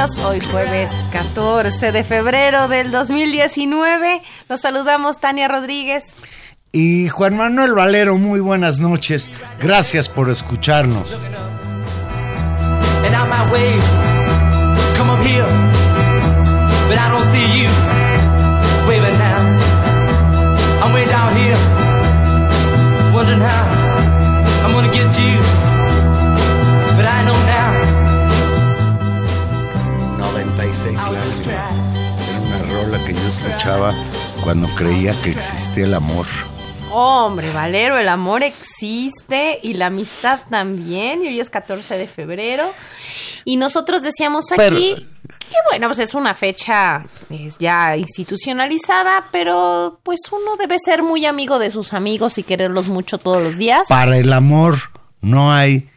Intermedios, 0.00 0.24
hoy 0.24 0.40
jueves 0.40 0.90
14 1.12 1.92
de 1.92 2.04
febrero 2.04 2.68
del 2.68 2.90
2019. 2.90 4.22
Los 4.48 4.62
saludamos 4.62 5.20
Tania 5.20 5.46
Rodríguez. 5.46 6.14
Y 6.72 7.08
Juan 7.08 7.36
Manuel 7.36 7.74
Valero, 7.74 8.16
muy 8.16 8.40
buenas 8.40 8.78
noches. 8.78 9.30
Gracias 9.60 10.08
por 10.08 10.30
escucharnos. 10.30 11.18
I'm 20.82 20.94
way 20.94 21.04
down 21.04 21.36
here, 21.36 21.56
wondering 23.12 23.40
how 23.40 24.64
I'm 24.64 24.72
gonna 24.72 24.90
get 24.90 25.16
you. 25.18 25.59
Que 33.10 33.20
yo 33.20 33.28
escuchaba 33.28 33.92
cuando 34.42 34.68
creía 34.76 35.14
que 35.22 35.30
existía 35.30 35.84
el 35.84 35.94
amor. 35.94 36.26
Hombre, 36.92 37.52
Valero, 37.52 37.98
el 37.98 38.08
amor 38.08 38.44
existe 38.44 39.58
y 39.62 39.74
la 39.74 39.86
amistad 39.86 40.40
también. 40.48 41.22
Y 41.22 41.28
hoy 41.28 41.40
es 41.40 41.50
14 41.50 41.98
de 41.98 42.06
febrero. 42.06 42.72
Y 43.44 43.56
nosotros 43.56 44.02
decíamos 44.02 44.52
aquí 44.52 44.94
que, 44.94 45.56
bueno, 45.70 45.88
pues 45.88 45.98
es 45.98 46.14
una 46.14 46.34
fecha 46.34 47.04
es 47.30 47.58
ya 47.58 47.96
institucionalizada, 47.96 49.26
pero 49.32 49.98
pues 50.04 50.20
uno 50.30 50.56
debe 50.56 50.78
ser 50.78 51.02
muy 51.02 51.26
amigo 51.26 51.58
de 51.58 51.70
sus 51.70 51.92
amigos 51.92 52.38
y 52.38 52.44
quererlos 52.44 52.88
mucho 52.88 53.18
todos 53.18 53.42
los 53.42 53.56
días. 53.56 53.88
Para 53.88 54.18
el 54.18 54.32
amor 54.32 54.76
no 55.20 55.52
hay 55.52 55.89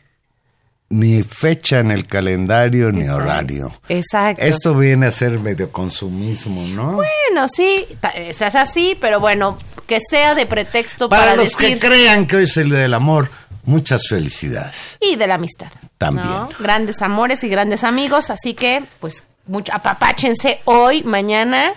ni 0.89 1.23
fecha 1.23 1.79
en 1.79 1.91
el 1.91 2.05
calendario 2.05 2.91
ni 2.91 3.07
horario. 3.07 3.73
Exacto. 3.89 4.43
Esto 4.43 4.75
viene 4.75 5.07
a 5.07 5.11
ser 5.11 5.39
medio 5.39 5.71
consumismo, 5.71 6.67
¿no? 6.67 6.93
Bueno, 6.93 7.47
sí, 7.47 7.85
es 8.15 8.41
así, 8.41 8.97
pero 8.99 9.19
bueno, 9.19 9.57
que 9.87 9.99
sea 10.07 10.35
de 10.35 10.45
pretexto 10.45 11.09
para, 11.09 11.23
para 11.23 11.35
los 11.35 11.55
que 11.55 11.79
crean 11.79 12.27
que 12.27 12.37
hoy 12.37 12.43
es 12.43 12.57
el 12.57 12.69
del 12.69 12.93
amor. 12.93 13.29
Muchas 13.65 14.07
felicidades. 14.09 14.97
Y 14.99 15.15
de 15.15 15.25
la 15.25 15.35
amistad. 15.35 15.71
También. 15.97 16.27
Grandes 16.59 17.01
amores 17.01 17.43
y 17.45 17.47
grandes 17.47 17.85
amigos, 17.85 18.29
así 18.29 18.53
que 18.53 18.83
pues 18.99 19.23
mucho, 19.47 19.73
apapáchense 19.73 20.59
hoy, 20.65 21.03
mañana 21.03 21.73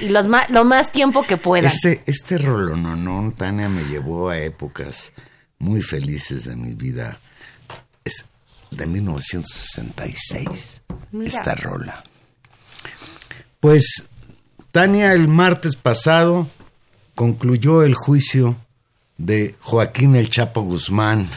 y 0.00 0.08
los 0.08 0.26
lo 0.48 0.64
más 0.64 0.92
tiempo 0.92 1.22
que 1.22 1.36
puedan. 1.36 1.66
Este, 1.66 2.02
este 2.06 2.38
no 2.38 3.32
Tania, 3.36 3.68
me 3.68 3.84
llevó 3.84 4.30
a 4.30 4.38
épocas 4.38 5.12
muy 5.58 5.82
felices 5.82 6.44
de 6.44 6.56
mi 6.56 6.74
vida. 6.74 7.20
De 8.70 8.86
1966, 8.86 10.82
esta 11.24 11.54
rola. 11.54 12.04
Pues 13.58 14.08
Tania 14.72 15.12
el 15.12 15.28
martes 15.28 15.76
pasado 15.76 16.46
concluyó 17.14 17.82
el 17.82 17.94
juicio 17.94 18.56
de 19.18 19.54
Joaquín 19.60 20.16
El 20.16 20.30
Chapo 20.30 20.62
Guzmán. 20.62 21.28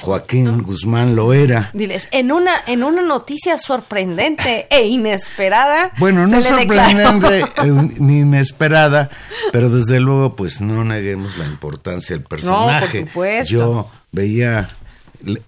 Joaquín 0.00 0.62
Guzmán 0.62 1.16
lo 1.16 1.32
era. 1.32 1.70
Diles, 1.72 2.08
en 2.12 2.30
una, 2.30 2.52
en 2.66 2.84
una 2.84 3.02
noticia 3.02 3.58
sorprendente 3.58 4.66
e 4.70 4.86
inesperada. 4.86 5.92
Bueno, 5.98 6.26
no 6.26 6.40
sorprendente 6.40 7.40
e 7.56 7.66
ni 7.98 8.20
inesperada, 8.20 9.10
pero 9.52 9.70
desde 9.70 9.98
luego, 10.00 10.36
pues 10.36 10.60
no 10.60 10.84
neguemos 10.84 11.36
la 11.36 11.46
importancia 11.46 12.16
del 12.16 12.24
personaje. 12.24 13.00
No, 13.00 13.04
por 13.04 13.08
supuesto. 13.08 13.52
Yo 13.52 13.90
veía, 14.12 14.68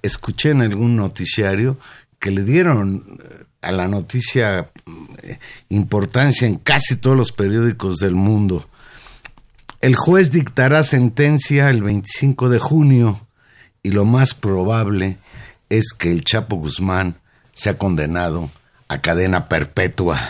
escuché 0.02 0.50
en 0.50 0.62
algún 0.62 0.96
noticiario 0.96 1.78
que 2.18 2.30
le 2.30 2.44
dieron 2.44 3.18
a 3.62 3.72
la 3.72 3.88
noticia 3.88 4.70
eh, 5.22 5.38
importancia 5.68 6.46
en 6.46 6.56
casi 6.56 6.96
todos 6.96 7.16
los 7.16 7.32
periódicos 7.32 7.96
del 7.96 8.14
mundo. 8.14 8.68
El 9.80 9.96
juez 9.96 10.30
dictará 10.30 10.84
sentencia 10.84 11.70
el 11.70 11.82
25 11.82 12.48
de 12.48 12.58
junio 12.58 13.26
y 13.82 13.90
lo 13.90 14.04
más 14.04 14.34
probable 14.34 15.18
es 15.68 15.92
que 15.92 16.12
el 16.12 16.24
Chapo 16.24 16.56
Guzmán 16.56 17.16
sea 17.54 17.78
condenado 17.78 18.50
a 18.88 19.00
cadena 19.00 19.48
perpetua. 19.48 20.20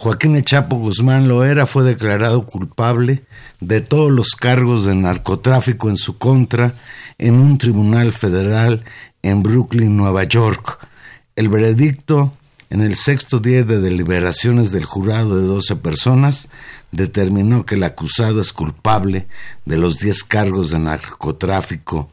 Joaquín 0.00 0.34
el 0.34 0.46
Chapo 0.46 0.76
Guzmán 0.76 1.28
Loera 1.28 1.66
fue 1.66 1.82
declarado 1.82 2.46
culpable 2.46 3.22
de 3.60 3.82
todos 3.82 4.10
los 4.10 4.30
cargos 4.30 4.86
de 4.86 4.94
narcotráfico 4.94 5.90
en 5.90 5.98
su 5.98 6.16
contra 6.16 6.72
en 7.18 7.34
un 7.34 7.58
tribunal 7.58 8.14
federal 8.14 8.82
en 9.20 9.42
Brooklyn, 9.42 9.94
Nueva 9.94 10.24
York. 10.24 10.88
El 11.36 11.50
veredicto 11.50 12.32
en 12.70 12.80
el 12.80 12.96
sexto 12.96 13.40
día 13.40 13.62
de 13.62 13.78
deliberaciones 13.78 14.70
del 14.70 14.86
jurado 14.86 15.36
de 15.36 15.46
12 15.46 15.76
personas, 15.76 16.48
determinó 16.92 17.66
que 17.66 17.74
el 17.74 17.82
acusado 17.82 18.40
es 18.40 18.54
culpable 18.54 19.26
de 19.66 19.76
los 19.76 19.98
10 19.98 20.24
cargos 20.24 20.70
de 20.70 20.78
narcotráfico, 20.78 22.08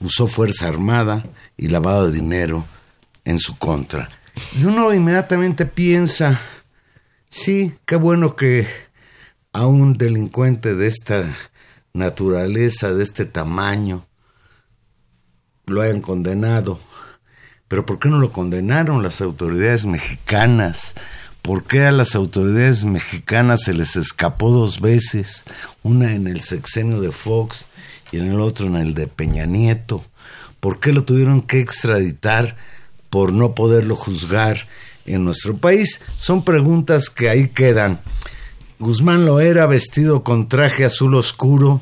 usó 0.00 0.26
fuerza 0.26 0.68
armada 0.68 1.26
y 1.58 1.68
lavado 1.68 2.06
de 2.06 2.12
dinero 2.12 2.64
en 3.26 3.38
su 3.38 3.58
contra. 3.58 4.08
Y 4.58 4.64
uno 4.64 4.94
inmediatamente 4.94 5.66
piensa, 5.66 6.40
sí, 7.28 7.74
qué 7.84 7.96
bueno 7.96 8.36
que 8.36 8.66
a 9.52 9.66
un 9.66 9.98
delincuente 9.98 10.74
de 10.74 10.86
esta 10.88 11.34
naturaleza, 11.92 12.92
de 12.92 13.02
este 13.02 13.24
tamaño, 13.24 14.06
lo 15.66 15.82
hayan 15.82 16.00
condenado 16.00 16.78
pero 17.68 17.84
¿por 17.84 17.98
qué 17.98 18.08
no 18.08 18.18
lo 18.18 18.32
condenaron 18.32 19.02
las 19.02 19.20
autoridades 19.20 19.86
mexicanas? 19.86 20.94
¿Por 21.42 21.64
qué 21.64 21.84
a 21.84 21.92
las 21.92 22.14
autoridades 22.14 22.84
mexicanas 22.84 23.62
se 23.64 23.74
les 23.74 23.96
escapó 23.96 24.50
dos 24.50 24.80
veces? 24.80 25.44
Una 25.82 26.14
en 26.14 26.28
el 26.28 26.40
sexenio 26.40 27.00
de 27.00 27.10
Fox 27.10 27.66
y 28.12 28.18
en 28.18 28.28
el 28.28 28.40
otro 28.40 28.66
en 28.66 28.76
el 28.76 28.94
de 28.94 29.08
Peña 29.08 29.46
Nieto. 29.46 30.04
¿Por 30.60 30.78
qué 30.78 30.92
lo 30.92 31.04
tuvieron 31.04 31.40
que 31.40 31.60
extraditar 31.60 32.56
por 33.10 33.32
no 33.32 33.54
poderlo 33.54 33.96
juzgar 33.96 34.66
en 35.06 35.24
nuestro 35.24 35.56
país? 35.56 36.00
Son 36.16 36.44
preguntas 36.44 37.10
que 37.10 37.28
ahí 37.28 37.48
quedan. 37.48 38.00
Guzmán 38.78 39.24
lo 39.24 39.40
era 39.40 39.66
vestido 39.66 40.22
con 40.22 40.48
traje 40.48 40.84
azul 40.84 41.14
oscuro, 41.14 41.80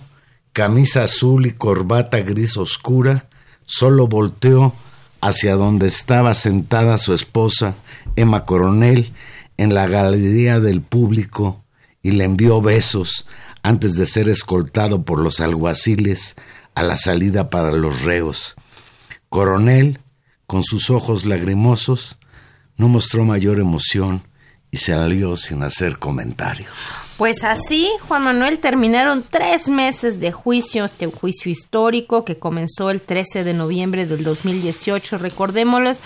camisa 0.53 1.05
azul 1.05 1.47
y 1.47 1.53
corbata 1.53 2.21
gris 2.21 2.57
oscura, 2.57 3.27
solo 3.65 4.07
volteó 4.07 4.75
hacia 5.21 5.57
donde 5.57 5.89
estaba 5.89 6.35
sentada 6.35 6.99
su 6.99 7.15
esposa, 7.15 7.75
Emma 8.15 8.45
Coronel, 8.45 9.13
en 9.57 9.75
la 9.75 9.87
galería 9.87 10.61
del 10.61 10.83
público 10.83 11.65
y 12.03 12.13
le 12.13 12.25
envió 12.25 12.61
besos 12.61 13.27
antes 13.63 13.97
de 13.97 14.07
ser 14.07 14.29
escoltado 14.29 15.05
por 15.05 15.19
los 15.19 15.41
alguaciles 15.41 16.37
a 16.75 16.83
la 16.83 16.97
salida 16.97 17.51
para 17.51 17.73
los 17.73 18.03
reos. 18.03 18.57
Coronel, 19.29 20.01
con 20.47 20.63
sus 20.63 20.91
ojos 20.91 21.25
lagrimosos, 21.25 22.19
no 22.77 22.89
mostró 22.89 23.25
mayor 23.25 23.59
emoción 23.59 24.23
y 24.71 24.79
salió 24.79 25.37
sin 25.37 25.63
hacer 25.63 25.99
comentario. 25.99 26.67
Pues 27.17 27.45
así, 27.45 27.89
Juan 28.09 28.25
Manuel, 28.25 28.59
terminaron 28.59 29.25
tres 29.29 29.69
meses 29.69 30.19
de 30.19 30.33
juicio, 30.33 30.85
este 30.85 31.07
juicio 31.07 31.53
histórico 31.53 32.25
que 32.25 32.41
comenzó 32.41 32.91
el 32.91 33.03
13 33.03 33.45
de 33.45 33.55
noviembre 33.55 34.05
del 34.05 34.25
2018, 34.25 35.19
recordémosles, 35.19 36.01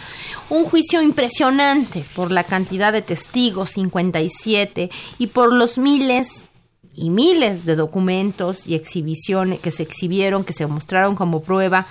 un 0.50 0.65
juicio 0.65 1.00
impresionante 1.00 2.05
por 2.15 2.31
la 2.31 2.44
cantidad 2.44 2.93
de 2.93 3.00
testigos, 3.00 3.70
57, 3.70 4.91
y 5.17 5.29
por 5.29 5.55
los 5.55 5.79
miles 5.79 6.49
y 6.93 7.09
miles 7.09 7.65
de 7.65 7.76
documentos 7.76 8.67
y 8.67 8.75
exhibiciones 8.75 9.61
que 9.61 9.70
se 9.70 9.85
exhibieron, 9.85 10.44
que 10.44 10.53
se 10.53 10.67
mostraron 10.67 11.15
como 11.15 11.43
prueba, 11.43 11.87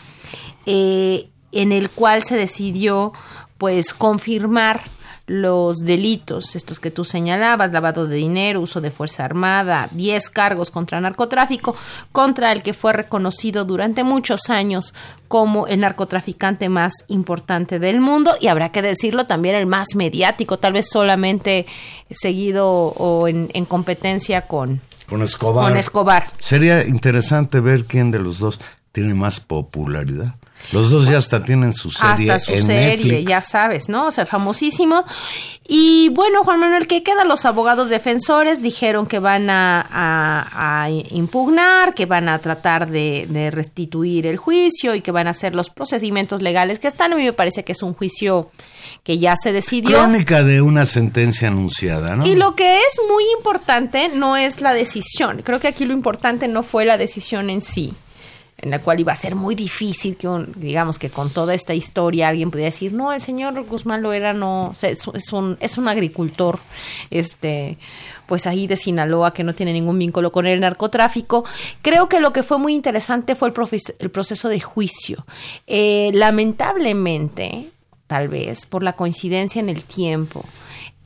eh, 0.67 1.29
en 1.51 1.71
el 1.71 1.89
cual 1.89 2.21
se 2.21 2.35
decidió 2.35 3.13
pues 3.57 3.93
confirmar 3.93 4.81
los 5.27 5.79
delitos, 5.79 6.55
estos 6.55 6.79
que 6.79 6.89
tú 6.89 7.03
señalabas, 7.03 7.73
lavado 7.73 8.07
de 8.07 8.15
dinero, 8.15 8.61
uso 8.61 8.79
de 8.79 8.91
fuerza 8.91 9.25
armada, 9.25 9.89
10 9.91 10.29
cargos 10.29 10.71
contra 10.71 11.01
narcotráfico, 11.01 11.75
contra 12.13 12.53
el 12.53 12.63
que 12.63 12.73
fue 12.73 12.93
reconocido 12.93 13.65
durante 13.65 14.05
muchos 14.05 14.49
años 14.49 14.93
como 15.27 15.67
el 15.67 15.81
narcotraficante 15.81 16.69
más 16.69 16.93
importante 17.09 17.77
del 17.77 17.99
mundo 17.99 18.35
y 18.39 18.47
habrá 18.47 18.71
que 18.71 18.81
decirlo 18.81 19.25
también 19.25 19.55
el 19.55 19.65
más 19.65 19.87
mediático, 19.95 20.59
tal 20.59 20.71
vez 20.71 20.89
solamente 20.89 21.65
seguido 22.09 22.69
o 22.69 23.27
en, 23.27 23.65
competencia 23.65 24.43
con, 24.43 24.79
con 25.09 25.21
Escobar. 25.21 25.67
Con 25.67 25.77
Escobar. 25.77 26.27
Sería 26.39 26.87
interesante 26.87 27.59
ver 27.59 27.83
quién 27.83 28.11
de 28.11 28.19
los 28.19 28.39
dos 28.39 28.61
tiene 28.93 29.13
más 29.13 29.41
popularidad. 29.41 30.35
Los 30.71 30.89
dos 30.89 31.07
ya 31.07 31.17
hasta 31.17 31.43
tienen 31.43 31.73
su 31.73 31.91
serie. 31.91 32.31
Hasta 32.31 32.39
su 32.39 32.61
serie, 32.61 33.23
ya 33.23 33.41
sabes, 33.41 33.87
¿no? 33.87 34.07
O 34.07 34.11
sea, 34.11 34.25
famosísimo. 34.25 35.05
Y 35.69 36.09
bueno, 36.09 36.43
Juan 36.43 36.59
Manuel, 36.59 36.87
¿qué 36.87 37.03
queda? 37.03 37.25
Los 37.25 37.45
abogados 37.45 37.89
defensores 37.89 38.61
dijeron 38.61 39.05
que 39.05 39.19
van 39.19 39.47
a, 39.49 40.87
impugnar, 41.11 41.93
que 41.93 42.05
van 42.05 42.29
a 42.29 42.39
tratar 42.39 42.89
de, 42.89 43.49
restituir 43.51 44.27
el 44.27 44.37
juicio 44.37 44.95
y 44.95 45.01
que 45.01 45.11
van 45.11 45.27
a 45.27 45.31
hacer 45.31 45.55
los 45.55 45.69
procedimientos 45.69 46.41
legales 46.41 46.79
que 46.79 46.87
están. 46.87 47.13
A 47.13 47.15
mí 47.15 47.23
me 47.23 47.33
parece 47.33 47.63
que 47.63 47.73
es 47.73 47.83
un 47.83 47.93
juicio 47.93 48.49
que 49.03 49.19
ya 49.19 49.35
se 49.35 49.51
decidió. 49.51 49.97
Crónica 49.97 50.43
de 50.43 50.61
una 50.61 50.85
sentencia 50.85 51.47
anunciada, 51.47 52.15
¿no? 52.15 52.25
Y 52.25 52.35
lo 52.35 52.55
que 52.55 52.77
es 52.77 52.99
muy 53.09 53.23
importante 53.37 54.09
no 54.09 54.37
es 54.37 54.61
la 54.61 54.73
decisión. 54.73 55.41
Creo 55.43 55.59
que 55.59 55.67
aquí 55.67 55.85
lo 55.85 55.93
importante 55.93 56.47
no 56.47 56.63
fue 56.63 56.85
la 56.85 56.97
decisión 56.97 57.49
en 57.49 57.61
sí 57.61 57.93
en 58.59 58.71
la 58.71 58.79
cual 58.79 58.99
iba 58.99 59.13
a 59.13 59.15
ser 59.15 59.35
muy 59.35 59.53
difícil 59.53 60.17
que, 60.17 60.27
digamos, 60.55 60.97
que 60.97 61.09
con 61.09 61.29
toda 61.31 61.53
esta 61.53 61.75
historia 61.75 62.27
alguien 62.27 62.49
pudiera 62.49 62.71
decir, 62.71 62.91
no, 62.91 63.13
el 63.13 63.21
señor 63.21 63.63
Guzmán 63.65 64.01
Loera 64.01 64.33
no, 64.33 64.75
es, 64.81 65.07
un, 65.31 65.57
es 65.59 65.77
un 65.77 65.87
agricultor, 65.87 66.59
este, 67.11 67.77
pues 68.25 68.47
ahí 68.47 68.65
de 68.65 68.75
Sinaloa 68.75 69.31
que 69.33 69.43
no 69.43 69.53
tiene 69.53 69.73
ningún 69.73 69.99
vínculo 69.99 70.31
con 70.31 70.47
el 70.47 70.59
narcotráfico. 70.59 71.45
Creo 71.83 72.09
que 72.09 72.19
lo 72.19 72.33
que 72.33 72.41
fue 72.41 72.57
muy 72.57 72.73
interesante 72.73 73.35
fue 73.35 73.49
el, 73.49 73.53
el 73.99 74.09
proceso 74.09 74.49
de 74.49 74.59
juicio. 74.59 75.25
Eh, 75.67 76.09
lamentablemente, 76.13 77.69
tal 78.07 78.27
vez, 78.27 78.65
por 78.65 78.81
la 78.81 78.93
coincidencia 78.93 79.59
en 79.59 79.69
el 79.69 79.83
tiempo, 79.83 80.43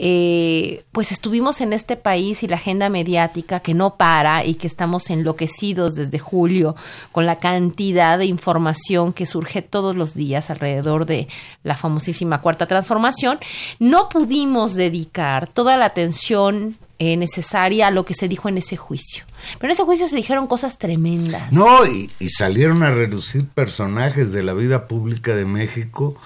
eh, 0.04 0.84
pues 0.92 1.12
estuvimos 1.12 1.62
en 1.62 1.74
este 1.74 1.96
país 1.96 2.42
y 2.42 2.48
la 2.48 2.56
agenda 2.56 2.90
mediática 2.90 3.60
que 3.60 3.76
no 3.76 3.98
para 3.98 4.44
y 4.44 4.56
que 4.56 4.66
estamos 4.66 5.12
enloquecidos 5.12 5.94
desde 5.94 6.18
julio 6.18 6.76
con 7.12 7.28
la 7.28 7.36
cantidad 7.36 8.18
de 8.18 8.26
información 8.26 9.14
que 9.14 9.28
surge 9.28 9.62
todos 9.62 9.96
los 9.96 10.16
días 10.16 10.50
alrededor 10.50 11.06
de 11.06 11.28
la 11.62 11.78
famosísima 11.78 12.42
cuarta 12.42 12.66
transformación, 12.66 13.38
no 13.78 14.10
pudimos 14.10 14.74
dedicar 14.74 15.46
toda 15.46 15.78
la 15.78 15.86
atención 15.86 16.78
eh, 16.98 17.16
necesaria 17.16 17.86
a 17.86 17.92
lo 17.92 18.04
que 18.04 18.16
se 18.16 18.28
dijo 18.28 18.50
en 18.50 18.58
ese 18.58 18.78
juicio. 18.78 19.26
Pero 19.60 19.68
en 19.68 19.74
ese 19.74 19.84
juicio 19.84 20.08
se 20.08 20.16
dijeron 20.16 20.48
cosas 20.48 20.80
tremendas. 20.80 21.52
No, 21.52 21.86
y, 21.86 22.10
y 22.18 22.30
salieron 22.30 22.82
a 22.82 22.90
reducir 22.90 23.48
personajes 23.50 24.32
de 24.32 24.42
la 24.42 24.54
vida 24.54 24.88
pública 24.88 25.36
de 25.36 25.46
México 25.46 26.18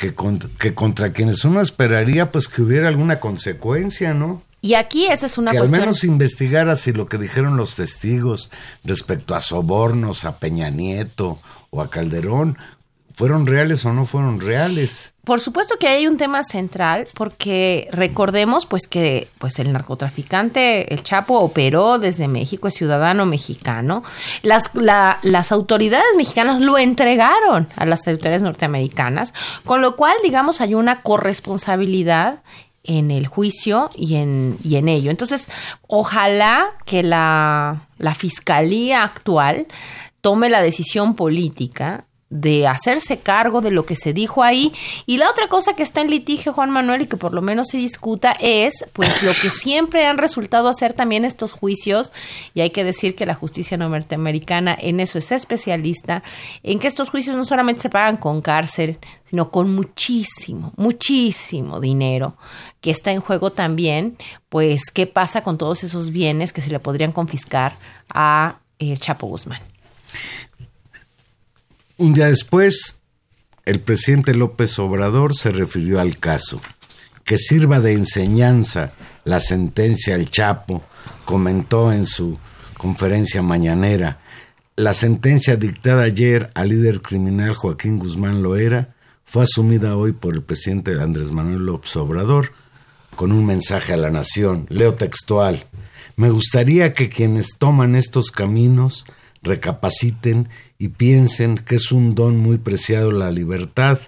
que, 0.00 0.14
que 0.58 0.74
contra 0.74 1.12
quienes 1.12 1.44
uno 1.44 1.60
esperaría 1.60 2.32
pues 2.32 2.48
que 2.48 2.62
hubiera 2.62 2.88
alguna 2.88 3.20
consecuencia, 3.20 4.14
¿no? 4.14 4.40
Y 4.62 4.74
aquí 4.74 5.06
esa 5.06 5.26
es 5.26 5.36
una 5.36 5.50
que 5.50 5.58
cuestión. 5.58 5.80
al 5.80 5.86
menos 5.86 6.04
investigara 6.04 6.76
si 6.76 6.92
lo 6.92 7.06
que 7.06 7.18
dijeron 7.18 7.58
los 7.58 7.76
testigos 7.76 8.50
respecto 8.82 9.34
a 9.34 9.42
sobornos, 9.42 10.24
a 10.24 10.38
Peña 10.38 10.70
Nieto 10.70 11.38
o 11.68 11.82
a 11.82 11.90
Calderón, 11.90 12.56
fueron 13.20 13.46
reales 13.46 13.84
o 13.84 13.92
no 13.92 14.06
fueron 14.06 14.40
reales. 14.40 15.12
Por 15.24 15.40
supuesto 15.40 15.76
que 15.78 15.88
hay 15.88 16.06
un 16.06 16.16
tema 16.16 16.42
central 16.42 17.06
porque 17.12 17.86
recordemos 17.92 18.64
pues 18.64 18.86
que 18.86 19.28
pues 19.36 19.58
el 19.58 19.74
narcotraficante 19.74 20.90
el 20.94 21.04
Chapo 21.04 21.38
operó 21.38 21.98
desde 21.98 22.28
México, 22.28 22.66
es 22.66 22.74
ciudadano 22.76 23.26
mexicano. 23.26 24.04
Las 24.42 24.70
las 24.74 25.52
autoridades 25.52 26.16
mexicanas 26.16 26.62
lo 26.62 26.78
entregaron 26.78 27.68
a 27.76 27.84
las 27.84 28.08
autoridades 28.08 28.40
norteamericanas, 28.40 29.34
con 29.66 29.82
lo 29.82 29.96
cual 29.96 30.16
digamos 30.24 30.62
hay 30.62 30.72
una 30.72 31.02
corresponsabilidad 31.02 32.40
en 32.84 33.10
el 33.10 33.26
juicio 33.26 33.90
y 33.94 34.14
en, 34.14 34.56
y 34.64 34.76
en 34.76 34.88
ello. 34.88 35.10
Entonces, 35.10 35.50
ojalá 35.86 36.70
que 36.86 37.02
la, 37.02 37.82
la 37.98 38.14
fiscalía 38.14 39.02
actual 39.02 39.66
tome 40.22 40.48
la 40.48 40.62
decisión 40.62 41.14
política 41.16 42.06
de 42.30 42.68
hacerse 42.68 43.18
cargo 43.18 43.60
de 43.60 43.72
lo 43.72 43.84
que 43.84 43.96
se 43.96 44.12
dijo 44.12 44.42
ahí. 44.44 44.72
Y 45.04 45.18
la 45.18 45.28
otra 45.28 45.48
cosa 45.48 45.74
que 45.74 45.82
está 45.82 46.00
en 46.00 46.10
litigio, 46.10 46.52
Juan 46.52 46.70
Manuel, 46.70 47.02
y 47.02 47.06
que 47.06 47.16
por 47.16 47.34
lo 47.34 47.42
menos 47.42 47.68
se 47.68 47.78
discuta, 47.78 48.36
es 48.40 48.86
pues 48.92 49.22
lo 49.22 49.32
que 49.34 49.50
siempre 49.50 50.06
han 50.06 50.16
resultado 50.16 50.68
hacer 50.68 50.92
también 50.92 51.24
estos 51.24 51.52
juicios, 51.52 52.12
y 52.54 52.60
hay 52.60 52.70
que 52.70 52.84
decir 52.84 53.16
que 53.16 53.26
la 53.26 53.34
justicia 53.34 53.76
norteamericana 53.76 54.76
en 54.80 55.00
eso 55.00 55.18
es 55.18 55.32
especialista, 55.32 56.22
en 56.62 56.78
que 56.78 56.86
estos 56.86 57.10
juicios 57.10 57.36
no 57.36 57.44
solamente 57.44 57.82
se 57.82 57.90
pagan 57.90 58.16
con 58.16 58.40
cárcel, 58.40 58.98
sino 59.28 59.50
con 59.50 59.74
muchísimo, 59.74 60.72
muchísimo 60.76 61.80
dinero 61.80 62.36
que 62.80 62.90
está 62.92 63.10
en 63.12 63.20
juego 63.20 63.50
también, 63.50 64.16
pues 64.48 64.90
qué 64.92 65.06
pasa 65.06 65.42
con 65.42 65.58
todos 65.58 65.84
esos 65.84 66.10
bienes 66.10 66.52
que 66.52 66.60
se 66.60 66.70
le 66.70 66.78
podrían 66.78 67.12
confiscar 67.12 67.76
a 68.08 68.58
el 68.78 68.98
Chapo 68.98 69.26
Guzmán. 69.26 69.60
Un 72.00 72.14
día 72.14 72.28
después, 72.28 73.02
el 73.66 73.80
presidente 73.80 74.32
López 74.32 74.78
Obrador 74.78 75.36
se 75.36 75.50
refirió 75.50 76.00
al 76.00 76.16
caso. 76.16 76.58
Que 77.24 77.36
sirva 77.36 77.78
de 77.78 77.92
enseñanza 77.92 78.94
la 79.24 79.38
sentencia 79.38 80.14
al 80.14 80.30
Chapo, 80.30 80.82
comentó 81.26 81.92
en 81.92 82.06
su 82.06 82.38
conferencia 82.78 83.42
mañanera. 83.42 84.18
La 84.76 84.94
sentencia 84.94 85.56
dictada 85.56 86.04
ayer 86.04 86.50
al 86.54 86.70
líder 86.70 87.02
criminal 87.02 87.52
Joaquín 87.52 87.98
Guzmán 87.98 88.42
Loera 88.42 88.94
fue 89.26 89.42
asumida 89.42 89.94
hoy 89.94 90.12
por 90.12 90.32
el 90.32 90.42
presidente 90.42 90.98
Andrés 90.98 91.32
Manuel 91.32 91.66
López 91.66 91.94
Obrador 91.96 92.54
con 93.14 93.30
un 93.30 93.44
mensaje 93.44 93.92
a 93.92 93.98
la 93.98 94.08
nación. 94.08 94.64
Leo 94.70 94.94
textual. 94.94 95.66
Me 96.16 96.30
gustaría 96.30 96.94
que 96.94 97.10
quienes 97.10 97.58
toman 97.58 97.94
estos 97.94 98.30
caminos 98.30 99.04
recapaciten 99.42 100.48
y 100.80 100.88
piensen 100.88 101.58
que 101.58 101.74
es 101.74 101.92
un 101.92 102.14
don 102.14 102.38
muy 102.38 102.56
preciado 102.56 103.12
la 103.12 103.30
libertad 103.30 103.98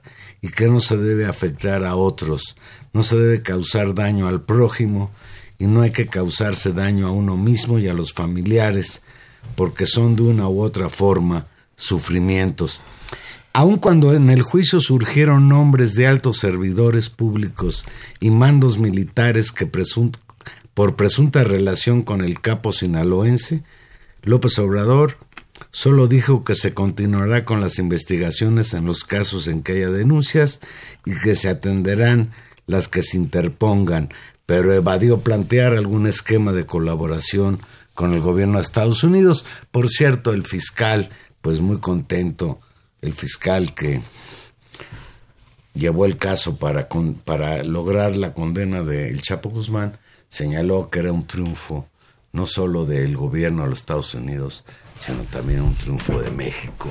y 0.41 0.49
que 0.49 0.69
no 0.69 0.81
se 0.81 0.97
debe 0.97 1.27
afectar 1.27 1.85
a 1.85 1.97
otros, 1.97 2.57
no 2.95 3.03
se 3.03 3.19
debe 3.19 3.43
causar 3.43 3.95
daño 3.95 4.27
al 4.27 4.41
prójimo 4.41 5.11
y 5.59 5.67
no 5.67 5.83
hay 5.83 5.91
que 5.91 6.07
causarse 6.07 6.73
daño 6.73 7.07
a 7.07 7.13
uno 7.13 7.37
mismo 7.37 7.79
y 7.79 7.89
a 7.89 7.95
los 7.95 8.15
familiares, 8.15 9.03
porque 9.55 9.85
son 9.85 10.17
de 10.17 10.23
una 10.23 10.49
u 10.49 10.63
otra 10.63 10.89
forma 10.89 11.47
sufrimientos. 11.77 12.81
Aun 13.53 13.77
cuando 13.77 14.15
en 14.15 14.31
el 14.31 14.41
juicio 14.41 14.81
surgieron 14.81 15.51
nombres 15.51 15.95
de 15.95 16.07
altos 16.07 16.39
servidores 16.39 17.11
públicos 17.11 17.85
y 18.19 18.31
mandos 18.31 18.79
militares 18.79 19.53
que 19.53 19.71
por 20.73 20.97
presunta 20.97 21.45
relación 21.45 22.01
con 22.01 22.23
el 22.23 22.41
capo 22.41 22.73
sinaloense, 22.73 23.63
López 24.23 24.59
Obrador 24.59 25.19
solo 25.73 26.07
dijo 26.07 26.45
que 26.45 26.55
se 26.55 26.75
continuará 26.75 27.45
con 27.45 27.61
las 27.61 27.79
investigaciones 27.79 28.75
en 28.75 28.85
los 28.85 29.05
casos 29.05 29.49
en 29.49 29.63
que 29.63 29.73
haya 29.73 29.91
denuncias 29.91 30.61
y 31.05 31.19
que 31.19 31.35
se 31.35 31.49
atenderán 31.49 32.31
las 32.67 32.89
que 32.89 33.03
se 33.03 33.17
interpongan, 33.17 34.11
pero 34.47 34.73
evadió 34.73 35.21
plantear 35.21 35.73
algún 35.73 36.07
esquema 36.07 36.53
de 36.53 36.67
colaboración 36.67 37.59
con 37.95 38.13
el 38.13 38.21
gobierno 38.21 38.59
de 38.59 38.63
Estados 38.63 39.03
Unidos. 39.03 39.45
Por 39.71 39.89
cierto, 39.89 40.33
el 40.33 40.47
fiscal, 40.47 41.11
pues 41.41 41.61
muy 41.61 41.81
contento, 41.81 42.61
el 43.01 43.15
fiscal 43.15 43.75
que 43.75 44.03
llevó 45.75 46.05
el 46.05 46.19
caso 46.19 46.57
para, 46.57 46.89
para 47.25 47.65
lograr 47.65 48.17
la 48.17 48.35
condena 48.35 48.83
del 48.83 49.23
Chapo 49.23 49.49
Guzmán, 49.49 49.99
señaló 50.29 50.91
que 50.91 50.99
era 50.99 51.13
un 51.13 51.27
triunfo 51.27 51.89
no 52.33 52.47
solo 52.47 52.85
del 52.85 53.17
gobierno 53.17 53.65
de 53.65 53.71
los 53.71 53.81
Estados 53.81 54.15
Unidos, 54.15 54.65
sino 55.03 55.25
también 55.25 55.63
un 55.63 55.75
triunfo 55.75 56.21
de 56.21 56.31
México, 56.31 56.91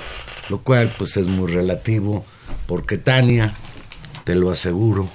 lo 0.49 0.61
cual 0.61 0.93
pues 0.97 1.15
es 1.15 1.27
muy 1.27 1.49
relativo, 1.49 2.25
porque 2.67 2.97
Tania, 2.97 3.55
te 4.25 4.35
lo 4.35 4.51
aseguro, 4.51 5.09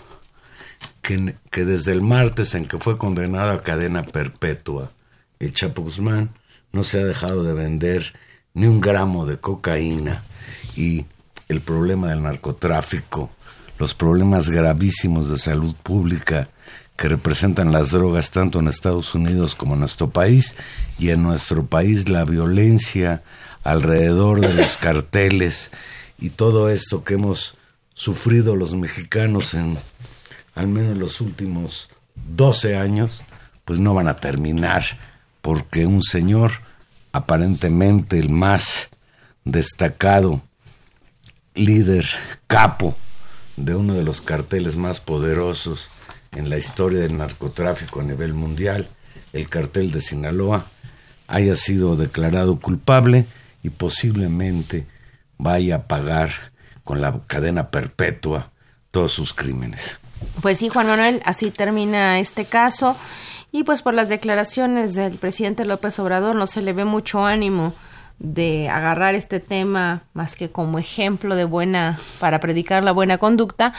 que, 1.02 1.36
que 1.50 1.66
desde 1.66 1.92
el 1.92 2.00
martes 2.00 2.54
en 2.54 2.64
que 2.64 2.78
fue 2.78 2.96
condenado 2.96 3.52
a 3.52 3.62
cadena 3.62 4.02
perpetua, 4.02 4.90
el 5.38 5.52
Chapo 5.52 5.82
Guzmán 5.82 6.30
no 6.72 6.82
se 6.84 6.98
ha 6.98 7.04
dejado 7.04 7.44
de 7.44 7.52
vender 7.52 8.14
ni 8.54 8.66
un 8.66 8.80
gramo 8.80 9.26
de 9.26 9.36
cocaína 9.36 10.24
y 10.74 11.04
el 11.48 11.60
problema 11.60 12.08
del 12.08 12.22
narcotráfico, 12.22 13.30
los 13.78 13.94
problemas 13.94 14.48
gravísimos 14.48 15.28
de 15.28 15.36
salud 15.36 15.74
pública 15.82 16.48
que 16.96 17.08
representan 17.08 17.72
las 17.72 17.90
drogas 17.90 18.30
tanto 18.30 18.58
en 18.58 18.68
Estados 18.68 19.14
Unidos 19.14 19.54
como 19.54 19.74
en 19.74 19.80
nuestro 19.80 20.10
país 20.10 20.56
y 20.98 21.10
en 21.10 21.22
nuestro 21.22 21.66
país 21.66 22.08
la 22.08 22.24
violencia 22.24 23.22
alrededor 23.62 24.40
de 24.40 24.54
los 24.54 24.76
carteles 24.78 25.70
y 26.18 26.30
todo 26.30 26.70
esto 26.70 27.04
que 27.04 27.14
hemos 27.14 27.56
sufrido 27.94 28.56
los 28.56 28.74
mexicanos 28.74 29.54
en 29.54 29.78
al 30.54 30.68
menos 30.68 30.96
los 30.96 31.20
últimos 31.20 31.90
12 32.14 32.76
años, 32.76 33.22
pues 33.64 33.78
no 33.78 33.92
van 33.92 34.08
a 34.08 34.16
terminar 34.16 34.84
porque 35.42 35.86
un 35.86 36.02
señor 36.02 36.52
aparentemente 37.12 38.18
el 38.18 38.30
más 38.30 38.88
destacado 39.44 40.42
líder 41.54 42.06
capo 42.46 42.96
de 43.56 43.74
uno 43.74 43.94
de 43.94 44.02
los 44.02 44.20
carteles 44.20 44.76
más 44.76 45.00
poderosos 45.00 45.90
en 46.32 46.50
la 46.50 46.58
historia 46.58 47.00
del 47.00 47.16
narcotráfico 47.16 48.00
a 48.00 48.04
nivel 48.04 48.34
mundial, 48.34 48.88
el 49.32 49.48
cartel 49.48 49.92
de 49.92 50.00
Sinaloa, 50.00 50.66
haya 51.26 51.56
sido 51.56 51.96
declarado 51.96 52.60
culpable 52.60 53.26
y 53.62 53.70
posiblemente 53.70 54.86
vaya 55.38 55.76
a 55.76 55.82
pagar 55.86 56.30
con 56.84 57.00
la 57.00 57.20
cadena 57.26 57.70
perpetua 57.70 58.50
todos 58.90 59.12
sus 59.12 59.34
crímenes. 59.34 59.98
Pues 60.40 60.58
sí, 60.58 60.68
Juan 60.68 60.86
Manuel, 60.86 61.20
así 61.24 61.50
termina 61.50 62.18
este 62.18 62.44
caso. 62.44 62.96
Y 63.52 63.64
pues 63.64 63.82
por 63.82 63.94
las 63.94 64.08
declaraciones 64.08 64.94
del 64.94 65.18
presidente 65.18 65.64
López 65.64 65.98
Obrador 65.98 66.36
no 66.36 66.46
se 66.46 66.62
le 66.62 66.72
ve 66.72 66.84
mucho 66.84 67.24
ánimo 67.24 67.74
de 68.18 68.68
agarrar 68.68 69.14
este 69.14 69.40
tema 69.40 70.02
más 70.14 70.36
que 70.36 70.50
como 70.50 70.78
ejemplo 70.78 71.36
de 71.36 71.44
buena 71.44 71.98
para 72.18 72.40
predicar 72.40 72.82
la 72.82 72.92
buena 72.92 73.18
conducta 73.18 73.74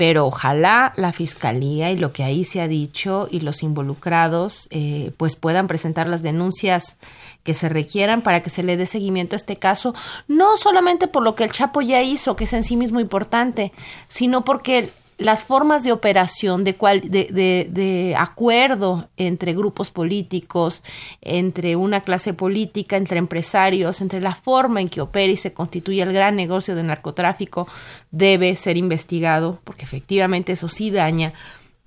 pero 0.00 0.24
ojalá 0.24 0.94
la 0.96 1.12
fiscalía 1.12 1.90
y 1.90 1.98
lo 1.98 2.10
que 2.10 2.24
ahí 2.24 2.46
se 2.46 2.62
ha 2.62 2.68
dicho 2.68 3.28
y 3.30 3.40
los 3.40 3.62
involucrados 3.62 4.66
eh, 4.70 5.12
pues 5.18 5.36
puedan 5.36 5.66
presentar 5.66 6.08
las 6.08 6.22
denuncias 6.22 6.96
que 7.42 7.52
se 7.52 7.68
requieran 7.68 8.22
para 8.22 8.40
que 8.40 8.48
se 8.48 8.62
le 8.62 8.78
dé 8.78 8.86
seguimiento 8.86 9.36
a 9.36 9.36
este 9.36 9.56
caso, 9.56 9.94
no 10.26 10.56
solamente 10.56 11.06
por 11.06 11.22
lo 11.22 11.34
que 11.34 11.44
el 11.44 11.52
Chapo 11.52 11.82
ya 11.82 12.00
hizo, 12.00 12.34
que 12.34 12.44
es 12.44 12.52
en 12.54 12.64
sí 12.64 12.78
mismo 12.78 12.98
importante, 12.98 13.72
sino 14.08 14.42
porque 14.42 14.90
las 15.20 15.44
formas 15.44 15.84
de 15.84 15.92
operación, 15.92 16.64
de, 16.64 16.74
cual, 16.74 17.02
de, 17.02 17.68
de, 17.70 18.14
acuerdo 18.16 19.08
entre 19.16 19.54
grupos 19.54 19.90
políticos, 19.90 20.82
entre 21.20 21.76
una 21.76 22.00
clase 22.00 22.32
política, 22.32 22.96
entre 22.96 23.18
empresarios, 23.18 24.00
entre 24.00 24.20
la 24.20 24.34
forma 24.34 24.80
en 24.80 24.88
que 24.88 25.00
opera 25.00 25.30
y 25.30 25.36
se 25.36 25.52
constituye 25.52 26.02
el 26.02 26.12
gran 26.12 26.36
negocio 26.36 26.74
del 26.74 26.86
narcotráfico, 26.86 27.68
debe 28.10 28.56
ser 28.56 28.76
investigado, 28.76 29.60
porque 29.64 29.84
efectivamente 29.84 30.52
eso 30.52 30.68
sí 30.68 30.90
daña 30.90 31.34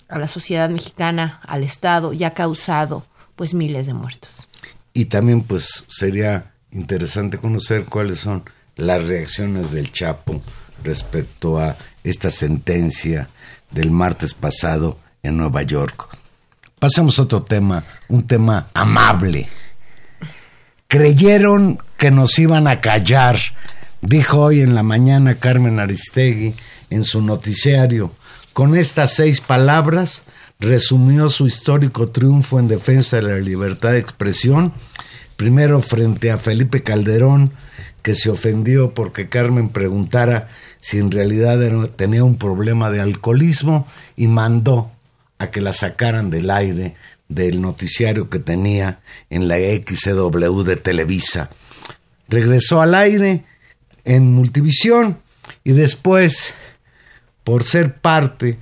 a 0.08 0.20
la 0.20 0.28
sociedad 0.28 0.70
mexicana, 0.70 1.42
al 1.44 1.64
Estado, 1.64 2.14
y 2.14 2.24
ha 2.24 2.32
causado 2.32 3.06
pues 3.36 3.54
miles 3.54 3.88
de 3.88 3.94
muertos. 3.94 4.48
Y 4.94 5.06
también 5.06 5.42
pues 5.42 5.86
sería 5.88 6.54
interesante 6.72 7.40
conocer 7.40 7.86
cuáles 7.86 8.20
son 8.20 8.44
las 8.76 9.06
reacciones 9.06 9.72
del 9.72 9.92
Chapo 9.92 10.42
respecto 10.84 11.60
a 11.60 11.76
esta 12.04 12.32
sentencia 12.32 13.30
del 13.72 13.92
martes 13.92 14.34
pasado 14.34 14.98
en 15.22 15.38
Nueva 15.38 15.64
York. 15.64 16.18
Pasemos 16.80 17.18
a 17.18 17.24
otro 17.24 17.44
tema, 17.44 17.84
un 18.10 18.28
tema 18.28 18.68
amable. 18.74 19.48
Creyeron 20.88 21.82
que 21.98 22.12
nos 22.12 22.38
iban 22.40 22.68
a 22.68 22.82
callar, 22.82 23.40
dijo 24.02 24.42
hoy 24.42 24.62
en 24.62 24.76
la 24.76 24.84
mañana 24.84 25.36
Carmen 25.36 25.80
Aristegui 25.80 26.54
en 26.90 27.04
su 27.04 27.22
noticiario. 27.22 28.12
Con 28.52 28.76
estas 28.76 29.14
seis 29.16 29.42
palabras 29.42 30.24
resumió 30.60 31.30
su 31.30 31.48
histórico 31.48 32.10
triunfo 32.10 32.60
en 32.60 32.68
defensa 32.68 33.18
de 33.18 33.24
la 33.24 33.38
libertad 33.38 33.92
de 33.92 34.00
expresión, 34.00 34.74
primero 35.36 35.82
frente 35.82 36.32
a 36.32 36.38
Felipe 36.38 36.84
Calderón, 36.84 37.54
que 38.02 38.14
se 38.14 38.30
ofendió 38.30 38.94
porque 38.94 39.30
Carmen 39.30 39.70
preguntara 39.70 40.50
si 40.84 41.00
en 41.00 41.12
realidad 41.12 41.60
tenía 41.96 42.26
un 42.26 42.38
problema 42.38 42.92
de 42.92 43.00
alcoholismo 43.00 43.88
y 44.18 44.28
mandó 44.28 44.92
a 45.40 45.50
que 45.50 45.62
la 45.62 45.72
sacaran 45.72 46.30
del 46.30 46.52
aire 46.52 46.98
del 47.30 47.62
noticiario 47.62 48.30
que 48.30 48.40
tenía 48.40 49.00
en 49.30 49.48
la 49.48 49.56
XW 49.60 50.64
de 50.64 50.76
Televisa. 50.76 51.50
Regresó 52.28 52.82
al 52.82 52.96
aire 52.96 53.46
en 54.04 54.34
Multivisión 54.34 55.20
y 55.64 55.72
después, 55.72 56.54
por 57.46 57.64
ser 57.64 58.02
parte 58.02 58.60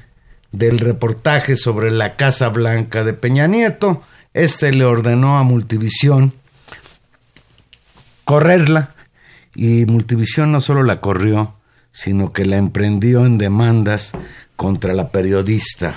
del 0.51 0.77
reportaje 0.77 1.55
sobre 1.55 1.89
la 1.89 2.17
Casa 2.17 2.49
Blanca 2.49 3.03
de 3.03 3.13
Peña 3.13 3.47
Nieto, 3.47 4.03
este 4.35 4.71
le 4.71 4.85
ordenó 4.85 5.39
a 5.39 5.43
Multivisión 5.43 6.33
correrla 8.25 8.93
y 9.55 9.87
Multivisión 9.87 10.51
no 10.51 10.61
solo 10.61 10.83
la 10.83 11.01
corrió, 11.01 11.55
sino 11.91 12.31
que 12.31 12.45
la 12.45 12.57
emprendió 12.57 13.25
en 13.25 13.37
demandas 13.37 14.11
contra 14.55 14.93
la 14.93 15.09
periodista. 15.09 15.95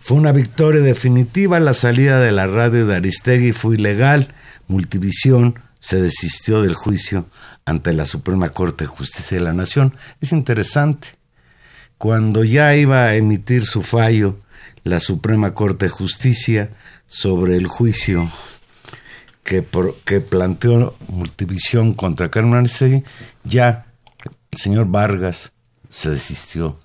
Fue 0.00 0.16
una 0.16 0.32
victoria 0.32 0.80
definitiva, 0.80 1.60
la 1.60 1.74
salida 1.74 2.18
de 2.18 2.32
la 2.32 2.46
radio 2.46 2.86
de 2.86 2.96
Aristegui 2.96 3.52
fue 3.52 3.76
ilegal, 3.76 4.34
Multivisión 4.68 5.60
se 5.78 6.00
desistió 6.00 6.62
del 6.62 6.74
juicio 6.74 7.26
ante 7.64 7.92
la 7.92 8.06
Suprema 8.06 8.48
Corte 8.48 8.84
de 8.84 8.88
Justicia 8.88 9.38
de 9.38 9.44
la 9.44 9.52
Nación. 9.52 9.92
Es 10.20 10.32
interesante. 10.32 11.08
Cuando 11.98 12.42
ya 12.44 12.74
iba 12.74 13.04
a 13.04 13.14
emitir 13.14 13.64
su 13.64 13.82
fallo 13.82 14.38
la 14.84 14.98
Suprema 14.98 15.54
Corte 15.54 15.86
de 15.86 15.90
Justicia 15.90 16.70
sobre 17.06 17.56
el 17.56 17.66
juicio 17.66 18.30
que, 19.44 19.64
que 20.04 20.20
planteó 20.20 20.96
Multivisión 21.08 21.94
contra 21.94 22.30
Carmen 22.30 22.54
Aristegui, 22.54 23.04
ya 23.44 23.86
el 24.52 24.58
señor 24.58 24.86
Vargas 24.86 25.50
se 25.88 26.10
desistió 26.10 26.78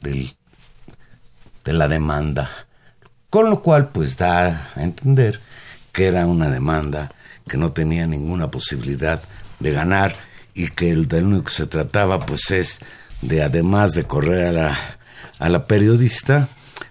del, 0.00 0.34
de 1.64 1.72
la 1.72 1.86
demanda, 1.86 2.50
con 3.30 3.48
lo 3.48 3.62
cual 3.62 3.90
pues 3.90 4.16
da 4.16 4.72
a 4.74 4.82
entender 4.82 5.40
que 5.92 6.08
era 6.08 6.26
una 6.26 6.50
demanda 6.50 7.12
que 7.48 7.56
no 7.56 7.68
tenía 7.68 8.08
ninguna 8.08 8.50
posibilidad 8.50 9.22
de 9.60 9.70
ganar 9.70 10.16
y 10.52 10.68
que 10.70 10.90
el 10.90 11.06
del 11.06 11.26
único 11.26 11.44
que 11.44 11.52
se 11.52 11.66
trataba 11.66 12.18
pues 12.18 12.50
es 12.50 12.80
de 13.20 13.42
además 13.42 13.92
de 13.92 14.02
correr 14.02 14.46
a 14.48 14.52
la, 14.52 14.78
a 15.38 15.48
la 15.48 15.66
periodista, 15.66 16.48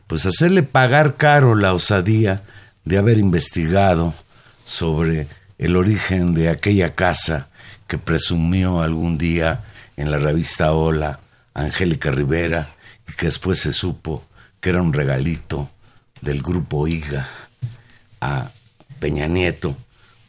pues 0.07 0.25
hacerle 0.25 0.63
pagar 0.63 1.17
caro 1.17 1.55
la 1.55 1.73
osadía 1.73 2.43
de 2.85 2.97
haber 2.97 3.17
investigado 3.17 4.13
sobre 4.63 5.27
el 5.57 5.75
origen 5.75 6.33
de 6.33 6.47
aquella 6.47 6.95
casa 6.95 7.49
que 7.87 7.97
presumió 7.97 8.81
algún 8.81 9.17
día 9.17 9.65
en 9.97 10.11
la 10.11 10.17
revista 10.17 10.73
Hola 10.73 11.19
Angélica 11.53 12.11
Rivera 12.11 12.75
y 13.07 13.13
que 13.13 13.27
después 13.27 13.59
se 13.59 13.73
supo 13.73 14.23
que 14.59 14.69
era 14.69 14.81
un 14.81 14.93
regalito 14.93 15.69
del 16.21 16.41
grupo 16.41 16.87
IGA 16.87 17.27
a 18.21 18.49
Peña 18.99 19.27
Nieto 19.27 19.75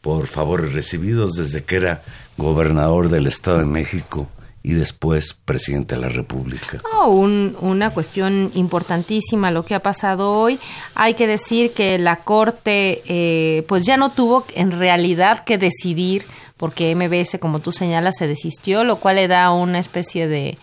por 0.00 0.26
favores 0.26 0.72
recibidos 0.72 1.34
desde 1.34 1.64
que 1.64 1.76
era 1.76 2.02
gobernador 2.36 3.08
del 3.08 3.26
Estado 3.26 3.58
de 3.58 3.66
México 3.66 4.28
y 4.62 4.74
después 4.74 5.34
presidente 5.34 5.96
de 5.96 6.00
la 6.02 6.08
República. 6.08 6.80
Oh, 6.94 7.08
una 7.10 7.90
cuestión 7.90 8.50
importantísima 8.54 9.50
lo 9.50 9.64
que 9.64 9.74
ha 9.74 9.80
pasado 9.80 10.32
hoy. 10.32 10.60
Hay 10.94 11.14
que 11.14 11.26
decir 11.26 11.72
que 11.72 11.98
la 11.98 12.16
Corte 12.16 13.02
eh, 13.06 13.64
pues 13.66 13.84
ya 13.84 13.96
no 13.96 14.10
tuvo 14.10 14.44
en 14.54 14.70
realidad 14.70 15.44
que 15.44 15.58
decidir 15.58 16.24
porque 16.56 16.94
MBS, 16.94 17.40
como 17.40 17.58
tú 17.58 17.72
señalas, 17.72 18.16
se 18.18 18.28
desistió, 18.28 18.84
lo 18.84 18.96
cual 18.96 19.16
le 19.16 19.26
da 19.26 19.50
una 19.50 19.80
especie 19.80 20.28
de 20.28 20.58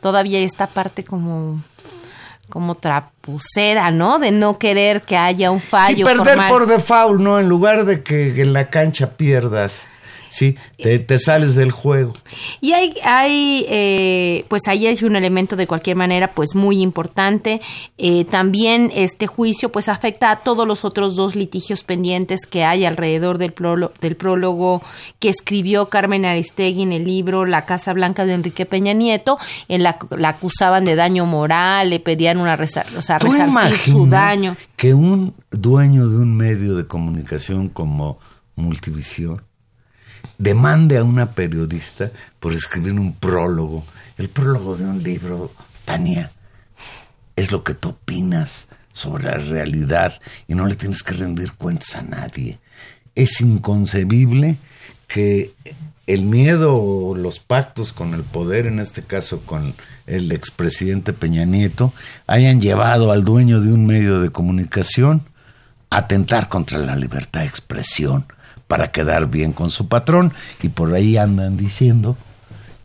todavía 0.00 0.40
esta 0.40 0.66
parte 0.66 1.04
como 1.04 1.62
como 2.48 2.74
trapucera, 2.74 3.90
¿no? 3.90 4.18
De 4.18 4.30
no 4.30 4.58
querer 4.58 5.02
que 5.02 5.16
haya 5.16 5.50
un 5.50 5.60
fallo. 5.60 5.96
Sí, 5.96 6.04
perder 6.04 6.38
por 6.48 6.66
default, 6.66 7.20
¿no? 7.20 7.40
En 7.40 7.48
lugar 7.48 7.84
de 7.84 8.02
que 8.02 8.40
en 8.40 8.52
la 8.52 8.68
cancha 8.68 9.16
pierdas 9.16 9.86
sí, 10.34 10.56
te, 10.76 11.18
sales 11.18 11.54
del 11.54 11.70
juego. 11.70 12.14
Y 12.60 12.72
hay, 12.72 12.94
hay 13.04 13.64
eh, 13.68 14.44
pues 14.48 14.62
ahí 14.66 14.86
hay 14.88 14.98
un 15.04 15.14
elemento 15.14 15.54
de 15.54 15.68
cualquier 15.68 15.96
manera, 15.96 16.32
pues 16.32 16.56
muy 16.56 16.82
importante. 16.82 17.60
Eh, 17.98 18.24
también 18.24 18.90
este 18.94 19.28
juicio, 19.28 19.70
pues 19.70 19.88
afecta 19.88 20.32
a 20.32 20.42
todos 20.42 20.66
los 20.66 20.84
otros 20.84 21.14
dos 21.14 21.36
litigios 21.36 21.84
pendientes 21.84 22.46
que 22.46 22.64
hay 22.64 22.84
alrededor 22.84 23.38
del, 23.38 23.54
del 24.00 24.16
prólogo 24.16 24.82
que 25.20 25.28
escribió 25.28 25.88
Carmen 25.88 26.24
Aristegui 26.24 26.82
en 26.82 26.92
el 26.92 27.04
libro 27.04 27.46
La 27.46 27.64
Casa 27.64 27.92
Blanca 27.92 28.26
de 28.26 28.34
Enrique 28.34 28.66
Peña 28.66 28.92
Nieto, 28.92 29.38
en 29.68 29.84
la, 29.84 29.98
la 30.10 30.30
acusaban 30.30 30.84
de 30.84 30.96
daño 30.96 31.26
moral, 31.26 31.90
le 31.90 32.00
pedían 32.00 32.38
una 32.38 32.56
resar, 32.56 32.86
o 32.98 33.02
sea, 33.02 33.18
resarcir 33.18 33.92
su 33.92 34.06
daño. 34.06 34.56
Que 34.74 34.94
un 34.94 35.34
dueño 35.52 36.08
de 36.08 36.16
un 36.16 36.36
medio 36.36 36.74
de 36.74 36.88
comunicación 36.88 37.68
como 37.68 38.18
Multivisión 38.56 39.42
demande 40.38 40.98
a 40.98 41.04
una 41.04 41.32
periodista 41.32 42.10
por 42.40 42.52
escribir 42.52 42.92
un 42.94 43.14
prólogo, 43.14 43.84
el 44.16 44.28
prólogo 44.28 44.76
de 44.76 44.84
un 44.84 45.02
libro, 45.02 45.52
Tania, 45.84 46.32
es 47.36 47.50
lo 47.50 47.64
que 47.64 47.74
tú 47.74 47.90
opinas 47.90 48.68
sobre 48.92 49.24
la 49.24 49.38
realidad 49.38 50.20
y 50.46 50.54
no 50.54 50.66
le 50.66 50.76
tienes 50.76 51.02
que 51.02 51.14
rendir 51.14 51.52
cuentas 51.52 51.96
a 51.96 52.02
nadie. 52.02 52.58
Es 53.14 53.40
inconcebible 53.40 54.56
que 55.06 55.52
el 56.06 56.22
miedo 56.22 56.76
o 56.76 57.16
los 57.16 57.40
pactos 57.40 57.92
con 57.92 58.14
el 58.14 58.22
poder, 58.22 58.66
en 58.66 58.78
este 58.78 59.02
caso 59.02 59.40
con 59.42 59.74
el 60.06 60.32
expresidente 60.32 61.12
Peña 61.12 61.44
Nieto, 61.44 61.92
hayan 62.26 62.60
llevado 62.60 63.10
al 63.10 63.24
dueño 63.24 63.60
de 63.60 63.72
un 63.72 63.86
medio 63.86 64.20
de 64.20 64.28
comunicación 64.28 65.22
a 65.90 65.98
atentar 65.98 66.48
contra 66.48 66.78
la 66.78 66.96
libertad 66.96 67.40
de 67.40 67.46
expresión, 67.46 68.26
para 68.68 68.88
quedar 68.88 69.28
bien 69.28 69.52
con 69.52 69.70
su 69.70 69.88
patrón 69.88 70.32
y 70.62 70.68
por 70.68 70.92
ahí 70.94 71.16
andan 71.16 71.56
diciendo 71.56 72.16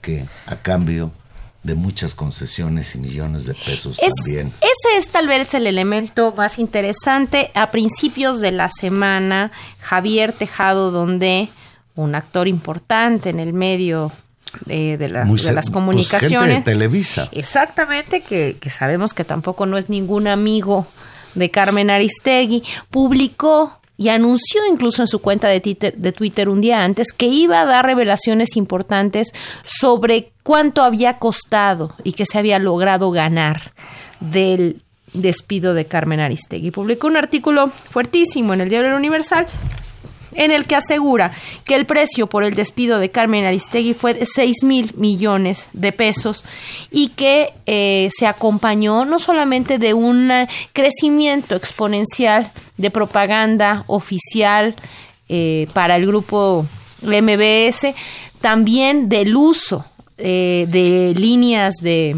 que 0.02 0.26
a 0.46 0.58
cambio 0.58 1.12
de 1.64 1.76
muchas 1.76 2.16
concesiones 2.16 2.96
y 2.96 3.00
millones 3.00 3.46
de 3.46 3.54
pesos 3.54 3.98
también. 3.98 4.54
Ese 4.62 4.98
es 4.98 5.10
tal 5.10 5.28
vez 5.28 5.54
el 5.54 5.68
elemento 5.68 6.34
más 6.36 6.58
interesante. 6.58 7.52
A 7.54 7.70
principios 7.70 8.40
de 8.40 8.52
la 8.52 8.70
semana, 8.70 9.52
Javier 9.80 10.32
Tejado, 10.32 10.92
donde 10.92 11.50
un 11.96 12.16
actor 12.16 12.48
importante 12.48 13.30
en 13.30 13.40
el 13.40 13.52
medio 13.54 14.12
de, 14.66 15.10
las 15.10 15.28
pues, 15.28 15.70
comunicaciones. 15.70 16.64
Televisa. 16.64 17.28
Exactamente, 17.32 18.22
que, 18.22 18.58
que 18.60 18.70
sabemos 18.70 19.14
que 19.14 19.26
tampoco 19.26 19.66
no 19.66 19.78
es 19.78 19.90
ningún 19.90 20.28
amigo 20.28 20.88
de 21.36 21.52
Carmen 21.52 21.90
Aristegui, 21.90 22.64
publicó 22.90 23.79
y 24.00 24.08
anunció 24.08 24.62
incluso 24.66 25.02
en 25.02 25.08
su 25.08 25.20
cuenta 25.20 25.50
de 25.50 25.60
Twitter, 25.60 25.94
de 25.98 26.14
Twitter 26.14 26.48
un 26.48 26.62
día 26.62 26.86
antes 26.86 27.12
que 27.12 27.26
iba 27.26 27.60
a 27.60 27.66
dar 27.66 27.86
revelaciones 27.86 28.56
importantes 28.56 29.34
sobre 29.66 30.32
cuánto 30.42 30.84
había 30.84 31.20
costado 31.20 31.94
y 32.06 32.14
que 32.14 32.26
se 32.26 32.38
había 32.38 32.60
logrado 32.60 33.12
ganar 33.12 33.74
del 34.22 34.82
despido 35.14 35.74
de 35.74 35.84
Carmen 35.84 36.22
Aristegui. 36.22 36.72
Publicó 36.72 37.08
un 37.08 37.18
artículo 37.18 37.68
fuertísimo 37.68 38.54
en 38.54 38.62
el 38.62 38.70
Diario 38.70 38.96
Universal 38.96 39.48
en 40.34 40.52
el 40.52 40.66
que 40.66 40.76
asegura 40.76 41.32
que 41.66 41.76
el 41.76 41.86
precio 41.86 42.28
por 42.28 42.44
el 42.44 42.56
despido 42.56 43.00
de 43.00 43.12
Carmen 43.12 43.46
Aristegui 43.46 43.94
fue 43.94 44.14
de 44.14 44.26
6 44.26 44.64
mil 44.64 44.94
millones 44.96 45.70
de 45.74 45.92
pesos 45.92 46.46
y 46.92 47.10
que 47.10 47.54
eh, 47.66 48.10
se 48.18 48.28
acompañó 48.28 49.06
no 49.06 49.20
solamente 49.20 49.78
de 49.78 49.94
un 49.94 50.32
crecimiento 50.74 51.56
exponencial 51.56 52.52
de 52.78 52.92
propaganda 52.92 53.84
oficial 53.88 54.76
eh, 55.28 55.68
para 55.74 55.96
el 55.96 56.06
grupo 56.08 56.66
MBS, 57.02 57.94
también 58.42 59.10
del 59.10 59.36
uso 59.36 59.86
eh, 60.18 60.66
de 60.70 61.14
líneas 61.16 61.76
de 61.82 62.16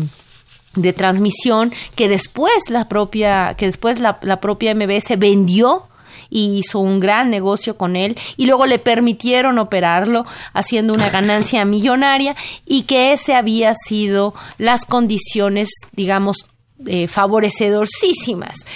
de 0.76 0.94
transmisión 0.94 1.74
que 1.96 2.08
después 2.08 2.70
la 2.70 2.88
propia 2.88 3.56
que 3.58 3.66
después 3.66 4.00
la, 4.00 4.20
la 4.22 4.40
propia 4.40 4.74
MBS 4.74 5.18
vendió 5.18 5.84
y 6.32 6.58
hizo 6.58 6.80
un 6.80 7.00
gran 7.00 7.30
negocio 7.30 7.78
con 7.78 7.96
él 7.96 8.18
y 8.38 8.48
luego 8.48 8.66
le 8.66 8.80
permitieron 8.80 9.60
operarlo 9.60 10.26
haciendo 10.54 10.96
una 10.96 11.12
ganancia 11.12 11.64
millonaria 11.66 12.36
y 12.66 12.84
que 12.84 13.14
ese 13.14 13.36
había 13.36 13.76
sido 13.76 14.34
las 14.58 14.86
condiciones, 14.86 15.70
digamos, 15.92 16.48
eh, 16.88 17.08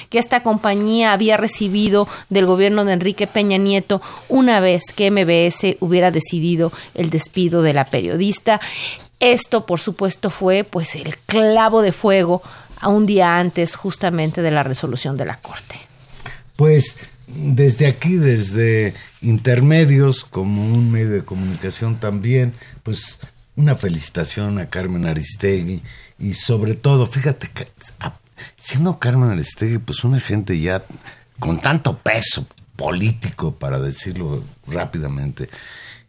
que 0.10 0.20
esta 0.20 0.44
compañía 0.44 1.14
había 1.14 1.38
recibido 1.38 2.08
del 2.30 2.46
gobierno 2.46 2.86
de 2.86 2.94
Enrique 2.94 3.26
Peña 3.26 3.58
Nieto 3.58 4.00
una 4.30 4.60
vez 4.60 4.84
que 4.96 5.10
MBS 5.10 5.78
hubiera 5.80 6.12
decidido 6.12 6.72
el 6.94 7.10
despido 7.10 7.64
de 7.64 7.74
la 7.74 7.86
periodista. 7.86 8.62
Esto, 9.20 9.66
por 9.66 9.80
supuesto, 9.80 10.30
fue 10.30 10.64
pues 10.64 10.96
el 10.96 11.18
clavo 11.18 11.82
de 11.82 11.94
fuego 11.94 12.44
a 12.80 12.90
un 12.90 13.06
día 13.06 13.40
antes 13.40 13.76
justamente 13.76 14.42
de 14.42 14.52
la 14.52 14.62
resolución 14.62 15.18
de 15.18 15.26
la 15.26 15.38
Corte. 15.38 15.80
Pues 16.56 16.98
desde 17.28 17.88
aquí, 17.88 18.16
desde 18.16 18.94
intermedios, 19.22 20.26
como 20.26 20.66
un 20.66 20.92
medio 20.92 21.12
de 21.12 21.26
comunicación 21.26 22.00
también, 22.00 22.54
pues 22.84 23.20
una 23.56 23.76
felicitación 23.76 24.60
a 24.60 24.70
Carmen 24.70 25.06
Aristegui 25.06 25.82
y 26.20 26.34
sobre 26.34 26.76
todo, 26.76 27.08
fíjate, 27.08 27.48
que, 27.48 27.68
siendo 28.58 29.00
Carmen 29.00 29.32
Aristegui, 29.32 29.78
pues 29.80 30.04
una 30.04 30.20
gente 30.20 30.60
ya 30.60 30.84
con 31.40 31.60
tanto 31.60 31.98
peso 31.98 32.48
político, 32.76 33.56
para 33.56 33.80
decirlo 33.80 34.44
rápidamente, 34.68 35.50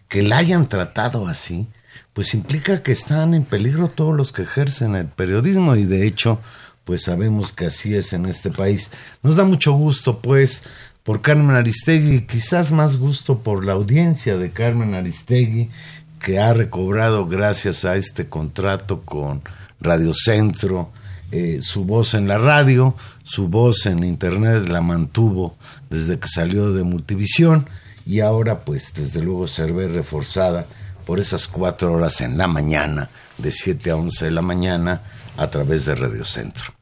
que 0.08 0.22
la 0.22 0.38
hayan 0.38 0.68
tratado 0.68 1.28
así, 1.28 1.66
pues 2.12 2.34
implica 2.34 2.82
que 2.82 2.92
están 2.92 3.34
en 3.34 3.44
peligro 3.44 3.88
todos 3.88 4.16
los 4.16 4.32
que 4.32 4.42
ejercen 4.42 4.94
el 4.94 5.06
periodismo 5.06 5.76
y 5.76 5.84
de 5.84 6.06
hecho, 6.06 6.40
pues 6.84 7.02
sabemos 7.02 7.52
que 7.52 7.66
así 7.66 7.94
es 7.94 8.12
en 8.12 8.26
este 8.26 8.50
país. 8.50 8.90
Nos 9.22 9.36
da 9.36 9.44
mucho 9.44 9.72
gusto, 9.72 10.20
pues, 10.20 10.62
por 11.06 11.22
Carmen 11.22 11.54
Aristegui, 11.54 12.22
quizás 12.22 12.72
más 12.72 12.96
gusto 12.96 13.38
por 13.38 13.64
la 13.64 13.74
audiencia 13.74 14.36
de 14.36 14.50
Carmen 14.50 14.92
Aristegui, 14.94 15.70
que 16.18 16.40
ha 16.40 16.52
recobrado 16.52 17.28
gracias 17.28 17.84
a 17.84 17.94
este 17.94 18.28
contrato 18.28 19.02
con 19.02 19.42
Radio 19.80 20.12
Centro, 20.12 20.90
eh, 21.30 21.60
su 21.62 21.84
voz 21.84 22.14
en 22.14 22.26
la 22.26 22.38
radio, 22.38 22.96
su 23.22 23.46
voz 23.46 23.86
en 23.86 24.02
internet 24.02 24.66
la 24.66 24.80
mantuvo 24.80 25.56
desde 25.90 26.18
que 26.18 26.26
salió 26.26 26.72
de 26.72 26.82
Multivisión 26.82 27.68
y 28.04 28.18
ahora 28.18 28.64
pues 28.64 28.92
desde 28.92 29.22
luego 29.22 29.46
se 29.46 29.70
ve 29.70 29.86
reforzada 29.86 30.66
por 31.04 31.20
esas 31.20 31.46
cuatro 31.46 31.92
horas 31.92 32.20
en 32.20 32.36
la 32.36 32.48
mañana, 32.48 33.10
de 33.38 33.52
7 33.52 33.92
a 33.92 33.96
11 33.96 34.24
de 34.24 34.30
la 34.32 34.42
mañana, 34.42 35.02
a 35.36 35.48
través 35.50 35.84
de 35.84 35.94
Radio 35.94 36.24
Centro. 36.24 36.75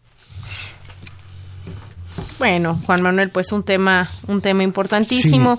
Bueno, 2.39 2.79
Juan 2.87 3.03
Manuel, 3.03 3.31
pues 3.31 3.53
un 3.53 3.63
tema, 3.63 4.09
un 4.27 4.41
tema 4.41 4.63
importantísimo. 4.63 5.59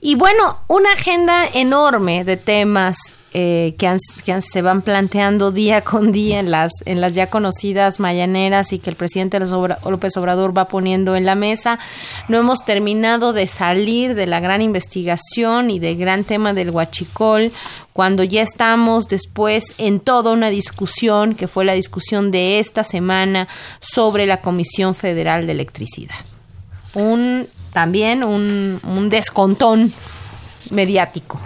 Y 0.00 0.14
bueno, 0.14 0.58
una 0.66 0.92
agenda 0.92 1.46
enorme 1.52 2.24
de 2.24 2.36
temas 2.36 2.98
eh, 3.32 3.76
que, 3.78 3.96
se 4.40 4.62
van 4.62 4.82
planteando 4.82 5.52
día 5.52 5.82
con 5.82 6.10
día 6.10 6.40
en 6.40 6.50
las, 6.50 6.72
en 6.84 7.00
las 7.00 7.14
ya 7.14 7.28
conocidas 7.28 8.00
mañaneras 8.00 8.72
y 8.72 8.80
que 8.80 8.90
el 8.90 8.96
presidente 8.96 9.38
López 9.38 10.16
Obrador 10.16 10.56
va 10.56 10.66
poniendo 10.66 11.14
en 11.14 11.24
la 11.24 11.36
mesa. 11.36 11.78
No 12.26 12.38
hemos 12.38 12.64
terminado 12.64 13.32
de 13.32 13.46
salir 13.46 14.16
de 14.16 14.26
la 14.26 14.40
gran 14.40 14.62
investigación 14.62 15.70
y 15.70 15.78
del 15.78 15.96
gran 15.96 16.24
tema 16.24 16.54
del 16.54 16.70
huachicol, 16.70 17.52
cuando 17.92 18.24
ya 18.24 18.42
estamos 18.42 19.06
después 19.06 19.74
en 19.78 20.00
toda 20.00 20.32
una 20.32 20.50
discusión, 20.50 21.36
que 21.36 21.46
fue 21.46 21.64
la 21.64 21.74
discusión 21.74 22.32
de 22.32 22.58
esta 22.58 22.82
semana 22.82 23.46
sobre 23.78 24.26
la 24.26 24.38
Comisión 24.38 24.96
Federal 24.96 25.46
de 25.46 25.52
Electricidad. 25.52 26.16
Un, 26.94 27.46
también 27.72 28.24
un, 28.24 28.80
un 28.82 29.08
descontón 29.08 29.92
mediático. 30.70 31.40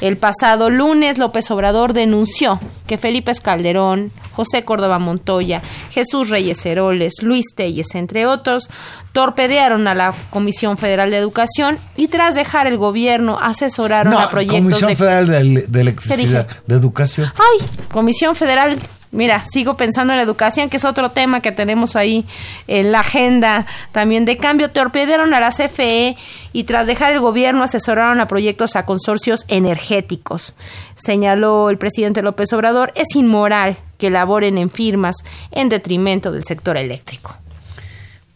El 0.00 0.16
pasado 0.16 0.70
lunes 0.70 1.18
López 1.18 1.50
Obrador 1.50 1.92
denunció 1.92 2.60
que 2.86 2.98
Felipe 2.98 3.32
Calderón, 3.42 4.12
José 4.32 4.64
Córdoba 4.64 4.98
Montoya, 4.98 5.62
Jesús 5.90 6.28
Reyes 6.28 6.64
Heroles, 6.64 7.14
Luis 7.22 7.46
Telles, 7.54 7.94
entre 7.94 8.26
otros, 8.26 8.68
torpedearon 9.12 9.88
a 9.88 9.94
la 9.94 10.14
Comisión 10.30 10.76
Federal 10.76 11.10
de 11.10 11.16
Educación 11.16 11.78
y 11.96 12.08
tras 12.08 12.34
dejar 12.34 12.66
el 12.66 12.76
gobierno 12.76 13.38
asesoraron 13.40 14.12
a 14.14 14.28
proyectos 14.28 14.60
Comisión 14.60 14.90
de... 14.90 14.96
Federal 14.96 15.26
de, 15.26 15.66
de 15.66 15.80
Electricidad, 15.80 16.46
de 16.66 16.74
Educación. 16.74 17.32
Ay, 17.36 17.66
Comisión 17.90 18.34
Federal 18.34 18.78
Mira, 19.16 19.42
sigo 19.50 19.78
pensando 19.78 20.12
en 20.12 20.18
la 20.18 20.22
educación, 20.22 20.68
que 20.68 20.76
es 20.76 20.84
otro 20.84 21.10
tema 21.10 21.40
que 21.40 21.50
tenemos 21.50 21.96
ahí 21.96 22.26
en 22.68 22.92
la 22.92 23.00
agenda 23.00 23.66
también 23.90 24.26
de 24.26 24.36
cambio. 24.36 24.70
Torpedearon 24.70 25.32
a 25.32 25.40
la 25.40 25.48
CFE 25.48 26.16
y 26.52 26.64
tras 26.64 26.86
dejar 26.86 27.12
el 27.12 27.20
gobierno 27.20 27.62
asesoraron 27.62 28.20
a 28.20 28.28
proyectos 28.28 28.76
a 28.76 28.84
consorcios 28.84 29.46
energéticos. 29.48 30.54
Señaló 30.94 31.70
el 31.70 31.78
presidente 31.78 32.20
López 32.20 32.52
Obrador, 32.52 32.92
es 32.94 33.16
inmoral 33.16 33.78
que 33.96 34.10
laboren 34.10 34.58
en 34.58 34.68
firmas 34.68 35.16
en 35.50 35.70
detrimento 35.70 36.30
del 36.30 36.44
sector 36.44 36.76
eléctrico. 36.76 37.34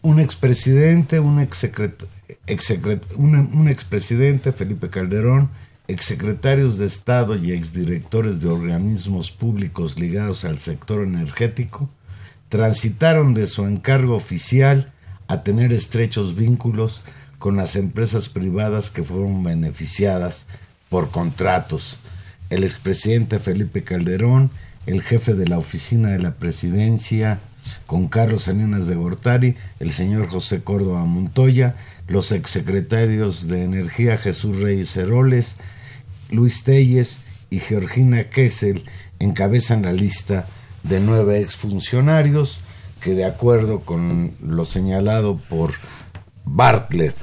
Un 0.01 0.19
expresidente, 0.19 1.19
un, 1.19 1.47
un, 3.17 3.49
un 3.53 3.67
expresidente, 3.69 4.51
Felipe 4.51 4.89
Calderón, 4.89 5.51
exsecretarios 5.87 6.77
de 6.77 6.85
Estado 6.85 7.35
y 7.35 7.51
exdirectores 7.51 8.41
de 8.41 8.49
organismos 8.49 9.31
públicos 9.31 9.99
ligados 9.99 10.45
al 10.45 10.59
sector 10.59 11.03
energético, 11.03 11.89
transitaron 12.49 13.33
de 13.33 13.47
su 13.47 13.65
encargo 13.65 14.15
oficial 14.15 14.93
a 15.27 15.43
tener 15.43 15.73
estrechos 15.73 16.35
vínculos 16.35 17.03
con 17.39 17.55
las 17.55 17.75
empresas 17.75 18.29
privadas 18.29 18.91
que 18.91 19.03
fueron 19.03 19.43
beneficiadas 19.43 20.47
por 20.89 21.09
contratos. 21.09 21.97
El 22.49 22.63
expresidente 22.63 23.39
Felipe 23.39 23.83
Calderón, 23.83 24.51
el 24.85 25.01
jefe 25.01 25.33
de 25.33 25.47
la 25.47 25.57
oficina 25.57 26.09
de 26.09 26.19
la 26.19 26.35
presidencia, 26.35 27.39
con 27.85 28.07
Carlos 28.07 28.43
Salinas 28.43 28.87
de 28.87 28.95
Gortari, 28.95 29.55
el 29.79 29.91
señor 29.91 30.27
José 30.27 30.63
Córdoba 30.63 31.05
Montoya, 31.05 31.75
los 32.11 32.31
exsecretarios 32.31 33.47
de 33.47 33.63
Energía 33.63 34.17
Jesús 34.17 34.59
Reyes 34.59 34.95
Heroles, 34.97 35.57
Luis 36.29 36.63
Telles 36.63 37.21
y 37.49 37.59
Georgina 37.59 38.25
Kessel 38.25 38.83
encabezan 39.19 39.83
la 39.83 39.93
lista 39.93 40.45
de 40.83 40.99
nueve 40.99 41.39
exfuncionarios 41.39 42.59
que 42.99 43.11
de 43.11 43.25
acuerdo 43.25 43.81
con 43.81 44.33
lo 44.45 44.65
señalado 44.65 45.37
por 45.49 45.73
Bartlett, 46.43 47.15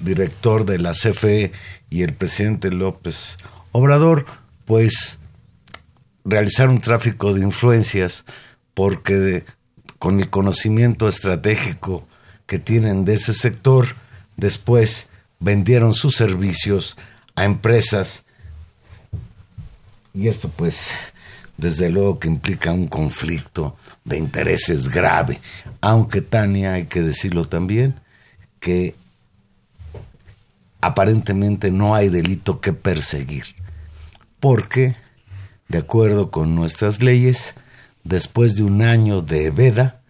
director 0.00 0.64
de 0.64 0.78
la 0.78 0.92
CFE 0.92 1.52
y 1.90 2.02
el 2.02 2.14
presidente 2.14 2.70
López 2.70 3.36
Obrador, 3.72 4.24
pues 4.64 5.20
realizaron 6.24 6.80
tráfico 6.80 7.34
de 7.34 7.42
influencias 7.42 8.24
porque 8.74 9.44
con 9.98 10.20
el 10.20 10.30
conocimiento 10.30 11.08
estratégico 11.08 12.06
que 12.46 12.58
tienen 12.58 13.04
de 13.04 13.14
ese 13.14 13.34
sector, 13.34 13.96
después 14.36 15.08
vendieron 15.40 15.94
sus 15.94 16.16
servicios 16.16 16.96
a 17.34 17.44
empresas. 17.44 18.24
Y 20.14 20.28
esto 20.28 20.48
pues 20.48 20.90
desde 21.56 21.90
luego 21.90 22.18
que 22.18 22.28
implica 22.28 22.72
un 22.72 22.86
conflicto 22.86 23.76
de 24.04 24.18
intereses 24.18 24.88
grave, 24.92 25.40
aunque 25.80 26.20
Tania, 26.20 26.74
hay 26.74 26.86
que 26.86 27.02
decirlo 27.02 27.44
también, 27.44 28.00
que 28.60 28.94
aparentemente 30.80 31.70
no 31.70 31.94
hay 31.94 32.08
delito 32.08 32.60
que 32.60 32.72
perseguir, 32.72 33.44
porque, 34.38 34.96
de 35.68 35.78
acuerdo 35.78 36.30
con 36.30 36.54
nuestras 36.54 37.02
leyes, 37.02 37.54
después 38.04 38.54
de 38.54 38.62
un 38.62 38.82
año 38.82 39.22
de 39.22 39.50
veda, 39.50 40.02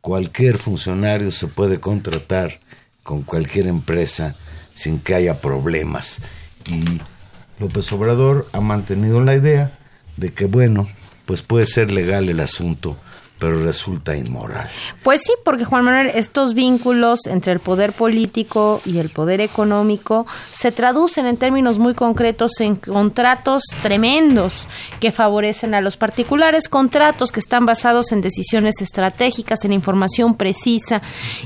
cualquier 0.00 0.58
funcionario 0.58 1.30
se 1.30 1.46
puede 1.46 1.78
contratar 1.78 2.60
con 3.02 3.22
cualquier 3.22 3.66
empresa 3.66 4.36
sin 4.74 4.98
que 4.98 5.14
haya 5.14 5.40
problemas. 5.40 6.20
Y 6.66 7.00
López 7.58 7.90
Obrador 7.92 8.46
ha 8.52 8.60
mantenido 8.60 9.22
la 9.22 9.34
idea 9.34 9.78
de 10.16 10.32
que, 10.32 10.46
bueno, 10.46 10.88
pues 11.26 11.42
puede 11.42 11.66
ser 11.66 11.90
legal 11.90 12.28
el 12.28 12.40
asunto, 12.40 12.96
pero 13.40 13.64
resulta 13.64 14.14
inmoral. 14.14 14.68
Pues 15.02 15.22
sí, 15.22 15.32
porque 15.44 15.64
Juan 15.64 15.82
Manuel, 15.82 16.12
estos 16.14 16.52
vínculos 16.52 17.20
entre 17.26 17.54
el 17.54 17.58
poder 17.58 17.94
político 17.94 18.82
y 18.84 18.98
el 18.98 19.08
poder 19.08 19.40
económico 19.40 20.26
se 20.52 20.70
traducen 20.70 21.26
en 21.26 21.38
términos 21.38 21.78
muy 21.78 21.94
concretos 21.94 22.60
en 22.60 22.76
contratos 22.76 23.62
tremendos 23.82 24.68
que 25.00 25.10
favorecen 25.10 25.72
a 25.72 25.80
los 25.80 25.96
particulares, 25.96 26.68
contratos 26.68 27.32
que 27.32 27.40
están 27.40 27.64
basados 27.64 28.12
en 28.12 28.20
decisiones 28.20 28.82
estratégicas, 28.82 29.64
en 29.64 29.72
información 29.72 30.34
precisa 30.34 31.00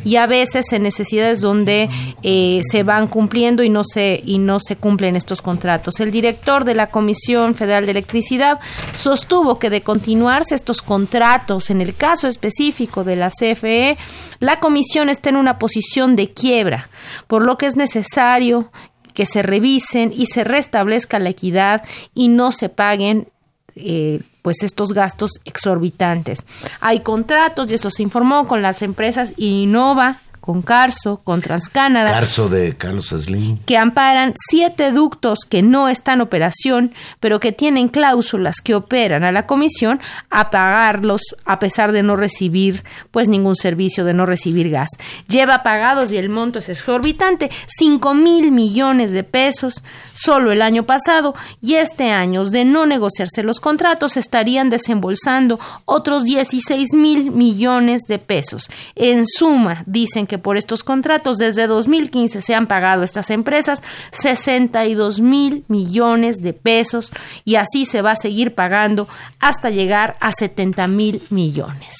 y 0.04 0.16
a 0.16 0.26
veces 0.26 0.72
en 0.72 0.82
necesidades 0.82 1.40
donde 1.40 1.88
eh, 2.24 2.60
se 2.68 2.82
van 2.82 3.06
cumpliendo 3.06 3.62
y 3.62 3.68
no 3.68 3.84
se 3.84 4.20
y 4.24 4.38
no 4.38 4.58
se 4.58 4.74
cumplen 4.74 5.14
estos 5.14 5.42
contratos. 5.42 6.00
El 6.00 6.10
director 6.10 6.64
de 6.64 6.74
la 6.74 6.88
Comisión 6.88 7.54
Federal 7.54 7.84
de 7.84 7.92
Electricidad 7.92 8.58
sostuvo 8.92 9.60
que 9.60 9.70
de 9.70 9.82
continuarse 9.82 10.56
estos 10.56 10.82
contratos 10.82 11.70
en 11.70 11.83
el 11.84 11.94
caso 11.94 12.28
específico 12.28 13.04
de 13.04 13.16
la 13.16 13.30
CFE, 13.30 13.96
la 14.40 14.60
comisión 14.60 15.08
está 15.08 15.30
en 15.30 15.36
una 15.36 15.58
posición 15.58 16.16
de 16.16 16.32
quiebra, 16.32 16.88
por 17.26 17.44
lo 17.44 17.58
que 17.58 17.66
es 17.66 17.76
necesario 17.76 18.70
que 19.14 19.26
se 19.26 19.42
revisen 19.42 20.12
y 20.14 20.26
se 20.26 20.44
restablezca 20.44 21.18
la 21.18 21.30
equidad 21.30 21.84
y 22.14 22.28
no 22.28 22.50
se 22.50 22.68
paguen 22.68 23.28
eh, 23.76 24.20
pues 24.42 24.62
estos 24.62 24.92
gastos 24.92 25.40
exorbitantes. 25.44 26.44
Hay 26.80 27.00
contratos, 27.00 27.70
y 27.70 27.74
eso 27.74 27.90
se 27.90 28.02
informó 28.02 28.46
con 28.46 28.60
las 28.60 28.82
empresas 28.82 29.32
Innova, 29.36 30.20
con 30.44 30.60
Carso, 30.60 31.22
con 31.24 31.40
Transcanada. 31.40 32.12
Carso 32.12 32.50
de 32.50 32.76
Carlos 32.76 33.06
Slim. 33.06 33.60
Que 33.64 33.78
amparan 33.78 34.34
siete 34.50 34.92
ductos 34.92 35.38
que 35.48 35.62
no 35.62 35.88
están 35.88 36.16
en 36.16 36.20
operación, 36.20 36.92
pero 37.18 37.40
que 37.40 37.50
tienen 37.50 37.88
cláusulas 37.88 38.56
que 38.62 38.74
operan 38.74 39.24
a 39.24 39.32
la 39.32 39.46
comisión 39.46 40.02
a 40.28 40.50
pagarlos 40.50 41.22
a 41.46 41.58
pesar 41.58 41.92
de 41.92 42.02
no 42.02 42.14
recibir 42.14 42.84
pues 43.10 43.30
ningún 43.30 43.56
servicio, 43.56 44.04
de 44.04 44.12
no 44.12 44.26
recibir 44.26 44.68
gas. 44.68 44.90
Lleva 45.28 45.62
pagados 45.62 46.12
y 46.12 46.18
el 46.18 46.28
monto 46.28 46.58
es 46.58 46.68
exorbitante, 46.68 47.50
cinco 47.66 48.12
mil 48.12 48.50
millones 48.50 49.12
de 49.12 49.24
pesos 49.24 49.82
solo 50.12 50.52
el 50.52 50.60
año 50.60 50.84
pasado 50.84 51.34
y 51.62 51.76
este 51.76 52.10
año 52.10 52.44
de 52.44 52.66
no 52.66 52.84
negociarse 52.84 53.42
los 53.42 53.60
contratos 53.60 54.18
estarían 54.18 54.68
desembolsando 54.68 55.58
otros 55.86 56.24
16 56.24 56.96
mil 56.96 57.30
millones 57.30 58.02
de 58.02 58.18
pesos. 58.18 58.68
En 58.94 59.26
suma, 59.26 59.84
dicen 59.86 60.26
que 60.26 60.33
por 60.38 60.56
estos 60.56 60.84
contratos 60.84 61.38
desde 61.38 61.66
2015 61.66 62.42
se 62.42 62.54
han 62.54 62.66
pagado 62.66 63.02
a 63.02 63.04
estas 63.04 63.30
empresas 63.30 63.82
62 64.12 65.20
mil 65.20 65.64
millones 65.68 66.36
de 66.42 66.52
pesos 66.52 67.12
y 67.44 67.56
así 67.56 67.86
se 67.86 68.02
va 68.02 68.12
a 68.12 68.16
seguir 68.16 68.54
pagando 68.54 69.08
hasta 69.40 69.70
llegar 69.70 70.16
a 70.20 70.32
70 70.32 70.86
mil 70.88 71.22
millones. 71.30 71.96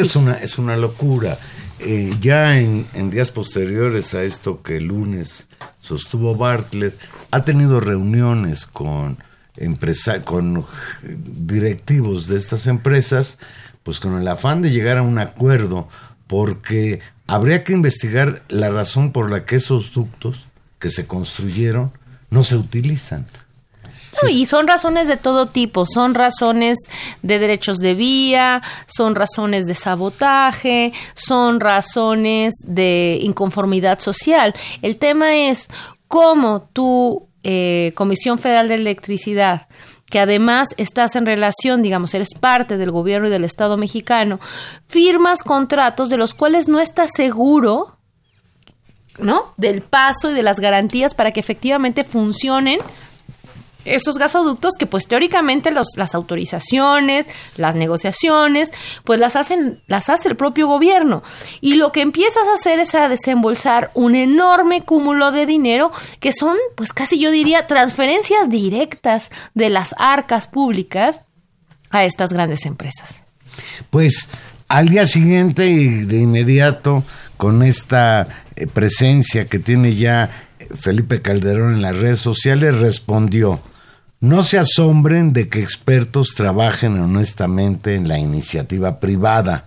Es 0.00 0.16
una, 0.16 0.34
es 0.34 0.58
una 0.58 0.76
locura. 0.76 1.38
Eh, 1.84 2.16
ya 2.20 2.58
en, 2.58 2.86
días 3.10 3.32
posteriores 3.32 4.14
a 4.14 4.22
esto 4.22 4.62
que 4.62 4.76
el 4.76 4.84
lunes 4.84 5.48
sostuvo 5.80 6.36
Bartlett, 6.36 6.96
ha 7.32 7.44
tenido 7.44 7.80
reuniones 7.80 8.66
con, 8.66 9.18
empresa, 9.56 10.22
con 10.24 10.64
directivos 11.02 12.28
de 12.28 12.36
estas 12.36 12.68
empresas, 12.68 13.38
pues 13.82 13.98
con 13.98 14.16
el 14.16 14.28
afán 14.28 14.62
de 14.62 14.70
llegar 14.70 14.98
a 14.98 15.02
un 15.02 15.18
acuerdo, 15.18 15.88
porque 16.28 17.00
habría 17.32 17.64
que 17.64 17.72
investigar 17.72 18.42
la 18.48 18.70
razón 18.70 19.12
por 19.12 19.30
la 19.30 19.44
que 19.46 19.56
esos 19.56 19.92
ductos 19.92 20.44
que 20.78 20.90
se 20.90 21.06
construyeron 21.06 21.92
no 22.30 22.44
se 22.44 22.56
utilizan. 22.56 23.26
y 24.28 24.44
son 24.46 24.68
razones 24.68 25.08
de 25.08 25.16
todo 25.16 25.46
tipo, 25.46 25.86
son 25.86 26.14
razones 26.14 26.78
de 27.22 27.38
derechos 27.38 27.78
de 27.78 27.94
vía, 27.94 28.62
son 28.86 29.14
razones 29.14 29.66
de 29.66 29.74
sabotaje, 29.74 30.92
son 31.14 31.60
razones 31.60 32.52
de 32.66 33.18
inconformidad 33.22 34.00
social. 34.00 34.52
El 34.82 34.96
tema 34.96 35.34
es 35.34 35.68
cómo 36.08 36.68
tu 36.72 37.26
eh, 37.44 37.92
Comisión 37.94 38.38
Federal 38.38 38.68
de 38.68 38.74
Electricidad 38.74 39.66
que 40.12 40.20
además 40.20 40.68
estás 40.76 41.16
en 41.16 41.24
relación, 41.24 41.80
digamos, 41.80 42.12
eres 42.12 42.34
parte 42.38 42.76
del 42.76 42.90
gobierno 42.90 43.28
y 43.28 43.30
del 43.30 43.44
Estado 43.44 43.78
mexicano, 43.78 44.40
firmas 44.86 45.42
contratos 45.42 46.10
de 46.10 46.18
los 46.18 46.34
cuales 46.34 46.68
no 46.68 46.80
estás 46.80 47.12
seguro, 47.16 47.96
¿no? 49.18 49.54
Del 49.56 49.80
paso 49.80 50.30
y 50.30 50.34
de 50.34 50.42
las 50.42 50.60
garantías 50.60 51.14
para 51.14 51.30
que 51.30 51.40
efectivamente 51.40 52.04
funcionen 52.04 52.78
esos 53.84 54.18
gasoductos 54.18 54.74
que 54.78 54.86
pues 54.86 55.06
teóricamente 55.06 55.70
las 55.70 56.14
autorizaciones, 56.14 57.26
las 57.56 57.76
negociaciones, 57.76 58.72
pues 59.04 59.18
las 59.18 59.36
hacen, 59.36 59.80
las 59.86 60.08
hace 60.08 60.28
el 60.28 60.36
propio 60.36 60.66
gobierno. 60.66 61.22
Y 61.60 61.74
lo 61.74 61.92
que 61.92 62.02
empiezas 62.02 62.46
a 62.48 62.54
hacer 62.54 62.78
es 62.78 62.94
a 62.94 63.08
desembolsar 63.08 63.90
un 63.94 64.14
enorme 64.14 64.82
cúmulo 64.82 65.32
de 65.32 65.46
dinero 65.46 65.92
que 66.20 66.32
son, 66.32 66.56
pues 66.76 66.92
casi 66.92 67.18
yo 67.18 67.30
diría, 67.30 67.66
transferencias 67.66 68.48
directas 68.48 69.30
de 69.54 69.70
las 69.70 69.94
arcas 69.98 70.48
públicas 70.48 71.22
a 71.90 72.04
estas 72.04 72.32
grandes 72.32 72.66
empresas. 72.66 73.24
Pues 73.90 74.28
al 74.68 74.88
día 74.88 75.06
siguiente 75.06 75.66
y 75.66 76.04
de 76.04 76.18
inmediato, 76.18 77.04
con 77.36 77.62
esta 77.62 78.26
eh, 78.56 78.66
presencia 78.66 79.44
que 79.44 79.58
tiene 79.58 79.94
ya 79.94 80.30
Felipe 80.78 81.20
Calderón 81.20 81.74
en 81.74 81.82
las 81.82 81.98
redes 81.98 82.20
sociales, 82.20 82.78
respondió, 82.78 83.60
no 84.22 84.44
se 84.44 84.56
asombren 84.56 85.32
de 85.32 85.48
que 85.48 85.58
expertos 85.58 86.36
trabajen 86.36 86.96
honestamente 86.96 87.96
en 87.96 88.06
la 88.06 88.20
iniciativa 88.20 89.00
privada. 89.00 89.66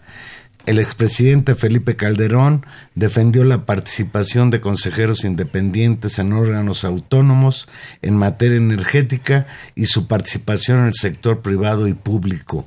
El 0.66 0.80
expresidente 0.80 1.56
Felipe 1.56 1.98
Calderón 1.98 2.66
defendió 2.96 3.44
la 3.44 3.66
participación 3.66 4.52
de 4.52 4.62
consejeros 4.62 5.26
independientes 5.26 6.20
en 6.20 6.32
órganos 6.32 6.86
autónomos 6.86 7.68
en 8.02 8.16
materia 8.16 8.56
energética 8.56 9.46
y 9.76 9.88
su 9.88 10.08
participación 10.08 10.80
en 10.80 10.86
el 10.86 10.94
sector 10.94 11.42
privado 11.42 11.86
y 11.90 11.94
público. 11.94 12.66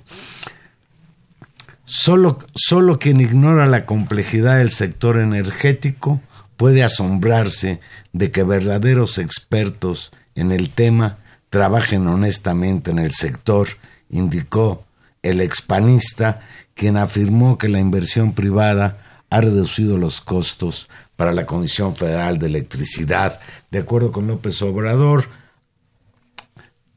Solo, 1.87 2.37
solo 2.55 2.98
quien 2.98 3.22
ignora 3.22 3.64
la 3.64 3.87
complejidad 3.87 4.59
del 4.59 4.70
sector 4.70 5.18
energético 5.18 6.20
puede 6.59 6.85
asombrarse 6.85 7.81
de 8.12 8.31
que 8.31 8.42
verdaderos 8.42 9.16
expertos 9.16 10.12
en 10.35 10.53
el 10.53 10.68
tema 10.68 11.16
trabajen 11.50 12.06
honestamente 12.06 12.90
en 12.90 12.98
el 12.98 13.12
sector, 13.12 13.68
indicó 14.11 14.84
el 15.22 15.40
expanista 15.40 16.40
quien 16.74 16.96
afirmó 16.96 17.58
que 17.58 17.68
la 17.68 17.80
inversión 17.80 18.32
privada 18.32 19.24
ha 19.30 19.40
reducido 19.40 19.98
los 19.98 20.20
costos 20.20 20.88
para 21.16 21.32
la 21.32 21.44
Comisión 21.44 21.96
Federal 21.96 22.38
de 22.38 22.46
Electricidad. 22.46 23.40
De 23.70 23.80
acuerdo 23.80 24.12
con 24.12 24.28
López 24.28 24.62
Obrador, 24.62 25.28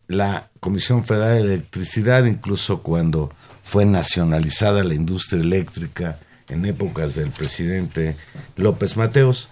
la 0.07 0.49
Comisión 0.59 1.03
Federal 1.03 1.37
de 1.37 1.53
Electricidad, 1.55 2.25
incluso 2.25 2.83
cuando 2.83 3.33
fue 3.63 3.85
nacionalizada 3.85 4.83
la 4.83 4.93
industria 4.93 5.41
eléctrica 5.41 6.19
en 6.47 6.65
épocas 6.65 7.15
del 7.15 7.31
presidente 7.31 8.15
López 8.55 8.97
Mateos, 8.97 9.49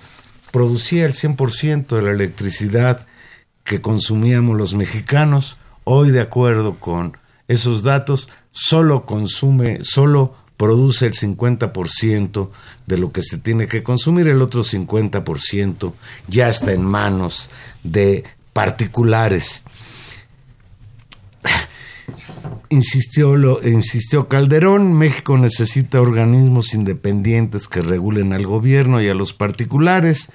producía 0.51 1.05
el 1.05 1.13
100% 1.13 1.87
de 1.87 2.01
la 2.01 2.11
electricidad 2.11 3.07
que 3.69 3.81
consumíamos 3.81 4.57
los 4.57 4.73
mexicanos. 4.73 5.57
Hoy, 5.83 6.09
de 6.09 6.21
acuerdo 6.21 6.79
con 6.79 7.15
esos 7.47 7.83
datos, 7.83 8.27
solo 8.49 9.05
consume, 9.05 9.83
solo 9.83 10.33
produce 10.57 11.05
el 11.05 11.13
50% 11.13 12.49
de 12.87 12.97
lo 12.97 13.11
que 13.11 13.21
se 13.21 13.37
tiene 13.37 13.67
que 13.67 13.83
consumir, 13.83 14.27
el 14.27 14.41
otro 14.41 14.63
50% 14.63 15.93
ya 16.27 16.49
está 16.49 16.73
en 16.73 16.83
manos 16.83 17.51
de 17.83 18.23
particulares. 18.53 19.63
Insistió, 22.69 23.35
insistió 23.67 24.27
Calderón, 24.27 24.93
México 24.93 25.37
necesita 25.37 26.01
organismos 26.01 26.73
independientes 26.73 27.67
que 27.67 27.83
regulen 27.83 28.33
al 28.33 28.47
gobierno 28.47 28.99
y 28.99 29.09
a 29.09 29.13
los 29.13 29.33
particulares. 29.33 30.31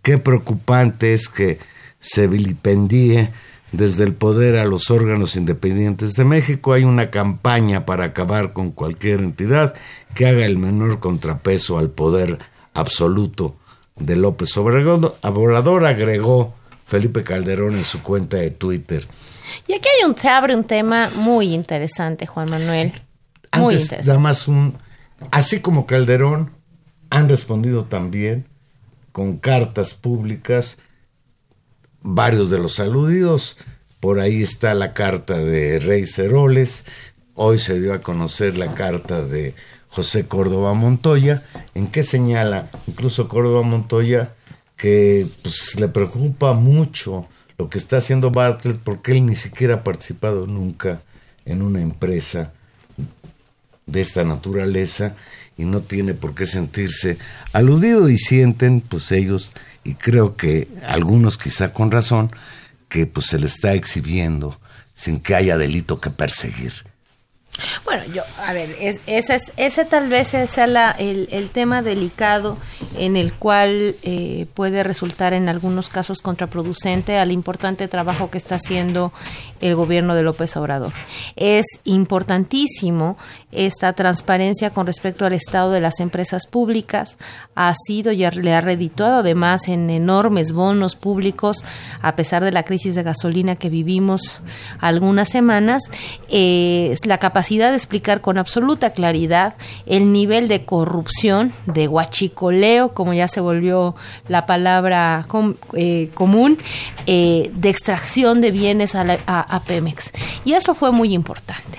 Qué 0.00 0.16
preocupante 0.16 1.12
es 1.12 1.28
que 1.28 1.58
se 2.00 2.26
vilipendie 2.26 3.30
desde 3.72 4.04
el 4.04 4.14
poder 4.14 4.56
a 4.56 4.64
los 4.64 4.90
órganos 4.90 5.36
independientes 5.36 6.14
de 6.14 6.24
México 6.24 6.72
hay 6.72 6.84
una 6.84 7.10
campaña 7.10 7.84
para 7.84 8.04
acabar 8.04 8.52
con 8.52 8.70
cualquier 8.70 9.20
entidad 9.20 9.74
que 10.14 10.26
haga 10.26 10.46
el 10.46 10.56
menor 10.56 11.00
contrapeso 11.00 11.78
al 11.78 11.90
poder 11.90 12.38
absoluto 12.72 13.56
de 13.96 14.16
López 14.16 14.56
Obrador, 14.56 15.84
agregó 15.84 16.54
Felipe 16.86 17.24
Calderón 17.24 17.74
en 17.74 17.84
su 17.84 18.00
cuenta 18.00 18.38
de 18.38 18.50
Twitter. 18.50 19.06
Y 19.66 19.74
aquí 19.74 19.88
hay 19.88 20.08
un, 20.08 20.16
se 20.16 20.28
abre 20.28 20.54
un 20.54 20.64
tema 20.64 21.10
muy 21.14 21.52
interesante, 21.52 22.26
Juan 22.26 22.50
Manuel. 22.50 22.92
Muy 23.56 23.74
interesante. 23.74 24.18
más 24.18 24.48
un, 24.48 24.78
así 25.30 25.60
como 25.60 25.84
Calderón, 25.84 26.52
han 27.10 27.28
respondido 27.28 27.84
también 27.84 28.46
con 29.12 29.38
cartas 29.38 29.94
públicas 29.94 30.78
varios 32.02 32.50
de 32.50 32.58
los 32.58 32.80
aludidos. 32.80 33.56
Por 34.00 34.20
ahí 34.20 34.42
está 34.42 34.74
la 34.74 34.94
carta 34.94 35.38
de 35.38 35.80
Rey 35.80 36.06
Ceroles. 36.06 36.84
Hoy 37.34 37.58
se 37.58 37.80
dio 37.80 37.92
a 37.94 38.00
conocer 38.00 38.56
la 38.56 38.74
carta 38.74 39.24
de 39.24 39.54
José 39.88 40.26
Córdoba 40.26 40.74
Montoya, 40.74 41.42
en 41.74 41.88
que 41.88 42.02
señala, 42.02 42.70
incluso 42.86 43.28
Córdoba 43.28 43.62
Montoya, 43.62 44.34
que 44.76 45.26
pues, 45.42 45.78
le 45.78 45.88
preocupa 45.88 46.52
mucho 46.52 47.26
lo 47.56 47.68
que 47.68 47.78
está 47.78 47.96
haciendo 47.96 48.30
Bartlett 48.30 48.78
porque 48.78 49.12
él 49.12 49.26
ni 49.26 49.34
siquiera 49.34 49.76
ha 49.76 49.84
participado 49.84 50.46
nunca 50.46 51.02
en 51.44 51.62
una 51.62 51.80
empresa 51.80 52.52
de 53.86 54.00
esta 54.00 54.22
naturaleza 54.22 55.16
y 55.58 55.64
no 55.64 55.80
tiene 55.80 56.14
por 56.14 56.34
qué 56.34 56.46
sentirse 56.46 57.18
aludido 57.52 58.08
y 58.08 58.16
sienten 58.16 58.80
pues 58.80 59.12
ellos 59.12 59.52
y 59.84 59.94
creo 59.94 60.36
que 60.36 60.68
algunos 60.86 61.36
quizá 61.36 61.72
con 61.72 61.90
razón 61.90 62.30
que 62.88 63.06
pues 63.06 63.26
se 63.26 63.38
le 63.38 63.46
está 63.46 63.74
exhibiendo 63.74 64.58
sin 64.94 65.20
que 65.20 65.34
haya 65.34 65.58
delito 65.58 66.00
que 66.00 66.10
perseguir. 66.10 66.72
Bueno, 67.84 68.04
yo, 68.14 68.22
a 68.46 68.52
ver, 68.52 68.76
es, 68.80 69.00
ese, 69.06 69.34
es, 69.34 69.52
ese 69.56 69.84
tal 69.84 70.08
vez 70.08 70.28
sea 70.28 70.66
la, 70.66 70.92
el, 70.92 71.28
el, 71.32 71.50
tema 71.50 71.82
delicado 71.82 72.56
en 72.96 73.16
el 73.16 73.34
cual 73.34 73.96
eh, 74.02 74.46
puede 74.54 74.84
resultar 74.84 75.32
en 75.32 75.48
algunos 75.48 75.88
casos 75.88 76.22
contraproducente 76.22 77.18
al 77.18 77.32
importante 77.32 77.88
trabajo 77.88 78.30
que 78.30 78.38
está 78.38 78.56
haciendo 78.56 79.12
el 79.60 79.74
gobierno 79.74 80.14
de 80.14 80.22
López 80.22 80.56
Obrador. 80.56 80.92
Es 81.34 81.66
importantísimo 81.84 83.18
esta 83.50 83.94
transparencia 83.94 84.70
con 84.70 84.86
respecto 84.86 85.24
al 85.24 85.32
estado 85.32 85.72
de 85.72 85.80
las 85.80 86.00
empresas 86.00 86.46
públicas. 86.46 87.16
Ha 87.54 87.74
sido 87.74 88.12
y 88.12 88.18
le 88.18 88.54
ha 88.54 88.60
redituado 88.60 89.20
además 89.20 89.68
en 89.68 89.88
enormes 89.90 90.52
bonos 90.52 90.96
públicos, 90.96 91.64
a 92.02 92.14
pesar 92.14 92.44
de 92.44 92.52
la 92.52 92.64
crisis 92.64 92.94
de 92.94 93.02
gasolina 93.02 93.56
que 93.56 93.70
vivimos 93.70 94.40
algunas 94.80 95.28
semanas. 95.30 95.82
Eh, 96.28 96.94
la 97.04 97.18
capacidad 97.18 97.70
de 97.70 97.76
explicar 97.76 98.20
con 98.20 98.38
absoluta 98.38 98.90
claridad 98.90 99.54
el 99.86 100.12
nivel 100.12 100.48
de 100.48 100.64
corrupción, 100.64 101.52
de 101.66 101.86
guachicoleo, 101.86 102.92
como 102.92 103.14
ya 103.14 103.28
se 103.28 103.40
volvió 103.40 103.96
la 104.28 104.44
palabra 104.46 105.26
eh, 105.72 106.10
común, 106.14 106.58
eh, 107.06 107.50
de 107.54 107.70
extracción 107.70 108.40
de 108.40 108.50
bienes 108.50 108.94
a, 108.94 109.04
la, 109.04 109.18
a 109.26 109.62
Pemex. 109.62 110.12
Y 110.44 110.52
eso 110.52 110.74
fue 110.74 110.92
muy 110.92 111.14
importante. 111.14 111.78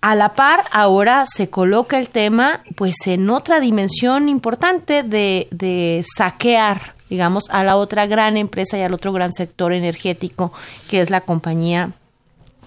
A 0.00 0.14
la 0.14 0.34
par, 0.34 0.64
ahora 0.70 1.24
se 1.26 1.50
coloca 1.50 1.98
el 1.98 2.08
tema 2.08 2.62
pues 2.76 2.94
en 3.06 3.30
otra 3.30 3.60
dimensión 3.60 4.28
importante 4.28 5.02
de, 5.02 5.48
de 5.50 6.04
saquear 6.16 6.94
digamos, 7.08 7.44
a 7.50 7.64
la 7.64 7.76
otra 7.76 8.06
gran 8.06 8.36
empresa 8.36 8.76
y 8.78 8.82
al 8.82 8.94
otro 8.94 9.12
gran 9.12 9.32
sector 9.32 9.72
energético, 9.72 10.52
que 10.90 11.00
es 11.00 11.10
la 11.10 11.22
compañía 11.22 11.92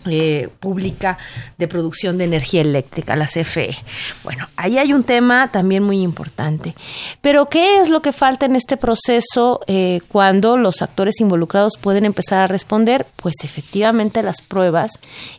eh, 0.06 0.50
pública 0.60 1.18
de 1.58 1.68
producción 1.68 2.18
de 2.18 2.26
energía 2.26 2.62
eléctrica, 2.62 3.16
la 3.16 3.26
CFE. 3.26 3.76
Bueno, 4.24 4.48
ahí 4.56 4.78
hay 4.78 4.94
un 4.94 5.04
tema 5.04 5.52
también 5.52 5.84
muy 5.84 6.02
importante. 6.02 6.76
Pero, 7.22 7.50
¿qué 7.50 7.80
es 7.80 7.90
lo 7.90 8.02
que 8.02 8.14
falta 8.14 8.46
en 8.46 8.56
este 8.56 8.78
proceso 8.78 9.60
eh, 9.68 10.02
cuando 10.08 10.58
los 10.58 10.82
actores 10.82 11.20
involucrados 11.22 11.74
pueden 11.80 12.06
empezar 12.06 12.40
a 12.40 12.48
responder? 12.48 13.06
Pues 13.18 13.36
efectivamente 13.44 14.24
las 14.24 14.42
pruebas 14.42 14.92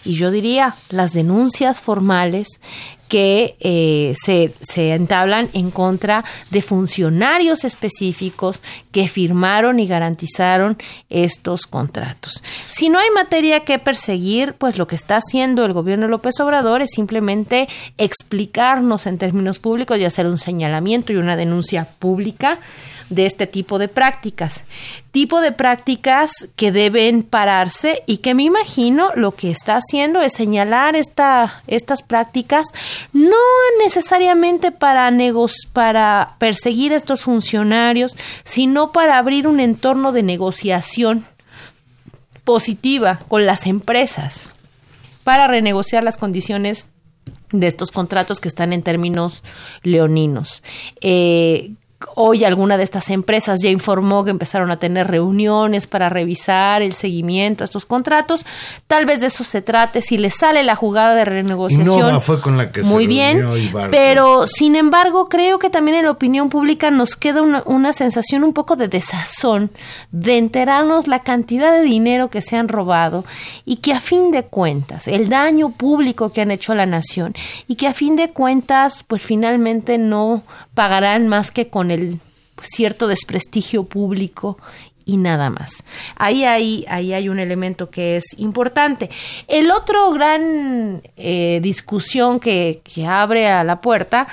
y 0.04 0.14
yo 0.14 0.30
diría 0.30 0.76
las 0.90 1.12
denuncias 1.12 1.80
formales 1.80 2.48
que 3.08 3.56
eh, 3.60 4.14
se, 4.24 4.54
se, 4.62 4.94
entablan 4.94 5.50
en 5.52 5.70
contra 5.70 6.24
de 6.50 6.62
funcionarios 6.62 7.64
específicos 7.64 8.62
que 8.90 9.06
firmaron 9.06 9.80
y 9.80 9.86
garantizaron 9.86 10.78
estos 11.10 11.66
contratos. 11.66 12.42
Si 12.70 12.88
no 12.88 12.98
hay 12.98 13.10
materia 13.10 13.60
que 13.60 13.78
perseguir, 13.78 14.54
pues 14.54 14.78
lo 14.78 14.86
que 14.86 14.96
está 14.96 15.16
haciendo 15.16 15.64
el 15.64 15.74
gobierno 15.74 16.06
de 16.06 16.10
López 16.10 16.40
Obrador 16.40 16.80
es 16.80 16.90
simplemente 16.90 17.68
explicarnos 17.98 19.06
en 19.06 19.18
términos 19.18 19.58
públicos 19.58 19.98
y 19.98 20.04
hacer 20.04 20.26
un 20.26 20.38
señalamiento 20.38 21.12
y 21.12 21.16
una 21.16 21.36
denuncia 21.36 21.88
pública 21.98 22.60
de 23.12 23.26
este 23.26 23.46
tipo 23.46 23.78
de 23.78 23.88
prácticas. 23.88 24.64
Tipo 25.10 25.40
de 25.40 25.52
prácticas 25.52 26.30
que 26.56 26.72
deben 26.72 27.22
pararse 27.22 28.02
y 28.06 28.18
que 28.18 28.34
me 28.34 28.44
imagino 28.44 29.10
lo 29.14 29.32
que 29.32 29.50
está 29.50 29.76
haciendo 29.76 30.22
es 30.22 30.32
señalar 30.32 30.96
esta, 30.96 31.62
estas 31.66 32.02
prácticas 32.02 32.66
no 33.12 33.36
necesariamente 33.82 34.70
para, 34.70 35.10
para 35.72 36.36
perseguir 36.38 36.92
a 36.92 36.96
estos 36.96 37.22
funcionarios, 37.22 38.16
sino 38.44 38.92
para 38.92 39.18
abrir 39.18 39.46
un 39.46 39.60
entorno 39.60 40.12
de 40.12 40.22
negociación 40.22 41.26
positiva 42.44 43.20
con 43.28 43.46
las 43.46 43.66
empresas 43.66 44.52
para 45.24 45.46
renegociar 45.46 46.02
las 46.02 46.16
condiciones 46.16 46.88
de 47.52 47.66
estos 47.66 47.90
contratos 47.90 48.40
que 48.40 48.48
están 48.48 48.72
en 48.72 48.82
términos 48.82 49.42
leoninos. 49.82 50.62
Eh, 51.00 51.72
Hoy 52.14 52.44
alguna 52.44 52.76
de 52.76 52.84
estas 52.84 53.10
empresas 53.10 53.60
ya 53.62 53.70
informó 53.70 54.24
que 54.24 54.30
empezaron 54.30 54.70
a 54.70 54.76
tener 54.76 55.08
reuniones 55.08 55.86
para 55.86 56.08
revisar 56.08 56.82
el 56.82 56.92
seguimiento 56.92 57.64
a 57.64 57.66
estos 57.66 57.86
contratos. 57.86 58.44
Tal 58.86 59.06
vez 59.06 59.20
de 59.20 59.26
eso 59.26 59.44
se 59.44 59.62
trate. 59.62 60.02
Si 60.02 60.18
le 60.18 60.30
sale 60.30 60.62
la 60.62 60.76
jugada 60.76 61.14
de 61.14 61.24
renegociación. 61.24 62.20
fue 62.20 62.40
con 62.40 62.56
la 62.56 62.70
que 62.70 62.82
muy 62.82 63.06
bien. 63.06 63.42
Pero 63.90 64.46
sin 64.46 64.76
embargo, 64.76 65.26
creo 65.28 65.58
que 65.58 65.70
también 65.70 65.98
en 65.98 66.04
la 66.04 66.10
opinión 66.10 66.48
pública 66.48 66.90
nos 66.90 67.16
queda 67.16 67.42
una, 67.42 67.62
una 67.66 67.92
sensación 67.92 68.44
un 68.44 68.52
poco 68.52 68.76
de 68.76 68.88
desazón 68.88 69.70
de 70.10 70.38
enterarnos 70.38 71.06
la 71.06 71.20
cantidad 71.20 71.72
de 71.72 71.82
dinero 71.82 72.28
que 72.28 72.42
se 72.42 72.56
han 72.56 72.68
robado 72.68 73.24
y 73.64 73.76
que 73.76 73.92
a 73.92 74.00
fin 74.00 74.30
de 74.30 74.44
cuentas 74.44 75.08
el 75.08 75.28
daño 75.28 75.70
público 75.70 76.32
que 76.32 76.40
han 76.40 76.50
hecho 76.50 76.72
a 76.72 76.76
la 76.76 76.86
nación 76.86 77.34
y 77.68 77.76
que 77.76 77.86
a 77.86 77.94
fin 77.94 78.16
de 78.16 78.30
cuentas 78.30 79.04
pues 79.06 79.22
finalmente 79.22 79.98
no 79.98 80.42
pagarán 80.74 81.28
más 81.28 81.50
que 81.50 81.68
con 81.68 81.90
el 81.92 82.20
cierto 82.62 83.08
desprestigio 83.08 83.84
público 83.84 84.58
y 85.04 85.16
nada 85.16 85.50
más. 85.50 85.84
Ahí, 86.16 86.44
ahí, 86.44 86.84
hay 86.88 87.28
un 87.28 87.38
elemento 87.38 87.90
que 87.90 88.16
es 88.16 88.24
importante. 88.36 89.10
El 89.48 89.70
otro 89.70 90.12
gran 90.12 91.02
eh, 91.16 91.60
discusión 91.62 92.38
que, 92.38 92.80
que 92.84 93.06
abre 93.06 93.48
a 93.48 93.64
la 93.64 93.80
puerta 93.80 94.28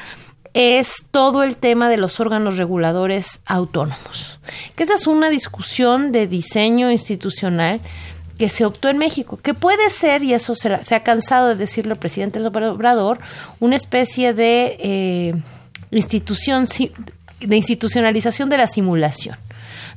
es 0.54 1.06
todo 1.12 1.44
el 1.44 1.56
tema 1.56 1.90
de 1.90 1.98
los 1.98 2.20
órganos 2.20 2.58
reguladores 2.58 3.42
autónomos, 3.46 4.40
que 4.76 4.84
esa 4.84 4.96
es 4.96 5.08
una 5.08 5.30
discusión 5.30 6.12
de 6.12 6.28
diseño 6.28 6.92
institucional 6.92 7.82
que 8.38 8.50
se 8.50 8.66
optó 8.66 8.88
en 8.90 8.98
México, 8.98 9.38
que 9.38 9.54
puede 9.54 9.90
ser, 9.90 10.24
y 10.24 10.34
eso 10.34 10.56
se, 10.56 10.96
ha 10.96 11.04
cansado 11.04 11.50
de 11.50 11.56
decirlo 11.56 11.94
el 11.94 12.00
presidente 12.00 12.40
López 12.40 12.64
Obrador, 12.64 13.20
una 13.60 13.76
especie 13.76 14.34
de 14.34 14.78
eh, 14.80 15.36
institución 15.92 16.66
de 17.40 17.56
institucionalización 17.56 18.50
de 18.50 18.58
la 18.58 18.68
simulación 18.68 19.38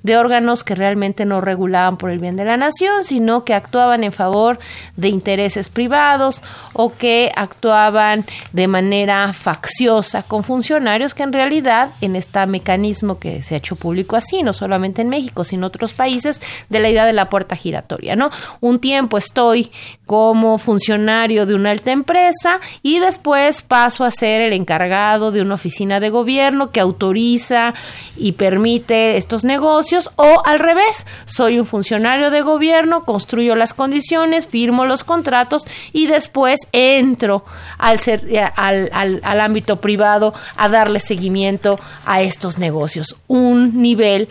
de 0.02 0.16
órganos 0.16 0.64
que 0.64 0.74
realmente 0.74 1.24
no 1.24 1.40
regulaban 1.40 1.96
por 1.96 2.10
el 2.10 2.18
bien 2.18 2.36
de 2.36 2.44
la 2.44 2.56
nación, 2.56 3.04
sino 3.04 3.44
que 3.44 3.54
actuaban 3.54 4.04
en 4.04 4.12
favor 4.12 4.58
de 4.96 5.08
intereses 5.08 5.70
privados 5.70 6.42
o 6.72 6.92
que 6.94 7.32
actuaban 7.34 8.24
de 8.52 8.68
manera 8.68 9.32
facciosa 9.32 10.22
con 10.22 10.44
funcionarios 10.44 11.14
que 11.14 11.22
en 11.22 11.32
realidad 11.32 11.90
en 12.00 12.16
este 12.16 12.44
mecanismo 12.46 13.18
que 13.18 13.42
se 13.42 13.54
ha 13.54 13.58
hecho 13.58 13.76
público 13.76 14.16
así, 14.16 14.42
no 14.42 14.52
solamente 14.52 15.02
en 15.02 15.08
México, 15.08 15.44
sino 15.44 15.62
en 15.62 15.64
otros 15.64 15.92
países, 15.92 16.40
de 16.68 16.80
la 16.80 16.90
idea 16.90 17.06
de 17.06 17.12
la 17.12 17.28
puerta 17.28 17.54
giratoria, 17.56 18.16
¿no? 18.16 18.30
Un 18.60 18.80
tiempo 18.80 19.16
estoy 19.16 19.70
como 20.06 20.58
funcionario 20.58 21.46
de 21.46 21.54
una 21.54 21.70
alta 21.70 21.92
empresa 21.92 22.58
y 22.82 22.98
después 22.98 23.62
paso 23.62 24.04
a 24.04 24.10
ser 24.10 24.40
el 24.40 24.52
encargado 24.52 25.30
de 25.30 25.40
una 25.40 25.54
oficina 25.54 26.00
de 26.00 26.10
gobierno 26.10 26.70
que 26.70 26.80
autoriza 26.80 27.74
y 28.16 28.32
permite 28.32 29.16
estos 29.16 29.44
negocios 29.44 29.91
o 30.16 30.42
al 30.44 30.58
revés, 30.58 31.06
soy 31.24 31.58
un 31.58 31.66
funcionario 31.66 32.30
de 32.30 32.42
gobierno, 32.42 33.04
construyo 33.04 33.54
las 33.56 33.74
condiciones, 33.74 34.46
firmo 34.46 34.84
los 34.84 35.04
contratos 35.04 35.64
y 35.92 36.06
después 36.06 36.60
entro 36.72 37.44
al, 37.78 37.98
eh, 38.06 38.50
al, 38.56 39.20
al 39.22 39.40
ámbito 39.40 39.80
privado 39.80 40.34
a 40.56 40.68
darle 40.68 41.00
seguimiento 41.00 41.78
a 42.06 42.22
estos 42.22 42.58
negocios. 42.58 43.16
Un 43.26 43.80
nivel, 43.82 44.28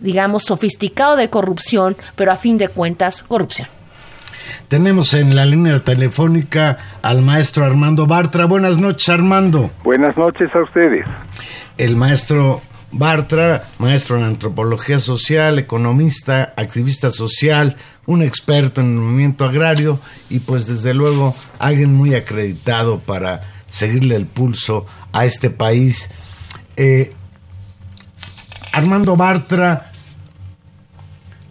digamos, 0.00 0.44
sofisticado 0.44 1.16
de 1.16 1.30
corrupción, 1.30 1.96
pero 2.16 2.32
a 2.32 2.36
fin 2.36 2.58
de 2.58 2.68
cuentas, 2.68 3.22
corrupción. 3.22 3.68
Tenemos 4.68 5.14
en 5.14 5.34
la 5.34 5.46
línea 5.46 5.80
telefónica 5.80 6.78
al 7.02 7.22
maestro 7.22 7.64
Armando 7.64 8.06
Bartra. 8.06 8.46
Buenas 8.46 8.78
noches, 8.78 9.08
Armando. 9.08 9.70
Buenas 9.82 10.16
noches 10.16 10.54
a 10.54 10.62
ustedes. 10.62 11.06
El 11.78 11.96
maestro 11.96 12.60
Bartra, 12.96 13.68
maestro 13.78 14.16
en 14.16 14.22
antropología 14.22 15.00
social, 15.00 15.58
economista, 15.58 16.54
activista 16.56 17.10
social, 17.10 17.76
un 18.06 18.22
experto 18.22 18.80
en 18.80 18.94
el 18.94 19.00
movimiento 19.00 19.44
agrario 19.44 19.98
y 20.30 20.38
pues 20.38 20.66
desde 20.68 20.94
luego 20.94 21.34
alguien 21.58 21.92
muy 21.92 22.14
acreditado 22.14 23.00
para 23.00 23.50
seguirle 23.68 24.14
el 24.14 24.26
pulso 24.26 24.86
a 25.12 25.24
este 25.24 25.50
país. 25.50 26.08
Eh, 26.76 27.12
Armando 28.72 29.16
Bartra, 29.16 29.90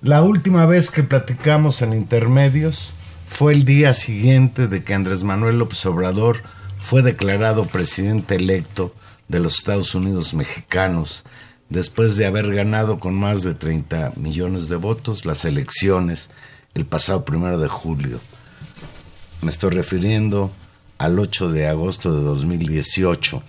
la 0.02 0.22
última 0.22 0.66
vez 0.66 0.92
que 0.92 1.04
platicamos 1.04 1.82
en 1.82 1.92
intermedios 1.92 2.94
fue 3.28 3.52
el 3.52 3.66
día 3.66 3.94
siguiente 3.94 4.68
de 4.68 4.84
que 4.86 4.94
Andrés 4.94 5.24
Manuel 5.24 5.60
López 5.60 5.86
Obrador 5.86 6.44
fue 6.80 7.02
declarado 7.02 7.66
presidente 7.66 8.36
electo 8.36 8.94
de 9.28 9.40
los 9.40 9.58
Estados 9.58 9.96
Unidos 9.96 10.34
mexicanos, 10.34 11.24
después 11.74 12.16
de 12.16 12.28
haber 12.28 12.54
ganado 12.54 13.00
con 13.00 13.16
más 13.16 13.42
de 13.42 13.56
30 13.56 14.14
millones 14.16 14.70
de 14.70 14.76
votos 14.76 15.26
las 15.26 15.44
elecciones 15.44 16.30
el 16.76 16.86
pasado 16.86 17.26
primero 17.26 17.60
de 17.60 17.68
julio. 17.68 18.20
Me 19.42 19.50
estoy 19.50 19.72
refiriendo 19.72 20.52
al 21.00 21.18
8 21.18 21.52
de 21.52 21.68
agosto 21.68 22.16
de 22.16 22.24
2018. 22.24 23.42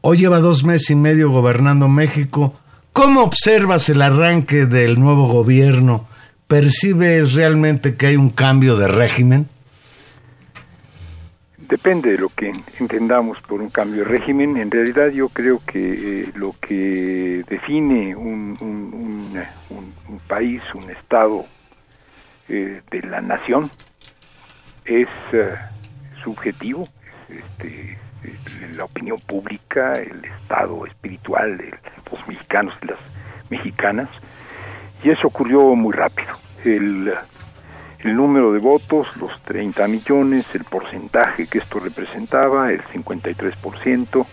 Hoy 0.00 0.18
lleva 0.18 0.40
dos 0.40 0.64
meses 0.64 0.90
y 0.90 0.96
medio 0.96 1.30
gobernando 1.30 1.88
México. 1.88 2.54
¿Cómo 2.92 3.22
observas 3.22 3.88
el 3.88 4.02
arranque 4.02 4.66
del 4.66 4.98
nuevo 4.98 5.28
gobierno? 5.28 6.08
¿Percibes 6.48 7.32
realmente 7.32 7.96
que 7.96 8.08
hay 8.08 8.16
un 8.16 8.30
cambio 8.30 8.76
de 8.76 8.88
régimen? 8.88 9.48
Depende 11.68 12.10
de 12.10 12.18
lo 12.18 12.28
que 12.28 12.52
entendamos 12.78 13.40
por 13.40 13.62
un 13.62 13.70
cambio 13.70 14.04
de 14.04 14.08
régimen. 14.08 14.56
En 14.58 14.70
realidad 14.70 15.08
yo 15.08 15.30
creo 15.30 15.60
que 15.66 16.22
eh, 16.22 16.30
lo 16.34 16.54
que 16.60 17.42
define 17.48 18.14
un, 18.14 18.56
un, 18.60 20.20
país, 20.26 20.62
un 20.74 20.90
Estado 20.90 21.44
eh, 22.48 22.82
de 22.90 23.02
la 23.02 23.20
nación 23.20 23.70
es 24.84 25.08
eh, 25.32 25.54
subjetivo, 26.22 26.88
este, 27.28 27.98
la 28.76 28.84
opinión 28.84 29.18
pública, 29.20 29.94
el 29.94 30.24
estado 30.24 30.86
espiritual 30.86 31.56
de 31.56 31.74
los 32.10 32.28
mexicanos 32.28 32.74
y 32.82 32.86
las 32.86 32.98
mexicanas, 33.48 34.08
y 35.02 35.10
eso 35.10 35.28
ocurrió 35.28 35.74
muy 35.74 35.92
rápido. 35.92 36.34
El 36.64 37.12
el 38.04 38.14
número 38.14 38.52
de 38.52 38.58
votos, 38.58 39.08
los 39.16 39.40
30 39.42 39.88
millones, 39.88 40.46
el 40.54 40.64
porcentaje 40.64 41.46
que 41.46 41.58
esto 41.58 41.80
representaba, 41.80 42.70
el 42.70 42.82
53%, 42.82 44.26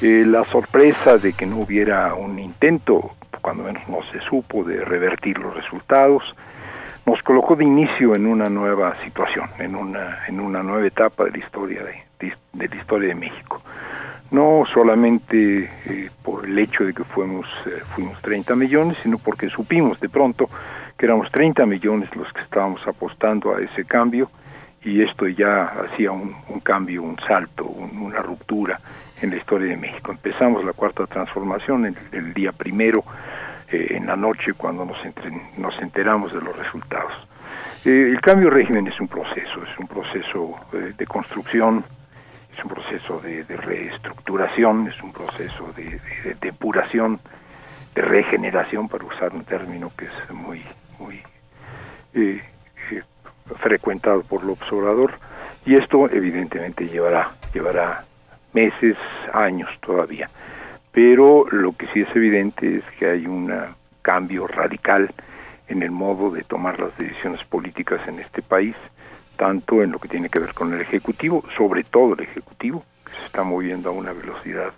eh, 0.00 0.24
la 0.26 0.44
sorpresa 0.44 1.18
de 1.18 1.34
que 1.34 1.44
no 1.44 1.58
hubiera 1.58 2.14
un 2.14 2.38
intento, 2.38 3.14
cuando 3.42 3.64
menos 3.64 3.86
no 3.86 3.98
se 4.10 4.20
supo, 4.20 4.64
de 4.64 4.82
revertir 4.82 5.38
los 5.38 5.54
resultados, 5.54 6.22
nos 7.04 7.22
colocó 7.22 7.54
de 7.54 7.64
inicio 7.64 8.14
en 8.14 8.26
una 8.26 8.48
nueva 8.48 8.96
situación, 9.04 9.50
en 9.58 9.76
una, 9.76 10.24
en 10.26 10.40
una 10.40 10.62
nueva 10.62 10.86
etapa 10.86 11.24
de 11.24 11.32
la 11.32 11.38
historia 11.38 11.82
de, 11.84 12.34
de, 12.54 12.68
la 12.68 12.76
historia 12.76 13.08
de 13.08 13.14
México. 13.14 13.60
No 14.30 14.64
solamente 14.72 15.68
eh, 15.84 16.10
por 16.22 16.46
el 16.46 16.58
hecho 16.58 16.86
de 16.86 16.94
que 16.94 17.04
fuimos, 17.04 17.46
eh, 17.66 17.82
fuimos 17.94 18.22
30 18.22 18.56
millones, 18.56 18.96
sino 19.02 19.18
porque 19.18 19.50
supimos 19.50 20.00
de 20.00 20.08
pronto 20.08 20.48
éramos 21.02 21.30
30 21.32 21.66
millones 21.66 22.14
los 22.14 22.32
que 22.32 22.42
estábamos 22.42 22.86
apostando 22.86 23.54
a 23.56 23.60
ese 23.60 23.84
cambio 23.84 24.30
y 24.84 25.02
esto 25.02 25.26
ya 25.28 25.64
hacía 25.64 26.12
un, 26.12 26.34
cambio, 26.62 27.02
un 27.02 27.16
salto, 27.26 27.64
una 27.64 28.20
ruptura 28.20 28.80
en 29.20 29.30
la 29.30 29.36
historia 29.36 29.68
de 29.68 29.76
México. 29.76 30.12
Empezamos 30.12 30.64
la 30.64 30.72
cuarta 30.72 31.06
transformación 31.06 31.96
el, 32.12 32.34
día 32.34 32.52
primero, 32.52 33.04
eh, 33.70 33.88
en 33.90 34.06
la 34.06 34.16
noche, 34.16 34.54
cuando 34.54 34.84
nos, 34.84 34.98
enteramos 35.80 36.32
de 36.32 36.40
los 36.40 36.56
resultados. 36.56 37.12
Eh, 37.84 38.10
el 38.12 38.20
cambio 38.20 38.48
de 38.48 38.56
régimen 38.56 38.86
es 38.86 39.00
un 39.00 39.08
proceso, 39.08 39.62
es 39.62 39.78
un 39.78 39.86
proceso 39.86 40.54
eh, 40.72 40.92
de 40.96 41.06
construcción, 41.06 41.84
es 42.56 42.64
un 42.64 42.70
proceso 42.70 43.20
de, 43.20 43.44
reestructuración, 43.44 44.88
es 44.88 45.00
un 45.02 45.12
proceso 45.12 45.72
de, 45.76 46.00
de, 46.24 46.34
depuración, 46.40 47.20
de 47.94 48.02
regeneración, 48.02 48.88
para 48.88 49.04
usar 49.04 49.32
un 49.32 49.44
término 49.44 49.90
que 49.96 50.06
es 50.06 50.30
muy 50.34 50.62
muy 50.98 51.22
eh, 52.14 52.40
eh, 52.90 53.02
frecuentado 53.56 54.22
por 54.22 54.42
el 54.42 54.50
observador 54.50 55.18
y 55.64 55.76
esto 55.76 56.10
evidentemente 56.10 56.86
llevará 56.88 57.32
llevará 57.52 58.04
meses 58.52 58.96
años 59.32 59.70
todavía. 59.80 60.28
Pero 60.92 61.46
lo 61.50 61.72
que 61.72 61.86
sí 61.88 62.00
es 62.00 62.16
evidente 62.16 62.78
es 62.78 62.84
que 62.98 63.08
hay 63.08 63.26
un 63.26 63.52
cambio 64.02 64.46
radical 64.46 65.10
en 65.68 65.82
el 65.82 65.90
modo 65.90 66.30
de 66.30 66.42
tomar 66.42 66.78
las 66.78 66.96
decisiones 66.98 67.42
políticas 67.44 68.06
en 68.08 68.18
este 68.18 68.42
país 68.42 68.76
tanto 69.36 69.82
en 69.82 69.92
lo 69.92 69.98
que 69.98 70.08
tiene 70.08 70.28
que 70.28 70.38
ver 70.38 70.52
con 70.52 70.72
el 70.74 70.80
ejecutivo 70.80 71.42
sobre 71.56 71.84
todo 71.84 72.14
el 72.14 72.20
ejecutivo 72.20 72.84
que 73.04 73.12
se 73.12 73.26
está 73.26 73.42
moviendo 73.42 73.88
a 73.88 73.92
una 73.92 74.12
velocidad 74.12 74.72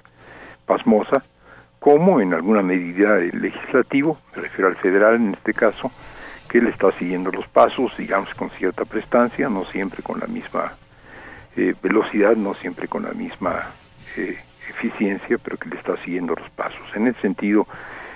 pasmosa 0.67 1.23
como 1.85 2.19
en 2.23 2.33
alguna 2.33 2.63
medida 2.63 3.19
el 3.19 3.43
legislativo, 3.43 4.17
me 4.35 4.41
refiero 4.41 4.69
al 4.69 4.77
federal 4.77 5.17
en 5.17 5.35
este 5.35 5.53
caso, 5.53 5.93
que 6.49 6.57
él 6.57 6.69
está 6.69 6.91
siguiendo 6.93 7.31
los 7.31 7.47
pasos, 7.47 7.95
digamos, 7.99 8.33
con 8.35 8.49
cierta 8.53 8.87
prestancia, 8.87 9.51
no 9.51 9.67
siempre 9.67 10.03
con 10.03 10.19
la 10.19 10.27
misma 10.27 10.73
eh, 11.59 11.75
velocidad, 11.83 12.37
no 12.37 12.55
siempre 12.55 12.89
con 12.89 13.03
la 13.03 13.11
misma 13.11 13.67
eh, 14.17 14.39
eficiencia, 14.71 15.37
pero 15.37 15.59
que 15.59 15.69
le 15.69 15.77
está 15.77 15.95
siguiendo 15.99 16.35
los 16.35 16.49
pasos. 16.53 16.81
En 16.95 17.07
ese 17.07 17.21
sentido, 17.21 17.67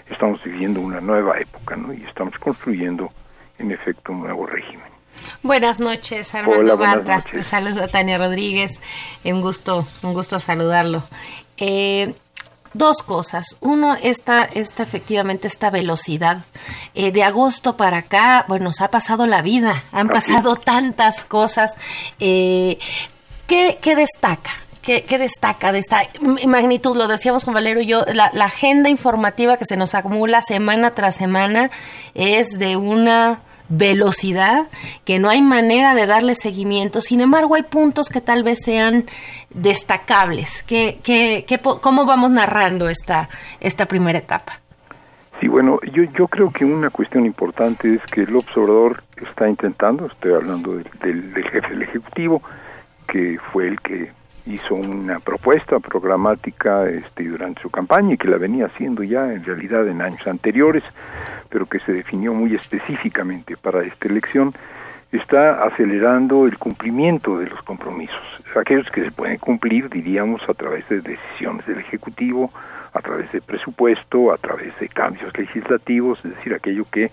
estamos 0.09 0.43
viviendo 0.43 0.81
una 0.81 1.03
nueva 1.03 1.39
época, 1.39 1.77
¿no? 1.77 1.93
Y 1.93 2.03
estamos 2.05 2.39
construyendo, 2.39 3.13
en 3.59 3.71
efecto, 3.71 4.13
un 4.13 4.21
nuevo 4.21 4.47
régimen. 4.47 4.89
Buenas 5.43 5.79
noches, 5.79 6.35
Armando 6.35 6.79
Barta. 6.79 7.23
Te 7.31 7.43
saluda 7.43 7.87
Tania 7.87 8.17
Rodríguez. 8.17 8.81
Un 9.25 9.43
gusto, 9.43 9.87
un 10.03 10.15
gusto 10.15 10.41
saludarlo. 10.41 11.03
Eh, 11.59 12.15
dos 12.75 13.03
cosas. 13.03 13.57
Uno, 13.61 13.97
esta, 14.03 14.45
esta 14.45 14.83
efectivamente, 14.83 15.47
esta 15.47 15.71
velocidad. 15.71 16.39
Eh, 16.95 17.13
de 17.13 17.23
agosto 17.23 17.77
para 17.77 17.99
acá, 17.99 18.45
bueno, 18.49 18.73
se 18.73 18.85
ha 18.85 18.91
pasado 18.91 19.27
la 19.27 19.43
vida, 19.43 19.85
han 19.93 20.09
pasado 20.09 20.57
tantas 20.57 21.25
cosas. 21.25 21.77
Eh, 22.19 22.79
¿qué, 23.47 23.79
¿Qué 23.81 23.97
destaca? 23.97 24.51
¿Qué, 24.83 25.19
destaca 25.19 25.71
de 25.71 25.81
esta 25.81 26.01
magnitud? 26.47 26.97
Lo 26.97 27.09
decíamos 27.09 27.45
con 27.45 27.53
Valero 27.53 27.83
y 27.83 27.87
yo, 27.87 28.07
la, 28.07 28.31
la, 28.33 28.47
agenda 28.47 28.89
informativa 28.89 29.59
que 29.59 29.67
se 29.67 29.77
nos 29.77 29.95
acumula 29.95 30.41
semana 30.41 30.95
tras 30.95 31.17
semana 31.17 31.71
es 32.15 32.59
de 32.59 32.79
una 32.79 33.43
velocidad 33.69 34.69
que 35.05 35.19
no 35.19 35.29
hay 35.29 35.43
manera 35.43 35.95
de 35.95 36.07
darle 36.07 36.35
seguimiento. 36.35 37.01
Sin 37.01 37.21
embargo, 37.21 37.55
hay 37.55 37.65
puntos 37.65 38.09
que 38.09 38.21
tal 38.21 38.43
vez 38.43 38.61
sean 38.63 39.05
destacables. 39.51 40.63
¿Qué, 40.63 41.01
qué, 41.03 41.45
qué, 41.47 41.59
¿Cómo 41.59 42.07
vamos 42.07 42.31
narrando 42.31 42.89
esta, 42.89 43.29
esta 43.61 43.87
primera 43.87 44.19
etapa? 44.19 44.61
Sí, 45.41 45.47
bueno, 45.47 45.79
yo, 45.93 46.03
yo 46.19 46.27
creo 46.27 46.51
que 46.51 46.65
una 46.65 46.91
cuestión 46.91 47.25
importante 47.25 47.95
es 47.95 48.03
que 48.11 48.23
el 48.23 48.35
observador 48.35 49.05
está 49.17 49.49
intentando, 49.49 50.07
estoy 50.07 50.33
hablando 50.33 50.73
del, 50.73 51.33
del 51.33 51.45
jefe 51.45 51.69
del 51.69 51.83
Ejecutivo, 51.83 52.43
que 53.07 53.39
fue 53.53 53.69
el 53.69 53.81
que 53.81 54.11
hizo 54.49 54.75
una 54.75 55.21
propuesta 55.21 55.79
programática 55.79 56.89
este, 56.89 57.25
durante 57.25 57.61
su 57.61 57.71
campaña 57.71 58.15
y 58.15 58.17
que 58.17 58.29
la 58.29 58.39
venía 58.39 58.67
haciendo 58.67 59.03
ya 59.03 59.33
en 59.33 59.45
realidad 59.45 59.87
en 59.87 60.01
años 60.01 60.27
anteriores, 60.27 60.83
pero 61.51 61.67
que 61.67 61.81
se 61.81 61.93
definió 61.93 62.33
muy 62.33 62.55
específicamente 62.55 63.57
para 63.57 63.85
esta 63.85 64.09
elección, 64.09 64.55
está 65.13 65.65
acelerando 65.65 66.47
el 66.47 66.59
cumplimiento 66.59 67.39
de 67.39 67.47
los 67.47 67.63
compromisos, 67.63 68.23
aquellos 68.57 68.89
que 68.91 69.05
se 69.05 69.11
pueden 69.11 69.39
cumplir, 69.39 69.89
diríamos, 69.89 70.43
a 70.49 70.55
través 70.55 70.89
de 70.89 71.01
decisiones 71.01 71.67
del 71.67 71.79
Ejecutivo, 71.79 72.51
a 72.93 73.01
través 73.01 73.31
de 73.33 73.41
presupuesto, 73.41 74.33
a 74.33 74.39
través 74.39 74.79
de 74.79 74.89
cambios 74.89 75.37
legislativos, 75.37 76.19
es 76.25 76.35
decir, 76.37 76.55
aquello 76.55 76.85
que 76.91 77.11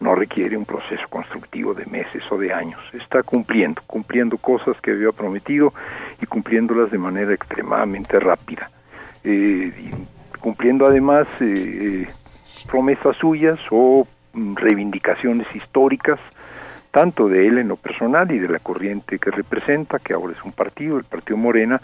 no 0.00 0.14
requiere 0.14 0.56
un 0.56 0.64
proceso 0.64 1.02
constructivo 1.08 1.74
de 1.74 1.86
meses 1.86 2.22
o 2.30 2.38
de 2.38 2.52
años. 2.52 2.80
Está 2.92 3.22
cumpliendo, 3.22 3.82
cumpliendo 3.86 4.36
cosas 4.38 4.76
que 4.80 4.92
había 4.92 5.12
prometido 5.12 5.72
y 6.22 6.26
cumpliéndolas 6.26 6.90
de 6.90 6.98
manera 6.98 7.32
extremadamente 7.32 8.18
rápida. 8.18 8.70
Eh, 9.22 9.72
cumpliendo 10.40 10.86
además 10.86 11.26
eh, 11.40 11.44
eh, 11.46 12.08
promesas 12.70 13.16
suyas 13.16 13.58
o 13.70 14.06
mm, 14.34 14.56
reivindicaciones 14.56 15.46
históricas, 15.54 16.20
tanto 16.90 17.28
de 17.28 17.46
él 17.48 17.58
en 17.58 17.68
lo 17.68 17.76
personal 17.76 18.30
y 18.30 18.38
de 18.38 18.48
la 18.48 18.58
corriente 18.58 19.18
que 19.18 19.30
representa, 19.30 19.98
que 19.98 20.12
ahora 20.12 20.34
es 20.36 20.44
un 20.44 20.52
partido, 20.52 20.98
el 20.98 21.04
Partido 21.04 21.36
Morena, 21.36 21.80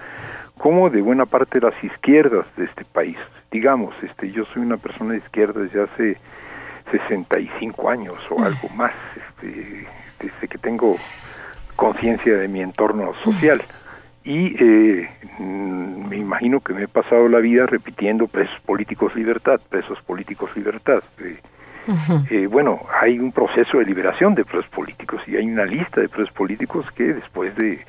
como 0.59 0.91
de 0.91 1.01
buena 1.01 1.25
parte 1.25 1.59
de 1.59 1.71
las 1.71 1.83
izquierdas 1.83 2.47
de 2.57 2.67
este 2.67 2.85
país. 2.85 3.17
Digamos, 3.51 3.95
este, 4.03 4.31
yo 4.31 4.45
soy 4.53 4.63
una 4.63 4.77
persona 4.77 5.13
de 5.13 5.19
izquierda 5.19 5.63
desde 5.63 5.83
hace 5.83 6.17
65 6.91 7.91
años 7.91 8.17
o 8.31 8.43
algo 8.43 8.69
más, 8.71 8.93
este, 9.17 9.87
desde 10.21 10.49
que 10.49 10.59
tengo 10.59 10.97
conciencia 11.77 12.37
de 12.37 12.49
mi 12.49 12.61
entorno 12.61 13.13
social. 13.25 13.63
Y 14.23 14.55
eh, 14.63 15.09
mm, 15.39 16.09
me 16.09 16.17
imagino 16.17 16.61
que 16.61 16.75
me 16.75 16.83
he 16.83 16.89
pasado 16.89 17.29
la 17.29 17.39
vida 17.39 17.67
repitiendo 17.67 18.27
presos 18.27 18.61
políticos 18.61 19.15
libertad, 19.15 19.61
presos 19.69 19.99
políticos 20.03 20.51
libertad. 20.55 21.03
Eh, 21.21 21.39
eh, 22.31 22.47
bueno, 22.47 22.81
hay 23.01 23.19
un 23.19 23.33
proceso 23.33 23.79
de 23.79 23.85
liberación 23.85 24.35
de 24.35 24.45
presos 24.45 24.69
políticos 24.71 25.23
y 25.27 25.37
hay 25.37 25.47
una 25.47 25.65
lista 25.65 26.01
de 26.01 26.09
presos 26.09 26.33
políticos 26.35 26.87
que 26.93 27.15
después 27.15 27.55
de 27.57 27.81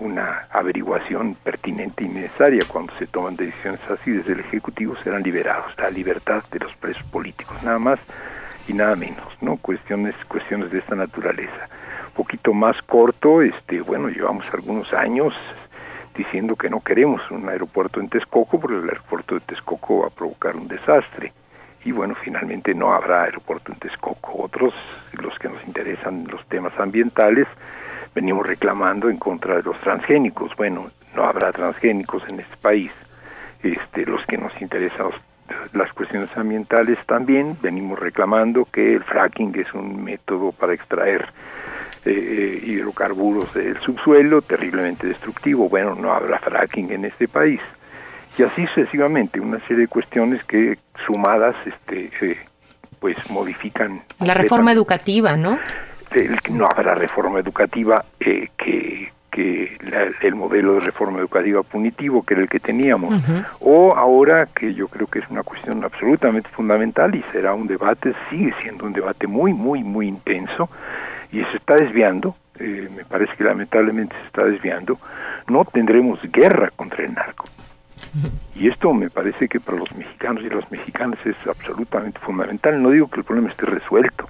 una 0.00 0.46
averiguación 0.50 1.34
pertinente 1.36 2.04
y 2.04 2.08
necesaria 2.08 2.62
cuando 2.66 2.92
se 2.98 3.06
toman 3.06 3.36
decisiones 3.36 3.80
así 3.90 4.10
desde 4.10 4.32
el 4.32 4.40
Ejecutivo 4.40 4.96
serán 4.96 5.22
liberados, 5.22 5.72
la 5.78 5.90
libertad 5.90 6.42
de 6.50 6.58
los 6.58 6.74
presos 6.76 7.02
políticos, 7.04 7.62
nada 7.62 7.78
más 7.78 8.00
y 8.66 8.72
nada 8.72 8.96
menos, 8.96 9.26
¿no? 9.40 9.56
Cuestiones, 9.56 10.14
cuestiones 10.26 10.70
de 10.70 10.78
esta 10.78 10.94
naturaleza. 10.94 11.68
Un 12.08 12.12
poquito 12.14 12.52
más 12.52 12.76
corto, 12.82 13.42
este, 13.42 13.80
bueno, 13.80 14.08
llevamos 14.08 14.44
algunos 14.52 14.92
años 14.94 15.34
diciendo 16.16 16.56
que 16.56 16.70
no 16.70 16.80
queremos 16.80 17.20
un 17.30 17.48
aeropuerto 17.48 18.00
en 18.00 18.08
Texcoco 18.08 18.60
porque 18.60 18.76
el 18.76 18.88
aeropuerto 18.88 19.34
de 19.34 19.40
Texcoco 19.42 20.02
va 20.02 20.06
a 20.06 20.10
provocar 20.10 20.56
un 20.56 20.68
desastre. 20.68 21.32
Y 21.84 21.92
bueno, 21.92 22.14
finalmente 22.22 22.74
no 22.74 22.94
habrá 22.94 23.24
aeropuerto 23.24 23.72
en 23.72 23.78
Texcoco. 23.78 24.42
Otros, 24.42 24.72
los 25.20 25.38
que 25.38 25.48
nos 25.48 25.62
interesan 25.66 26.26
los 26.30 26.44
temas 26.46 26.72
ambientales, 26.78 27.46
venimos 28.14 28.46
reclamando 28.46 29.08
en 29.08 29.16
contra 29.18 29.56
de 29.56 29.62
los 29.62 29.78
transgénicos. 29.80 30.54
Bueno, 30.56 30.90
no 31.14 31.24
habrá 31.24 31.52
transgénicos 31.52 32.22
en 32.28 32.40
este 32.40 32.56
país. 32.56 32.90
Este, 33.62 34.04
los 34.04 34.24
que 34.26 34.36
nos 34.36 34.52
interesan 34.60 35.10
las 35.72 35.92
cuestiones 35.92 36.30
ambientales 36.36 36.98
también 37.06 37.56
venimos 37.60 37.98
reclamando 37.98 38.64
que 38.64 38.94
el 38.94 39.02
fracking 39.02 39.54
es 39.58 39.72
un 39.74 40.02
método 40.02 40.52
para 40.52 40.72
extraer 40.72 41.28
eh, 42.04 42.62
hidrocarburos 42.64 43.52
del 43.54 43.78
subsuelo 43.80 44.42
terriblemente 44.42 45.06
destructivo. 45.06 45.68
Bueno, 45.68 45.94
no 45.94 46.12
habrá 46.12 46.38
fracking 46.38 46.92
en 46.92 47.04
este 47.04 47.28
país. 47.28 47.60
Y 48.36 48.42
así 48.42 48.66
sucesivamente, 48.66 49.40
una 49.40 49.60
serie 49.60 49.82
de 49.82 49.88
cuestiones 49.88 50.42
que 50.44 50.78
sumadas 51.06 51.54
este, 51.66 52.10
eh, 52.20 52.38
pues 52.98 53.16
modifican. 53.30 54.02
La 54.18 54.34
reforma 54.34 54.72
educativa, 54.72 55.36
¿no? 55.36 55.58
No 56.50 56.66
habrá 56.66 56.94
reforma 56.94 57.40
educativa 57.40 58.04
eh, 58.20 58.48
que, 58.56 59.12
que 59.30 59.76
el 60.22 60.34
modelo 60.34 60.74
de 60.74 60.80
reforma 60.80 61.18
educativa 61.18 61.62
punitivo, 61.62 62.22
que 62.22 62.34
era 62.34 62.42
el 62.44 62.48
que 62.48 62.60
teníamos, 62.60 63.20
o 63.60 63.94
ahora 63.96 64.46
que 64.46 64.74
yo 64.74 64.88
creo 64.88 65.06
que 65.06 65.18
es 65.18 65.28
una 65.28 65.42
cuestión 65.42 65.82
absolutamente 65.84 66.48
fundamental 66.50 67.14
y 67.14 67.22
será 67.32 67.54
un 67.54 67.66
debate, 67.66 68.14
sigue 68.30 68.54
siendo 68.62 68.86
un 68.86 68.92
debate 68.92 69.26
muy, 69.26 69.52
muy, 69.52 69.82
muy 69.82 70.06
intenso 70.06 70.70
y 71.32 71.42
se 71.44 71.56
está 71.56 71.74
desviando, 71.74 72.36
eh, 72.60 72.88
me 72.94 73.04
parece 73.04 73.34
que 73.36 73.42
lamentablemente 73.42 74.14
se 74.20 74.26
está 74.26 74.46
desviando, 74.46 74.98
no 75.48 75.64
tendremos 75.64 76.20
guerra 76.30 76.70
contra 76.76 77.04
el 77.04 77.12
narco. 77.12 77.46
Y 78.54 78.68
esto 78.68 78.94
me 78.94 79.10
parece 79.10 79.48
que 79.48 79.58
para 79.58 79.78
los 79.78 79.92
mexicanos 79.96 80.44
y 80.44 80.48
las 80.48 80.70
mexicanas 80.70 81.18
es 81.24 81.34
absolutamente 81.48 82.20
fundamental. 82.20 82.80
No 82.80 82.90
digo 82.90 83.08
que 83.08 83.18
el 83.18 83.24
problema 83.24 83.50
esté 83.50 83.66
resuelto, 83.66 84.28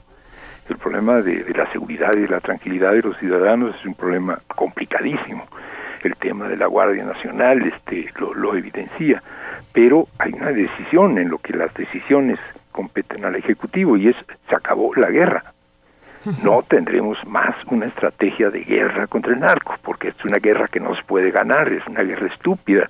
el 0.68 0.78
problema 0.78 1.20
de, 1.20 1.44
la 1.54 1.70
seguridad 1.72 2.10
y 2.16 2.20
de 2.20 2.28
la 2.28 2.40
tranquilidad 2.40 2.92
de 2.92 3.02
los 3.02 3.16
ciudadanos 3.18 3.74
es 3.78 3.86
un 3.86 3.94
problema 3.94 4.38
complicadísimo. 4.54 5.46
El 6.02 6.16
tema 6.16 6.48
de 6.48 6.56
la 6.56 6.66
Guardia 6.66 7.04
Nacional 7.04 7.62
este, 7.62 8.10
lo, 8.18 8.54
evidencia, 8.54 9.22
pero 9.72 10.08
hay 10.18 10.32
una 10.32 10.52
decisión 10.52 11.18
en 11.18 11.30
lo 11.30 11.38
que 11.38 11.54
las 11.54 11.72
decisiones 11.74 12.38
competen 12.72 13.24
al 13.24 13.36
Ejecutivo 13.36 13.96
y 13.96 14.08
es 14.08 14.16
se 14.48 14.54
acabó 14.54 14.94
la 14.94 15.10
guerra. 15.10 15.53
No 16.42 16.62
tendremos 16.62 17.18
más 17.26 17.54
una 17.66 17.86
estrategia 17.86 18.50
de 18.50 18.60
guerra 18.60 19.06
contra 19.06 19.32
el 19.32 19.40
narco, 19.40 19.76
porque 19.82 20.08
es 20.08 20.24
una 20.24 20.38
guerra 20.38 20.68
que 20.68 20.80
no 20.80 20.94
se 20.94 21.02
puede 21.02 21.30
ganar, 21.30 21.72
es 21.72 21.86
una 21.86 22.02
guerra 22.02 22.26
estúpida, 22.28 22.88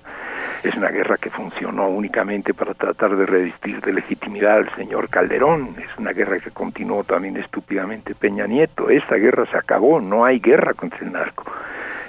es 0.63 0.75
una 0.75 0.89
guerra 0.89 1.17
que 1.17 1.29
funcionó 1.29 1.87
únicamente 1.89 2.53
para 2.53 2.73
tratar 2.73 3.15
de 3.15 3.25
resistir 3.25 3.81
de 3.81 3.93
legitimidad 3.93 4.57
al 4.57 4.75
señor 4.75 5.09
Calderón, 5.09 5.75
es 5.79 5.97
una 5.97 6.11
guerra 6.11 6.39
que 6.39 6.51
continuó 6.51 7.03
también 7.03 7.37
estúpidamente 7.37 8.15
Peña 8.15 8.47
Nieto. 8.47 8.89
Esta 8.89 9.15
guerra 9.15 9.45
se 9.51 9.57
acabó, 9.57 9.99
no 9.99 10.25
hay 10.25 10.39
guerra 10.39 10.73
contra 10.73 10.99
el 10.99 11.11
narco. 11.11 11.51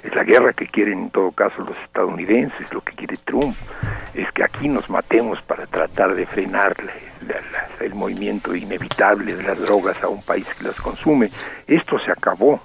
Es 0.07 0.15
la 0.15 0.23
guerra 0.23 0.53
que 0.53 0.67
quieren 0.67 0.99
en 0.99 1.09
todo 1.09 1.31
caso 1.31 1.61
los 1.63 1.77
estadounidenses, 1.83 2.73
lo 2.73 2.79
que 2.79 2.93
quiere 2.93 3.17
Trump, 3.25 3.53
es 4.13 4.31
que 4.31 4.41
aquí 4.41 4.69
nos 4.69 4.89
matemos 4.89 5.41
para 5.41 5.67
tratar 5.67 6.15
de 6.15 6.25
frenar 6.25 6.73
el 7.81 7.93
movimiento 7.93 8.55
inevitable 8.55 9.33
de 9.33 9.43
las 9.43 9.59
drogas 9.59 10.01
a 10.01 10.07
un 10.07 10.21
país 10.21 10.47
que 10.55 10.63
las 10.63 10.79
consume. 10.79 11.29
Esto 11.67 11.99
se 11.99 12.11
acabó. 12.11 12.61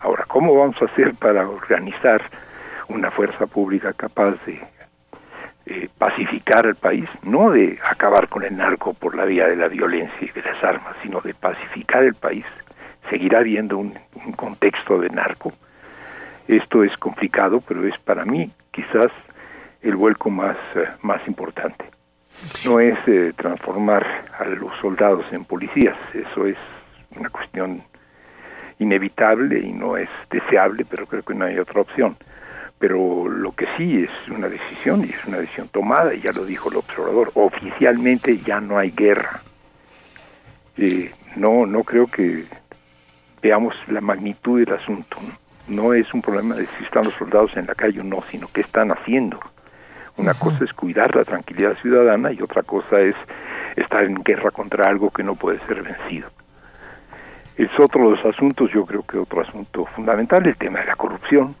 Ahora, 0.00 0.24
¿cómo 0.26 0.52
vamos 0.52 0.82
a 0.82 0.86
hacer 0.86 1.14
para 1.14 1.48
organizar 1.48 2.22
una 2.88 3.12
fuerza 3.12 3.46
pública 3.46 3.92
capaz 3.92 4.32
de 4.44 4.60
eh, 5.66 5.88
pacificar 5.96 6.66
al 6.66 6.74
país, 6.74 7.08
no 7.22 7.52
de 7.52 7.78
acabar 7.88 8.28
con 8.28 8.42
el 8.42 8.56
narco 8.56 8.92
por 8.92 9.14
la 9.14 9.24
vía 9.24 9.46
de 9.46 9.54
la 9.54 9.68
violencia 9.68 10.18
y 10.20 10.30
de 10.32 10.42
las 10.42 10.64
armas, 10.64 10.96
sino 11.00 11.20
de 11.20 11.34
pacificar 11.34 12.02
el 12.02 12.14
país. 12.14 12.44
Seguirá 13.08 13.38
habiendo 13.38 13.78
un, 13.78 13.94
contexto 14.34 14.98
de 14.98 15.10
narco. 15.10 15.52
Esto 16.50 16.82
es 16.82 16.96
complicado, 16.96 17.60
pero 17.60 17.86
es 17.86 17.96
para 18.00 18.24
mí 18.24 18.50
quizás 18.72 19.12
el 19.82 19.94
vuelco 19.94 20.30
más, 20.30 20.56
eh, 20.74 20.88
más 21.00 21.24
importante. 21.28 21.84
No 22.64 22.80
es 22.80 22.98
eh, 23.06 23.32
transformar 23.36 24.04
a 24.36 24.44
los 24.46 24.72
soldados 24.80 25.24
en 25.30 25.44
policías, 25.44 25.96
eso 26.12 26.46
es 26.46 26.56
una 27.14 27.30
cuestión 27.30 27.84
inevitable 28.80 29.60
y 29.60 29.70
no 29.70 29.96
es 29.96 30.08
deseable, 30.28 30.84
pero 30.90 31.06
creo 31.06 31.22
que 31.22 31.34
no 31.34 31.44
hay 31.44 31.56
otra 31.56 31.82
opción 31.82 32.16
pero 32.80 33.28
lo 33.28 33.52
que 33.52 33.66
sí 33.76 34.04
es 34.04 34.34
una 34.34 34.48
decisión 34.48 35.04
y 35.04 35.10
es 35.10 35.24
una 35.26 35.36
decisión 35.36 35.68
tomada, 35.68 36.14
y 36.14 36.22
ya 36.22 36.32
lo 36.32 36.46
dijo 36.46 36.70
el 36.70 36.78
observador, 36.78 37.30
oficialmente 37.34 38.38
ya 38.38 38.58
no 38.58 38.78
hay 38.78 38.90
guerra. 38.90 39.42
Eh, 40.78 41.12
no, 41.36 41.66
no 41.66 41.84
creo 41.84 42.06
que 42.06 42.46
veamos 43.42 43.74
la 43.88 44.00
magnitud 44.00 44.64
del 44.64 44.74
asunto. 44.74 45.18
¿no? 45.20 45.49
Es 45.68 46.14
un 46.14 46.22
problema 46.22 46.54
de 46.54 46.66
si 46.66 46.84
están 46.84 47.04
los 47.04 47.14
soldados 47.14 47.50
en 47.56 47.66
la 47.66 47.74
calle 47.74 48.00
o 48.00 48.04
no, 48.04 48.22
sino 48.30 48.48
qué 48.52 48.62
están 48.62 48.90
haciendo. 48.90 49.38
Una 50.16 50.34
cosa 50.34 50.64
es 50.64 50.72
cuidar 50.72 51.14
la 51.14 51.24
tranquilidad 51.24 51.76
ciudadana 51.80 52.32
y 52.32 52.42
otra 52.42 52.62
cosa 52.62 53.00
es 53.00 53.14
estar 53.76 54.04
en 54.04 54.14
guerra 54.16 54.50
contra 54.50 54.90
algo 54.90 55.10
que 55.10 55.22
no 55.22 55.34
puede 55.34 55.58
ser 55.66 55.82
vencido. 55.82 56.28
Es 57.56 57.70
otro 57.78 58.10
de 58.10 58.16
los 58.16 58.34
asuntos, 58.34 58.70
yo 58.74 58.84
creo 58.84 59.02
que 59.02 59.18
otro 59.18 59.42
asunto 59.42 59.86
fundamental, 59.94 60.46
el 60.46 60.56
tema 60.56 60.80
de 60.80 60.86
la 60.86 60.96
corrupción. 60.96 61.54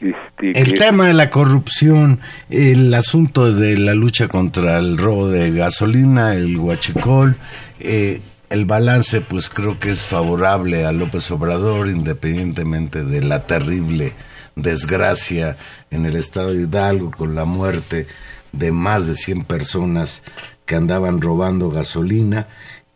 Este, 0.00 0.60
el 0.60 0.74
tema 0.74 1.06
de 1.06 1.14
la 1.14 1.30
corrupción, 1.30 2.20
el 2.50 2.92
asunto 2.92 3.52
de 3.52 3.76
la 3.76 3.94
lucha 3.94 4.28
contra 4.28 4.78
el 4.78 4.98
robo 4.98 5.28
de 5.28 5.50
gasolina, 5.52 6.34
el 6.34 6.56
huachicol, 6.56 7.36
eh, 7.80 8.20
el 8.50 8.64
balance 8.64 9.20
pues 9.20 9.48
creo 9.48 9.78
que 9.78 9.90
es 9.90 10.02
favorable 10.02 10.84
a 10.84 10.92
López 10.92 11.30
Obrador 11.30 11.88
independientemente 11.88 13.04
de 13.04 13.22
la 13.22 13.46
terrible 13.46 14.14
desgracia 14.54 15.56
en 15.90 16.06
el 16.06 16.16
estado 16.16 16.52
de 16.52 16.62
Hidalgo 16.62 17.10
con 17.10 17.34
la 17.34 17.44
muerte 17.44 18.06
de 18.52 18.72
más 18.72 19.06
de 19.06 19.14
100 19.14 19.44
personas 19.44 20.22
que 20.64 20.74
andaban 20.74 21.20
robando 21.20 21.70
gasolina. 21.70 22.48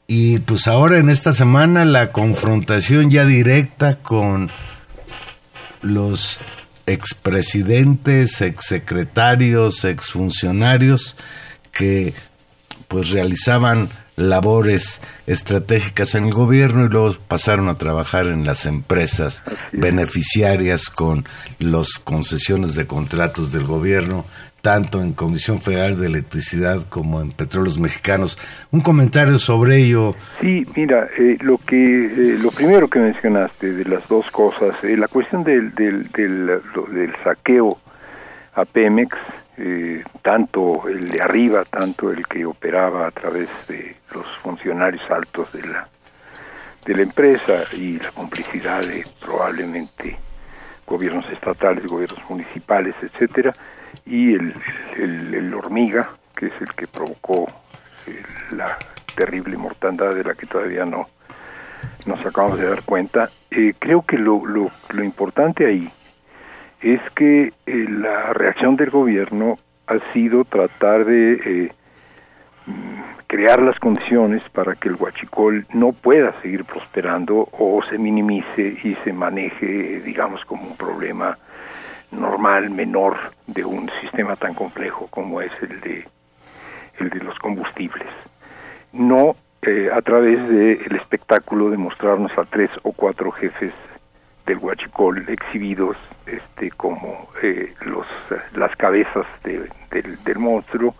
Y 0.07 0.41
pues 0.41 0.67
ahora 0.67 0.99
en 0.99 1.09
esta 1.09 1.33
semana 1.33 1.85
la 1.85 2.11
confrontación 2.11 3.11
ya 3.11 3.25
directa 3.25 3.95
con 3.95 4.51
los 5.83 6.41
expresidentes, 6.87 8.41
exsecretarios, 8.41 9.85
exfuncionarios 9.85 11.17
que 11.71 12.15
pues 12.89 13.11
realizaban 13.11 13.91
labores 14.21 15.01
estratégicas 15.27 16.15
en 16.15 16.27
el 16.27 16.33
gobierno 16.33 16.85
y 16.85 16.89
luego 16.89 17.15
pasaron 17.27 17.69
a 17.69 17.79
trabajar 17.79 18.27
en 18.27 18.45
las 18.45 18.67
empresas 18.67 19.43
beneficiarias 19.73 20.91
con 20.91 21.25
las 21.59 21.99
concesiones 21.99 22.75
de 22.75 22.87
contratos 22.87 23.51
del 23.51 23.65
gobierno, 23.65 24.27
tanto 24.61 25.01
en 25.03 25.15
Comisión 25.15 25.63
Federal 25.63 25.99
de 25.99 26.07
Electricidad 26.07 26.87
como 26.91 27.23
en 27.23 27.33
Petróleos 27.33 27.79
Mexicanos. 27.79 28.39
Un 28.71 28.83
comentario 28.83 29.39
sobre 29.39 29.79
ello. 29.79 30.15
Sí, 30.41 30.67
mira, 30.77 31.09
eh, 31.19 31.39
lo 31.41 31.57
que 31.57 31.77
eh, 31.77 32.39
lo 32.39 32.51
primero 32.51 32.89
que 32.89 32.99
mencionaste 32.99 33.73
de 33.73 33.85
las 33.87 34.07
dos 34.07 34.31
cosas, 34.31 34.75
eh, 34.85 34.99
la 34.99 35.09
cuestión 35.09 35.45
del, 35.45 35.75
del, 35.75 36.11
del, 36.11 36.47
del 36.47 37.13
saqueo 37.25 37.79
a 38.55 38.67
Pemex, 38.67 39.17
eh, 39.63 40.03
tanto 40.23 40.89
el 40.89 41.11
de 41.11 41.21
arriba, 41.21 41.65
tanto 41.67 42.11
el 42.11 42.27
que 42.27 42.47
operaba 42.47 43.07
a 43.07 43.11
través 43.11 43.49
de 43.69 43.95
los 44.15 44.27
funcionarios 44.39 45.03
altos 45.11 45.53
de 45.53 45.67
la, 45.67 45.87
de 46.87 46.95
la 46.95 47.03
empresa 47.03 47.65
y 47.75 47.99
la 47.99 48.11
complicidad 48.11 48.81
de 48.81 49.05
probablemente 49.21 50.17
gobiernos 50.87 51.29
estatales, 51.31 51.85
gobiernos 51.85 52.23
municipales, 52.31 52.95
etcétera, 53.03 53.55
y 54.07 54.33
el, 54.33 54.55
el, 54.97 55.53
hormiga, 55.53 56.09
que 56.35 56.47
es 56.47 56.55
el 56.63 56.73
que 56.73 56.87
provocó 56.87 57.47
eh, 58.07 58.23
la 58.53 58.79
terrible 59.15 59.59
mortandad 59.59 60.15
de 60.15 60.25
la 60.25 60.35
que 60.35 60.47
todavía 60.47 60.87
no 60.87 61.07
nos 62.07 62.25
acabamos 62.25 62.59
de 62.59 62.67
dar 62.67 62.83
cuenta. 62.83 63.29
Eh, 63.51 63.75
creo 63.79 64.07
que 64.07 64.17
lo, 64.17 64.47
lo, 64.47 64.71
lo 64.89 65.05
importante 65.05 65.67
ahí 65.67 65.93
es 66.81 67.01
que 67.15 67.53
eh, 67.67 67.87
la 67.89 68.33
reacción 68.33 68.77
del 68.77 68.91
gobierno 68.91 69.59
ha 69.87 69.99
sido 70.13 70.45
tratar 70.45 71.05
de 71.05 71.33
eh, 71.33 71.73
crear 73.27 73.61
las 73.63 73.79
condiciones 73.79 74.43
para 74.51 74.75
que 74.75 74.89
el 74.89 74.97
huachicol 74.97 75.67
no 75.73 75.93
pueda 75.93 76.33
seguir 76.43 76.65
prosperando 76.65 77.49
o 77.53 77.83
se 77.89 77.99
minimice 77.99 78.79
y 78.83 78.97
se 79.05 79.13
maneje, 79.13 80.01
digamos, 80.01 80.45
como 80.45 80.63
un 80.63 80.77
problema 80.77 81.39
normal, 82.13 82.71
menor 82.71 83.17
de 83.47 83.65
un 83.65 83.91
sistema 84.01 84.37
tan 84.37 84.55
complejo 84.55 85.07
como 85.11 85.41
es 85.41 85.53
el 85.63 85.81
de 85.81 86.09
el 86.99 87.09
de 87.09 87.21
los 87.21 87.39
combustibles. 87.39 88.09
No 88.93 89.37
eh, 89.63 89.91
a 89.93 90.03
través 90.03 90.47
del 90.49 90.97
espectáculo 90.97 91.71
de 91.71 91.77
mostrarnos 91.77 92.37
a 92.37 92.45
tres 92.45 92.71
o 92.83 92.93
cuatro 92.93 93.31
jefes 93.31 93.73
del 94.47 94.59
huachicol 94.59 95.29
exhibidos 95.29 95.97
este 96.27 96.71
como 96.71 97.29
eh, 97.43 97.75
los 97.83 98.07
las 98.53 98.75
cabezas 98.77 99.27
del, 99.45 99.71
monstruo 100.39 100.95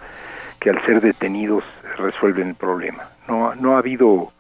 que 0.59 0.71
al 0.71 0.85
ser 0.85 1.01
detenidos 1.01 1.65
resuelven 1.97 2.49
el 2.49 2.55
problema. 2.55 3.09
No 3.29 3.55
no 3.55 3.77
ha 3.77 3.79
habido 3.79 4.33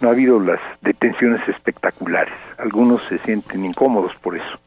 no 0.00 0.08
ha 0.08 0.12
habido 0.12 0.40
las 0.40 0.60
detenciones 0.80 1.46
espectaculares. 1.48 2.34
Algunos 2.58 3.02
se 3.04 3.18
sienten 3.18 3.64
incómodos 3.64 4.14
por 4.16 4.36
eso. 4.36 4.60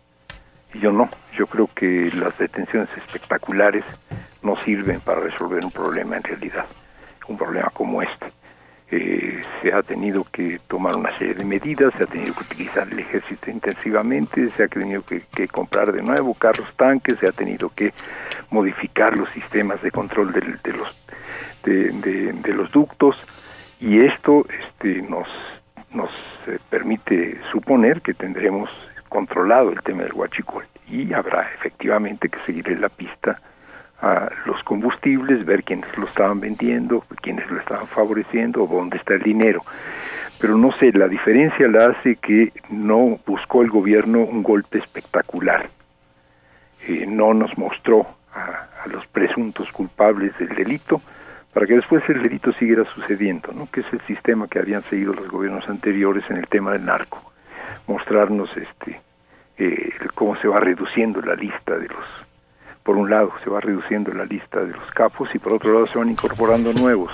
Y 0.73 0.79
yo 0.79 0.91
no. 0.91 1.09
Yo 1.37 1.47
creo 1.47 1.69
que 1.73 2.11
las 2.13 2.37
detenciones 2.37 2.89
espectaculares 2.97 3.85
no 4.43 4.57
sirven 4.57 4.99
para 4.99 5.21
resolver 5.21 5.63
un 5.63 5.71
problema 5.71 6.17
en 6.17 6.23
realidad 6.23 6.65
un 7.27 7.37
problema 7.37 7.69
como 7.73 8.01
este 8.01 8.31
eh, 8.93 9.41
se 9.61 9.73
ha 9.73 9.81
tenido 9.83 10.25
que 10.33 10.59
tomar 10.67 10.97
una 10.97 11.17
serie 11.17 11.33
de 11.33 11.45
medidas, 11.45 11.93
se 11.97 12.03
ha 12.03 12.07
tenido 12.07 12.33
que 12.33 12.43
utilizar 12.43 12.87
el 12.91 12.99
ejército 12.99 13.49
intensivamente, 13.49 14.49
se 14.49 14.63
ha 14.63 14.67
tenido 14.67 15.01
que, 15.03 15.47
comprar 15.47 15.93
de 15.93 16.01
nuevo 16.01 16.33
carros 16.33 16.67
tanques, 16.75 17.17
se 17.19 17.27
ha 17.27 17.31
tenido 17.31 17.69
que 17.69 17.93
modificar 18.49 19.17
los 19.17 19.29
sistemas 19.29 19.81
de 19.81 19.91
control 19.91 20.33
de, 20.33 20.41
los 20.73 21.07
de, 21.63 22.53
los 22.53 22.69
ductos 22.71 23.15
y 23.79 24.05
esto 24.05 24.45
este, 24.49 25.01
nos 25.03 25.27
nos 25.93 26.09
eh, 26.47 26.57
permite 26.69 27.39
suponer 27.51 28.01
que 28.01 28.13
tendremos 28.13 28.69
controlado 29.09 29.71
el 29.71 29.81
tema 29.83 30.03
del 30.03 30.13
huachicol 30.13 30.65
y 30.89 31.13
habrá 31.13 31.49
efectivamente 31.53 32.29
que 32.29 32.39
seguir 32.45 32.69
en 32.69 32.81
la 32.81 32.89
pista 32.89 33.41
a 34.01 34.29
los 34.45 34.61
combustibles, 34.63 35.45
ver 35.45 35.63
quiénes 35.63 35.95
lo 35.97 36.05
estaban 36.05 36.39
vendiendo, 36.39 37.05
quiénes 37.21 37.49
lo 37.49 37.59
estaban 37.59 37.87
favoreciendo, 37.87 38.65
dónde 38.65 38.97
está 38.97 39.13
el 39.13 39.21
dinero. 39.21 39.61
Pero 40.39 40.57
no 40.57 40.71
sé, 40.71 40.91
la 40.91 41.07
diferencia 41.07 41.67
la 41.67 41.87
hace 41.87 42.15
que 42.15 42.51
no 42.69 43.19
buscó 43.25 43.61
el 43.61 43.69
gobierno 43.69 44.19
un 44.19 44.41
golpe 44.41 44.79
espectacular. 44.79 45.69
Eh, 46.87 47.05
no 47.07 47.33
nos 47.35 47.55
mostró 47.59 48.07
a, 48.33 48.67
los 48.87 49.05
presuntos 49.07 49.71
culpables 49.71 50.35
del 50.39 50.49
delito 50.49 50.99
para 51.53 51.67
que 51.67 51.75
después 51.75 52.03
el 52.09 52.23
delito 52.23 52.51
siguiera 52.53 52.83
sucediendo, 52.85 53.51
¿no? 53.53 53.69
que 53.71 53.81
es 53.81 53.93
el 53.93 54.01
sistema 54.01 54.47
que 54.47 54.57
habían 54.57 54.81
seguido 54.83 55.13
los 55.13 55.29
gobiernos 55.29 55.69
anteriores 55.69 56.23
en 56.31 56.37
el 56.37 56.47
tema 56.47 56.71
del 56.71 56.85
narco. 56.85 57.31
Mostrarnos 57.85 58.49
este 58.57 58.99
eh, 59.57 59.93
cómo 60.15 60.35
se 60.37 60.47
va 60.47 60.59
reduciendo 60.59 61.21
la 61.21 61.35
lista 61.35 61.77
de 61.77 61.87
los 61.87 62.30
por 62.83 62.97
un 62.97 63.09
lado 63.09 63.31
se 63.43 63.49
va 63.49 63.59
reduciendo 63.59 64.13
la 64.13 64.25
lista 64.25 64.61
de 64.61 64.73
los 64.73 64.91
capos 64.91 65.29
y 65.33 65.39
por 65.39 65.53
otro 65.53 65.73
lado 65.73 65.87
se 65.87 65.97
van 65.97 66.09
incorporando 66.09 66.73
nuevos. 66.73 67.11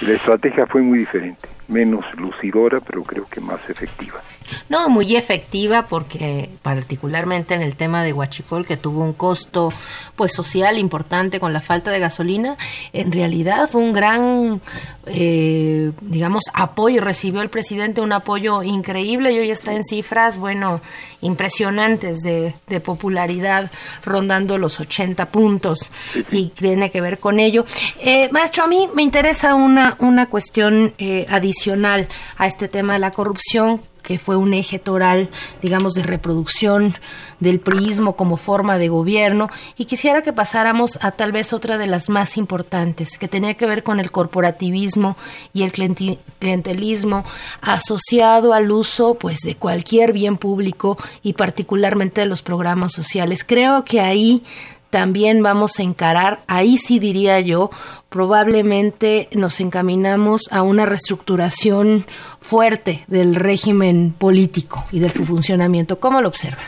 la 0.00 0.14
estrategia 0.14 0.66
fue 0.66 0.82
muy 0.82 0.98
diferente, 0.98 1.48
menos 1.68 2.04
lucidora, 2.16 2.80
pero 2.80 3.02
creo 3.04 3.26
que 3.26 3.40
más 3.40 3.68
efectiva. 3.70 4.20
No, 4.68 4.88
muy 4.88 5.16
efectiva 5.16 5.86
porque 5.86 6.50
particularmente 6.62 7.54
en 7.54 7.62
el 7.62 7.76
tema 7.76 8.02
de 8.02 8.12
Huachicol 8.12 8.66
que 8.66 8.76
tuvo 8.76 9.02
un 9.02 9.12
costo 9.12 9.72
pues 10.16 10.32
social 10.32 10.78
importante 10.78 11.40
con 11.40 11.52
la 11.52 11.60
falta 11.60 11.90
de 11.90 11.98
gasolina, 11.98 12.56
en 12.92 13.12
realidad 13.12 13.68
fue 13.68 13.80
un 13.80 13.92
gran 13.92 14.60
eh, 15.06 15.90
digamos 16.00 16.44
apoyo, 16.54 17.00
recibió 17.00 17.42
el 17.42 17.50
presidente 17.50 18.00
un 18.00 18.12
apoyo 18.12 18.62
increíble 18.62 19.32
y 19.32 19.40
hoy 19.40 19.50
está 19.50 19.72
en 19.72 19.82
cifras, 19.82 20.38
bueno, 20.38 20.80
impresionantes 21.20 22.20
de, 22.20 22.54
popularidad 22.84 23.70
rondando 24.04 24.58
los 24.58 24.80
80 24.80 25.26
puntos 25.26 25.92
y 26.30 26.48
tiene 26.48 26.90
que 26.90 27.00
ver 27.00 27.18
con 27.18 27.38
ello. 27.38 27.64
Eh, 28.00 28.28
maestro, 28.32 28.64
a 28.64 28.66
mí 28.66 28.88
me 28.94 29.02
interesa 29.02 29.54
una, 29.54 29.96
una 29.98 30.26
cuestión 30.26 30.94
eh, 30.98 31.26
adicional 31.28 32.08
a 32.38 32.46
este 32.46 32.68
tema 32.68 32.94
de 32.94 32.98
la 33.00 33.10
corrupción 33.10 33.80
que 34.02 34.18
fue 34.18 34.36
un 34.36 34.54
eje 34.54 34.78
toral, 34.78 35.30
digamos, 35.60 35.94
de 35.94 36.02
reproducción 36.02 36.94
del 37.40 37.60
priismo 37.60 38.14
como 38.14 38.36
forma 38.36 38.78
de 38.78 38.88
gobierno, 38.88 39.48
y 39.76 39.86
quisiera 39.86 40.22
que 40.22 40.32
pasáramos 40.32 40.98
a 41.02 41.12
tal 41.12 41.32
vez 41.32 41.52
otra 41.52 41.78
de 41.78 41.86
las 41.86 42.08
más 42.08 42.36
importantes, 42.36 43.18
que 43.18 43.28
tenía 43.28 43.54
que 43.54 43.66
ver 43.66 43.82
con 43.82 43.98
el 44.00 44.10
corporativismo 44.10 45.16
y 45.52 45.62
el 45.62 45.72
clientelismo 45.72 47.24
asociado 47.60 48.52
al 48.52 48.70
uso 48.70 49.14
pues 49.14 49.40
de 49.40 49.56
cualquier 49.56 50.12
bien 50.12 50.36
público 50.36 50.98
y 51.22 51.32
particularmente 51.32 52.20
de 52.20 52.26
los 52.26 52.42
programas 52.42 52.92
sociales. 52.92 53.44
Creo 53.44 53.84
que 53.84 54.00
ahí 54.00 54.42
también 54.90 55.42
vamos 55.42 55.78
a 55.78 55.82
encarar, 55.82 56.42
ahí 56.46 56.76
sí 56.76 56.98
diría 56.98 57.40
yo, 57.40 57.70
probablemente 58.12 59.28
nos 59.32 59.58
encaminamos 59.58 60.42
a 60.52 60.62
una 60.62 60.84
reestructuración 60.84 62.04
fuerte 62.40 63.04
del 63.08 63.34
régimen 63.34 64.14
político 64.16 64.84
y 64.92 65.00
de 65.00 65.08
su 65.10 65.24
funcionamiento. 65.24 65.98
¿Cómo 65.98 66.20
lo 66.20 66.28
observa? 66.28 66.60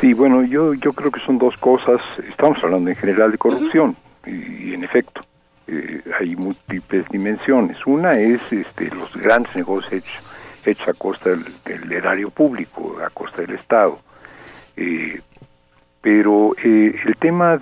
Sí, 0.00 0.12
bueno, 0.12 0.42
yo, 0.42 0.74
yo 0.74 0.92
creo 0.92 1.10
que 1.10 1.20
son 1.20 1.38
dos 1.38 1.56
cosas. 1.58 2.00
Estamos 2.28 2.62
hablando 2.64 2.90
en 2.90 2.96
general 2.96 3.30
de 3.30 3.38
corrupción 3.38 3.96
y, 4.26 4.74
en 4.74 4.82
efecto 4.82 5.22
eh, 5.68 6.02
hay 6.18 6.34
múltiples 6.34 7.06
dimensiones. 7.08 7.78
Una 7.86 8.18
es 8.18 8.52
este, 8.52 8.90
los 8.94 9.14
grandes 9.14 9.54
negocios 9.54 9.92
hechos, 9.92 10.24
hechos 10.66 10.88
a 10.88 10.94
costa 10.94 11.30
del, 11.30 11.92
erario 11.92 12.30
público, 12.30 12.98
a 13.04 13.10
costa 13.10 13.42
del 13.42 13.54
Estado. 13.54 14.00
Eh, 14.76 15.20
pero 16.02 16.56
eh, 16.64 16.96
el 17.04 17.16
tema 17.16 17.58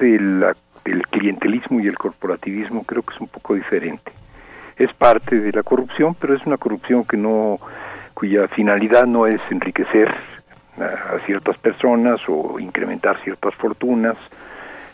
del 0.88 1.06
clientelismo 1.06 1.80
y 1.80 1.86
el 1.86 1.98
corporativismo 1.98 2.84
creo 2.84 3.02
que 3.02 3.14
es 3.14 3.20
un 3.20 3.28
poco 3.28 3.54
diferente. 3.54 4.12
Es 4.76 4.92
parte 4.94 5.38
de 5.40 5.52
la 5.52 5.62
corrupción, 5.62 6.14
pero 6.14 6.34
es 6.34 6.46
una 6.46 6.56
corrupción 6.56 7.04
que 7.04 7.16
no, 7.16 7.58
cuya 8.14 8.48
finalidad 8.48 9.06
no 9.06 9.26
es 9.26 9.40
enriquecer 9.50 10.08
a, 10.78 11.18
ciertas 11.26 11.58
personas 11.58 12.20
o 12.28 12.58
incrementar 12.58 13.20
ciertas 13.22 13.54
fortunas 13.56 14.16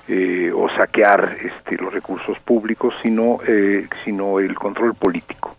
eh, 0.08 0.50
o 0.54 0.68
saquear 0.70 1.36
este, 1.42 1.76
los 1.76 1.92
recursos 1.92 2.38
públicos, 2.40 2.94
sino, 3.02 3.38
eh, 3.46 3.86
sino 4.04 4.40
el 4.40 4.54
control 4.54 4.94
político. 4.94 5.54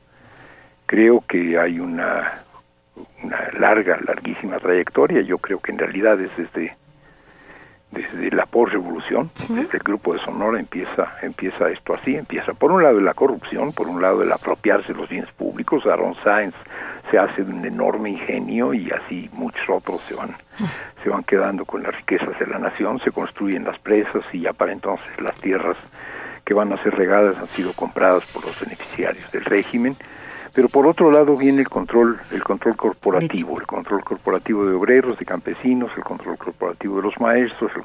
Creo 0.85 1.23
que 1.27 1.57
hay 1.57 1.79
una, 1.79 2.41
una 3.23 3.49
larga, 3.57 3.99
larguísima 4.05 4.59
trayectoria. 4.59 5.21
Yo 5.21 5.37
creo 5.37 5.59
que 5.59 5.71
en 5.71 5.79
realidad 5.79 6.19
es 6.21 6.29
desde 6.37 6.75
desde 7.91 8.31
la 8.31 8.45
posrevolución, 8.45 9.29
desde 9.47 9.77
el 9.77 9.83
grupo 9.83 10.13
de 10.13 10.19
Sonora 10.19 10.59
empieza, 10.59 11.15
empieza 11.21 11.69
esto 11.69 11.93
así, 11.93 12.15
empieza 12.15 12.53
por 12.53 12.71
un 12.71 12.83
lado 12.83 12.99
la 12.99 13.13
corrupción, 13.13 13.71
por 13.71 13.87
un 13.87 14.01
lado 14.01 14.21
el 14.21 14.31
apropiarse 14.31 14.93
de 14.93 14.99
los 14.99 15.09
bienes 15.09 15.31
públicos, 15.31 15.85
Aaron 15.85 16.15
Sáenz 16.23 16.55
se 17.09 17.17
hace 17.17 17.43
de 17.43 17.51
un 17.51 17.65
enorme 17.65 18.09
ingenio 18.09 18.73
y 18.73 18.91
así 18.91 19.29
muchos 19.33 19.63
otros 19.69 20.01
se 20.01 20.15
van, 20.15 20.35
se 21.03 21.09
van 21.09 21.23
quedando 21.23 21.65
con 21.65 21.83
las 21.83 21.95
riquezas 21.95 22.37
de 22.39 22.47
la 22.47 22.57
nación, 22.57 22.99
se 22.99 23.11
construyen 23.11 23.63
las 23.63 23.79
presas 23.79 24.23
y 24.33 24.41
ya 24.41 24.53
para 24.53 24.71
entonces 24.71 25.21
las 25.21 25.39
tierras 25.39 25.77
que 26.43 26.53
van 26.53 26.73
a 26.73 26.83
ser 26.83 26.95
regadas 26.95 27.37
han 27.37 27.47
sido 27.47 27.73
compradas 27.73 28.31
por 28.33 28.45
los 28.45 28.59
beneficiarios 28.59 29.31
del 29.31 29.45
régimen 29.45 29.95
pero 30.55 30.69
por 30.69 30.87
otro 30.87 31.11
lado 31.11 31.35
viene 31.35 31.59
el 31.59 31.67
control, 31.67 32.17
el 32.31 32.41
control 32.41 32.77
corporativo, 32.77 33.59
el 33.59 33.67
control 33.67 34.01
corporativo 34.05 34.65
de 34.65 34.73
obreros, 34.73 35.19
de 35.19 35.25
campesinos, 35.25 35.91
el 35.97 36.03
control 36.03 36.37
corporativo 36.37 36.95
de 36.95 37.01
los 37.03 37.19
maestros, 37.19 37.73
el 37.75 37.83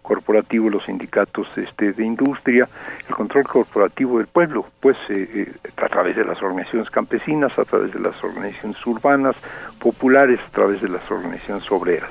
corporativo 0.00 0.64
de 0.64 0.70
los 0.70 0.84
sindicatos 0.84 1.46
este, 1.54 1.92
de 1.92 2.02
industria, 2.02 2.66
el 3.06 3.14
control 3.14 3.44
corporativo 3.44 4.16
del 4.16 4.26
pueblo, 4.26 4.64
pues 4.80 4.96
eh, 5.10 5.28
eh, 5.34 5.52
a 5.76 5.88
través 5.88 6.16
de 6.16 6.24
las 6.24 6.42
organizaciones 6.42 6.88
campesinas, 6.88 7.58
a 7.58 7.64
través 7.66 7.92
de 7.92 8.00
las 8.00 8.24
organizaciones 8.24 8.86
urbanas, 8.86 9.36
populares, 9.78 10.40
a 10.40 10.50
través 10.50 10.80
de 10.80 10.88
las 10.88 11.08
organizaciones 11.10 11.70
obreras. 11.70 12.10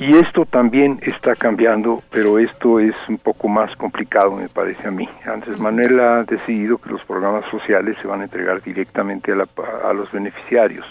Y 0.00 0.16
esto 0.16 0.46
también 0.46 1.00
está 1.02 1.34
cambiando, 1.34 2.04
pero 2.12 2.38
esto 2.38 2.78
es 2.78 2.94
un 3.08 3.18
poco 3.18 3.48
más 3.48 3.74
complicado, 3.74 4.36
me 4.36 4.48
parece 4.48 4.86
a 4.86 4.92
mí. 4.92 5.08
Antes 5.26 5.60
Manuel 5.60 5.98
ha 5.98 6.22
decidido 6.22 6.78
que 6.78 6.90
los 6.90 7.04
programas 7.04 7.44
sociales 7.50 7.96
se 8.00 8.06
van 8.06 8.20
a 8.20 8.24
entregar 8.24 8.62
directamente 8.62 9.32
a, 9.32 9.92
los 9.92 10.12
beneficiarios, 10.12 10.86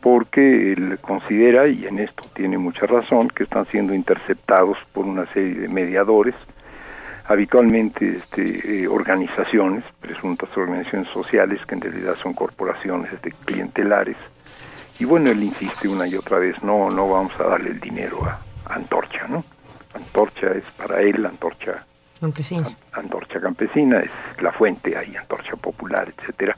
porque 0.00 0.72
él 0.72 0.98
considera, 1.00 1.68
y 1.68 1.86
en 1.86 2.00
esto 2.00 2.28
tiene 2.34 2.58
mucha 2.58 2.86
razón, 2.86 3.28
que 3.28 3.44
están 3.44 3.64
siendo 3.66 3.94
interceptados 3.94 4.76
por 4.92 5.04
una 5.04 5.26
serie 5.26 5.54
de 5.60 5.68
mediadores, 5.68 6.34
habitualmente 7.26 8.08
este, 8.08 8.82
eh, 8.82 8.88
organizaciones, 8.88 9.84
presuntas 10.00 10.48
organizaciones 10.56 11.10
sociales, 11.10 11.64
que 11.64 11.76
en 11.76 11.80
realidad 11.80 12.14
son 12.14 12.34
corporaciones 12.34 13.10
de 13.22 13.30
clientelares, 13.44 14.16
y 14.98 15.04
bueno, 15.04 15.30
él 15.30 15.42
insiste 15.42 15.88
una 15.88 16.06
y 16.06 16.14
otra 16.14 16.38
vez, 16.38 16.62
no, 16.62 16.88
no 16.88 17.10
vamos 17.10 17.32
a 17.38 17.44
darle 17.44 17.70
el 17.70 17.80
dinero 17.80 18.24
a, 18.24 18.40
Antorcha, 18.68 19.28
¿no? 19.28 19.44
Antorcha 19.94 20.50
es 20.52 20.64
para 20.76 21.00
él, 21.00 21.24
Antorcha 21.24 21.84
campesina. 22.20 22.74
Antorcha 22.92 23.40
campesina 23.40 24.00
es 24.00 24.10
la 24.40 24.52
fuente, 24.52 24.96
hay 24.96 25.14
Antorcha 25.14 25.54
popular, 25.56 26.12
etcétera, 26.16 26.56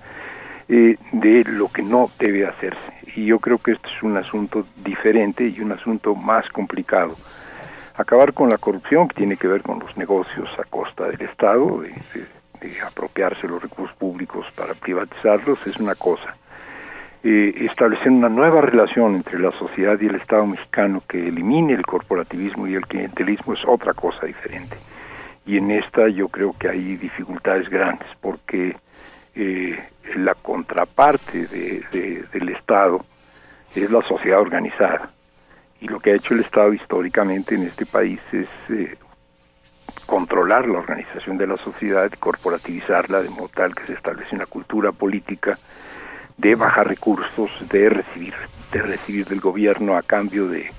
eh, 0.68 0.97
de 1.12 1.45
lo 1.45 1.68
que 1.68 1.82
no 1.82 2.11
debe 2.18 2.47
hacerse. 2.47 2.80
Y 3.16 3.26
yo 3.26 3.41
creo 3.41 3.59
que 3.59 3.72
esto 3.72 3.89
es 3.95 4.03
un 4.03 4.16
asunto 4.16 4.64
diferente 4.76 5.47
y 5.47 5.61
un 5.61 5.72
asunto 5.72 6.14
más 6.14 6.49
complicado. 6.49 7.14
Acabar 7.97 8.32
con 8.32 8.49
la 8.49 8.59
corrupción, 8.59 9.09
que 9.09 9.16
tiene 9.16 9.36
que 9.36 9.49
ver 9.49 9.62
con 9.62 9.80
los 9.80 9.97
negocios 9.97 10.49
a 10.59 10.64
costa 10.64 11.09
del 11.09 11.20
Estado, 11.22 11.82
de 12.61 12.80
apropiarse 12.86 13.49
los 13.49 13.61
recursos 13.61 13.95
públicos 13.97 14.47
para 14.57 14.74
privatizarlos, 14.74 15.66
es 15.66 15.76
una 15.78 15.97
cosa 15.97 16.36
eh, 17.25 17.66
estableciendo 17.69 18.27
una 18.27 18.35
nueva 18.35 18.61
relación 18.61 19.16
entre 19.16 19.41
la 19.41 19.51
sociedad 19.59 19.99
y 20.01 20.07
el 20.07 20.14
Estado 20.14 20.47
mexicano 20.47 21.03
que 21.09 21.29
elimine 21.29 21.75
el 21.75 21.85
corporativismo 21.85 22.69
y 22.69 22.75
el 22.75 22.87
clientelismo 22.87 23.55
es 23.55 23.64
otra 23.66 23.93
cosa 23.93 24.27
diferente. 24.27 24.77
Y 25.45 25.57
en 25.57 25.71
esta 25.73 26.09
yo 26.09 26.29
creo 26.29 26.55
que 26.57 26.69
hay 26.69 26.97
dificultades 26.97 27.69
grandes 27.69 28.09
porque 28.21 28.77
eh, 29.35 29.79
la 30.16 30.35
contraparte 30.35 31.47
del 31.47 32.49
Estado 32.51 33.05
es 33.75 33.91
la 33.91 34.03
sociedad 34.03 34.41
organizada. 34.41 35.11
Y 35.81 35.89
lo 35.89 36.01
que 36.01 36.12
ha 36.12 36.16
hecho 36.16 36.35
el 36.35 36.41
Estado 36.41 36.73
históricamente 36.73 37.55
en 37.55 37.62
este 37.62 37.87
país 37.87 38.21
es 38.33 38.49
eh, 38.69 38.97
controlar 40.07 40.69
la 40.69 40.79
organización 40.79 41.39
de 41.39 41.47
la 41.47 41.57
sociedad, 41.57 42.11
corporativizarla 42.19 43.23
de 43.23 43.31
modo 43.31 43.49
tal 43.49 43.75
que 43.75 43.87
se 43.87 43.93
establece 43.95 44.35
una 44.35 44.47
cultura 44.47 44.93
política 44.93 45.59
de 46.39 46.55
bajar 46.55 46.89
recursos, 46.89 47.51
de 47.68 47.91
recibir, 47.91 48.34
de 48.72 48.82
recibir 48.82 49.26
del 49.26 49.41
gobierno 49.41 49.97
a 49.97 50.03
cambio 50.03 50.49
de, 50.49 50.70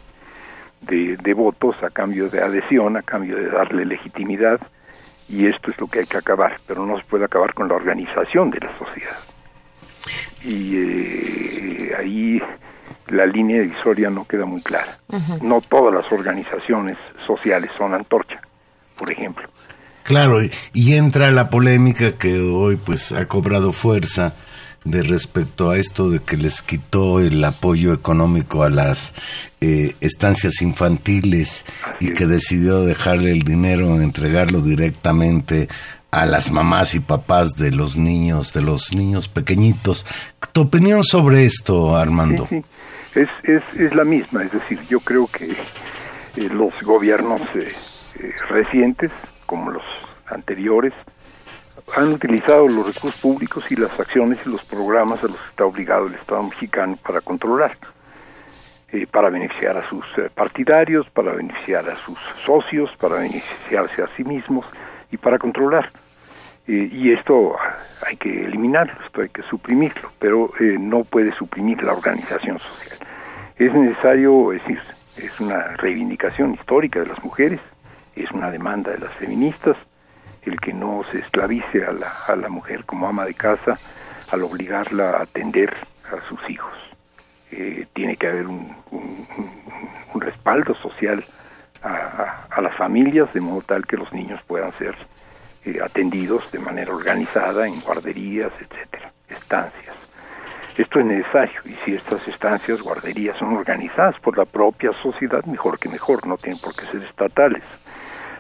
de, 0.82 1.34
votos, 1.34 1.76
a 1.84 1.90
cambio 1.90 2.30
de 2.30 2.42
adhesión, 2.42 2.98
a 2.98 3.02
cambio 3.02 3.36
de 3.36 3.50
darle 3.50 3.86
legitimidad, 3.86 4.60
y 5.28 5.46
esto 5.46 5.70
es 5.70 5.80
lo 5.80 5.88
que 5.88 6.00
hay 6.00 6.06
que 6.06 6.18
acabar, 6.18 6.56
pero 6.66 6.86
no 6.86 6.98
se 6.98 7.04
puede 7.04 7.26
acabar 7.26 7.54
con 7.54 7.68
la 7.68 7.76
organización 7.76 8.50
de 8.50 8.60
la 8.62 8.78
sociedad. 8.80 9.18
Y 10.44 10.76
eh, 10.76 11.96
ahí 11.98 12.42
la 13.08 13.26
línea 13.26 13.62
divisoria 13.62 14.10
no 14.10 14.26
queda 14.26 14.46
muy 14.46 14.62
clara. 14.62 14.98
No 15.42 15.62
todas 15.62 15.94
las 15.94 16.12
organizaciones 16.12 16.98
sociales 17.28 17.70
son 17.78 17.94
antorcha, 17.94 18.40
por 18.98 19.12
ejemplo. 19.12 19.48
Claro, 20.04 20.40
y 20.74 20.94
entra 20.94 21.30
la 21.30 21.50
polémica 21.52 22.14
que 22.14 22.40
hoy 22.40 22.78
pues 22.78 23.12
ha 23.12 23.26
cobrado 23.26 23.74
fuerza 23.74 24.34
de 24.90 25.04
respecto 25.04 25.70
a 25.70 25.78
esto 25.78 26.10
de 26.10 26.20
que 26.20 26.38
les 26.38 26.62
quitó 26.62 27.20
el 27.20 27.44
apoyo 27.44 27.94
económico 27.94 28.64
a 28.64 28.70
las 28.70 29.14
eh, 29.62 29.96
estancias 30.02 30.62
infantiles 30.62 31.66
y 32.00 32.14
que 32.14 32.26
decidió 32.26 32.84
dejarle 32.84 33.32
el 33.32 33.44
dinero, 33.44 34.02
entregarlo 34.02 34.62
directamente 34.62 35.68
a 36.12 36.26
las 36.26 36.52
mamás 36.52 36.96
y 36.96 37.00
papás 37.00 37.52
de 37.56 37.72
los 37.72 37.96
niños, 37.96 38.54
de 38.54 38.62
los 38.62 38.96
niños 38.96 39.28
pequeñitos. 39.28 40.06
¿Tu 40.54 40.62
opinión 40.62 41.04
sobre 41.04 41.46
esto, 41.46 41.96
Armando? 41.96 42.48
Sí, 42.50 42.64
Es, 43.16 43.30
es, 43.44 43.64
es, 43.78 43.96
la 43.96 44.04
misma, 44.04 44.44
es 44.44 44.52
decir, 44.52 44.80
yo 44.90 45.00
creo 45.00 45.28
que 45.28 45.52
eh, 45.52 46.50
los 46.50 46.74
gobiernos 46.82 47.42
eh, 47.56 47.72
recientes, 48.50 49.12
como 49.46 49.72
los 49.72 49.84
anteriores, 50.28 50.94
han 51.96 52.14
utilizado 52.14 52.68
los 52.68 52.96
recursos 52.96 53.20
públicos 53.22 53.64
y 53.70 53.76
las 53.76 53.98
acciones 54.00 54.40
y 54.46 54.50
los 54.50 54.64
programas 54.66 55.24
a 55.24 55.28
los 55.28 55.38
que 55.38 55.50
está 55.50 55.66
obligado 55.66 56.08
el 56.08 56.16
Estado 56.16 56.44
mexicano 56.44 56.98
para 56.98 57.22
controlar, 57.22 57.78
eh, 58.92 59.08
para 59.08 59.30
beneficiar 59.30 59.78
a 59.78 59.88
sus 59.90 60.06
eh, 60.18 60.30
partidarios, 60.34 61.10
para 61.10 61.34
beneficiar 61.34 61.90
a 61.90 61.96
sus 61.96 62.18
socios, 62.46 62.90
para 62.98 63.16
beneficiarse 63.16 64.02
a 64.02 64.10
sí 64.16 64.24
mismos 64.24 64.66
y 65.12 65.18
para 65.18 65.38
controlar. 65.38 65.92
Eh, 66.68 66.90
y 66.92 67.12
esto 67.12 67.56
hay 68.08 68.18
que 68.18 68.46
eliminarlo, 68.46 68.94
esto 69.06 69.22
hay 69.22 69.30
que 69.30 69.42
suprimirlo, 69.44 70.12
pero 70.20 70.52
no 70.80 71.04
puede 71.04 71.34
suprimir 71.34 71.84
la 71.84 71.94
organización 71.94 72.60
social. 72.60 73.08
Es 73.58 73.74
necesario, 73.74 74.54
es 74.54 74.62
decir, 74.62 74.82
es 75.18 75.40
una 75.40 75.76
reivindicación 75.78 76.54
histórica 76.54 77.00
de 77.00 77.08
las 77.08 77.24
mujeres, 77.24 77.60
es 78.16 78.30
una 78.32 78.52
demanda 78.52 78.92
de 78.92 79.00
las 79.00 79.14
feministas, 79.16 79.76
el 80.44 80.60
que 80.60 80.74
no 80.74 81.04
se 81.12 81.20
esclavice 81.20 81.86
a 81.86 81.92
la, 81.92 82.12
a 82.28 82.36
la 82.36 82.50
mujer 82.50 82.86
como 82.86 83.08
ama 83.08 83.26
de 83.26 83.34
casa 83.34 83.78
al 84.32 84.44
obligarla 84.44 85.12
a 85.12 85.24
atender 85.24 85.74
a 86.12 86.28
sus 86.28 86.50
hijos. 86.50 86.74
Eh, 87.52 87.88
tiene 87.94 88.16
que 88.16 88.28
haber 88.28 88.48
un, 88.48 88.76
un, 88.92 90.22
respaldo 90.22 90.76
social 90.76 91.24
a, 91.82 92.62
las 92.62 92.76
familias 92.76 93.34
de 93.34 93.40
modo 93.40 93.62
tal 93.62 93.88
que 93.88 93.96
los 93.96 94.12
niños 94.12 94.42
puedan 94.46 94.72
ser 94.74 94.96
eh, 95.66 95.80
atendidos 95.84 96.52
de 96.52 96.60
manera 96.60 96.94
organizada 96.94 97.66
en 97.66 97.80
guarderías, 97.80 98.52
etcétera, 98.60 99.14
estancias. 99.30 99.96
Esto 100.78 101.00
es 101.00 101.06
necesario 101.06 101.62
y 101.66 101.74
si 101.84 101.96
estas 101.96 102.28
estancias, 102.28 102.82
guarderías 102.82 103.38
son 103.38 103.56
organizadas 103.56 104.20
por 104.20 104.38
la 104.38 104.46
propia 104.46 104.92
sociedad, 105.02 105.44
mejor 105.46 105.80
que 105.80 105.90
mejor, 105.90 106.28
no 106.28 106.38
tienen 106.38 106.60
por 106.60 106.76
qué 106.76 106.86
ser 106.86 107.04
estatales. 107.04 107.64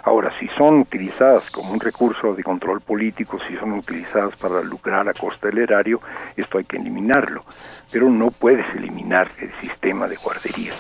Ahora, 0.04 0.32
si 0.40 0.48
son 0.58 0.80
utilizadas 0.80 1.50
como 1.52 1.74
un 1.74 1.80
recurso 1.80 2.34
de 2.34 2.44
control 2.44 2.82
político, 2.82 3.38
si 3.48 3.56
son 3.58 3.74
utilizadas 3.74 4.36
para 4.38 4.62
lucrar 4.62 5.08
a 5.10 5.14
costa 5.14 5.48
del 5.48 5.60
erario, 5.60 6.02
esto 6.38 6.58
hay 6.58 6.64
que 6.64 6.78
eliminarlo. 6.78 7.44
Pero 7.92 8.10
no 8.10 8.32
puedes 8.32 8.66
eliminar 8.76 9.30
el 9.40 9.52
sistema 9.60 10.08
de 10.08 10.16
guarderías. 10.16 10.78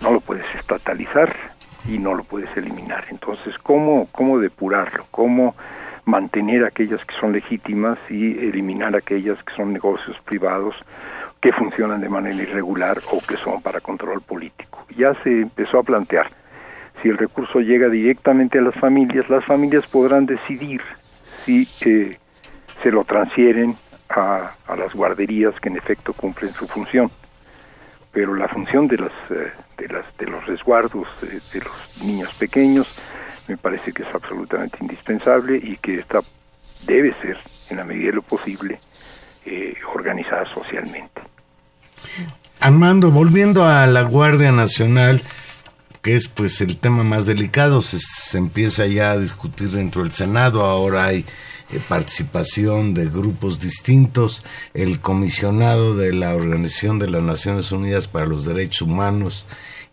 no 0.00 0.12
lo 0.12 0.20
puedes 0.20 0.46
estatalizar 0.54 1.34
y 1.88 1.98
no 1.98 2.14
lo 2.14 2.24
puedes 2.24 2.54
eliminar. 2.56 3.04
Entonces, 3.10 3.56
¿cómo, 3.58 4.08
cómo 4.12 4.38
depurarlo? 4.38 5.06
¿Cómo 5.10 5.54
mantener 6.04 6.64
aquellas 6.64 7.04
que 7.04 7.14
son 7.16 7.32
legítimas 7.32 7.98
y 8.08 8.38
eliminar 8.38 8.94
aquellas 8.94 9.42
que 9.42 9.54
son 9.54 9.72
negocios 9.72 10.16
privados 10.24 10.74
que 11.40 11.52
funcionan 11.52 12.00
de 12.00 12.08
manera 12.08 12.42
irregular 12.42 12.98
o 13.10 13.20
que 13.26 13.36
son 13.36 13.62
para 13.62 13.80
control 13.80 14.20
político? 14.20 14.84
Ya 14.96 15.14
se 15.22 15.42
empezó 15.42 15.78
a 15.78 15.82
plantear. 15.82 16.30
Si 17.02 17.08
el 17.08 17.18
recurso 17.18 17.60
llega 17.60 17.88
directamente 17.88 18.58
a 18.58 18.62
las 18.62 18.74
familias, 18.74 19.28
las 19.28 19.44
familias 19.44 19.86
podrán 19.86 20.26
decidir 20.26 20.80
si 21.44 21.68
eh, 21.84 22.18
se 22.82 22.90
lo 22.90 23.04
transfieren 23.04 23.76
a, 24.08 24.52
a 24.66 24.76
las 24.76 24.94
guarderías 24.94 25.58
que 25.60 25.68
en 25.68 25.76
efecto 25.76 26.12
cumplen 26.12 26.50
su 26.50 26.66
función 26.66 27.10
pero 28.16 28.34
la 28.34 28.48
función 28.48 28.88
de, 28.88 28.96
las, 28.96 29.12
eh, 29.28 29.52
de, 29.76 29.88
las, 29.88 30.06
de 30.16 30.24
los 30.24 30.46
resguardos 30.46 31.06
de, 31.20 31.28
de 31.28 31.64
los 31.66 32.02
niños 32.02 32.32
pequeños 32.32 32.86
me 33.46 33.58
parece 33.58 33.92
que 33.92 34.04
es 34.04 34.08
absolutamente 34.14 34.78
indispensable 34.80 35.58
y 35.62 35.76
que 35.76 35.96
esta 35.96 36.20
debe 36.86 37.12
ser, 37.20 37.36
en 37.68 37.76
la 37.76 37.84
medida 37.84 38.06
de 38.06 38.12
lo 38.14 38.22
posible, 38.22 38.80
eh, 39.44 39.74
organizada 39.94 40.46
socialmente. 40.46 41.20
Armando, 42.58 43.10
volviendo 43.10 43.66
a 43.66 43.86
la 43.86 44.00
Guardia 44.00 44.50
Nacional, 44.50 45.20
que 46.06 46.14
es 46.14 46.28
pues 46.28 46.60
el 46.60 46.76
tema 46.76 47.02
más 47.02 47.26
delicado, 47.26 47.82
se, 47.82 48.38
empieza 48.38 48.86
ya 48.86 49.10
a 49.10 49.18
discutir 49.18 49.70
dentro 49.70 50.04
del 50.04 50.12
Senado, 50.12 50.64
ahora 50.64 51.06
hay 51.06 51.24
eh, 51.72 51.80
participación 51.88 52.94
de 52.94 53.06
grupos 53.06 53.58
distintos, 53.58 54.44
el 54.72 55.00
comisionado 55.00 55.96
de 55.96 56.12
la 56.12 56.36
Organización 56.36 57.00
de 57.00 57.10
las 57.10 57.24
Naciones 57.24 57.72
Unidas 57.72 58.06
para 58.06 58.26
los 58.26 58.44
Derechos 58.44 58.82
Humanos 58.82 59.46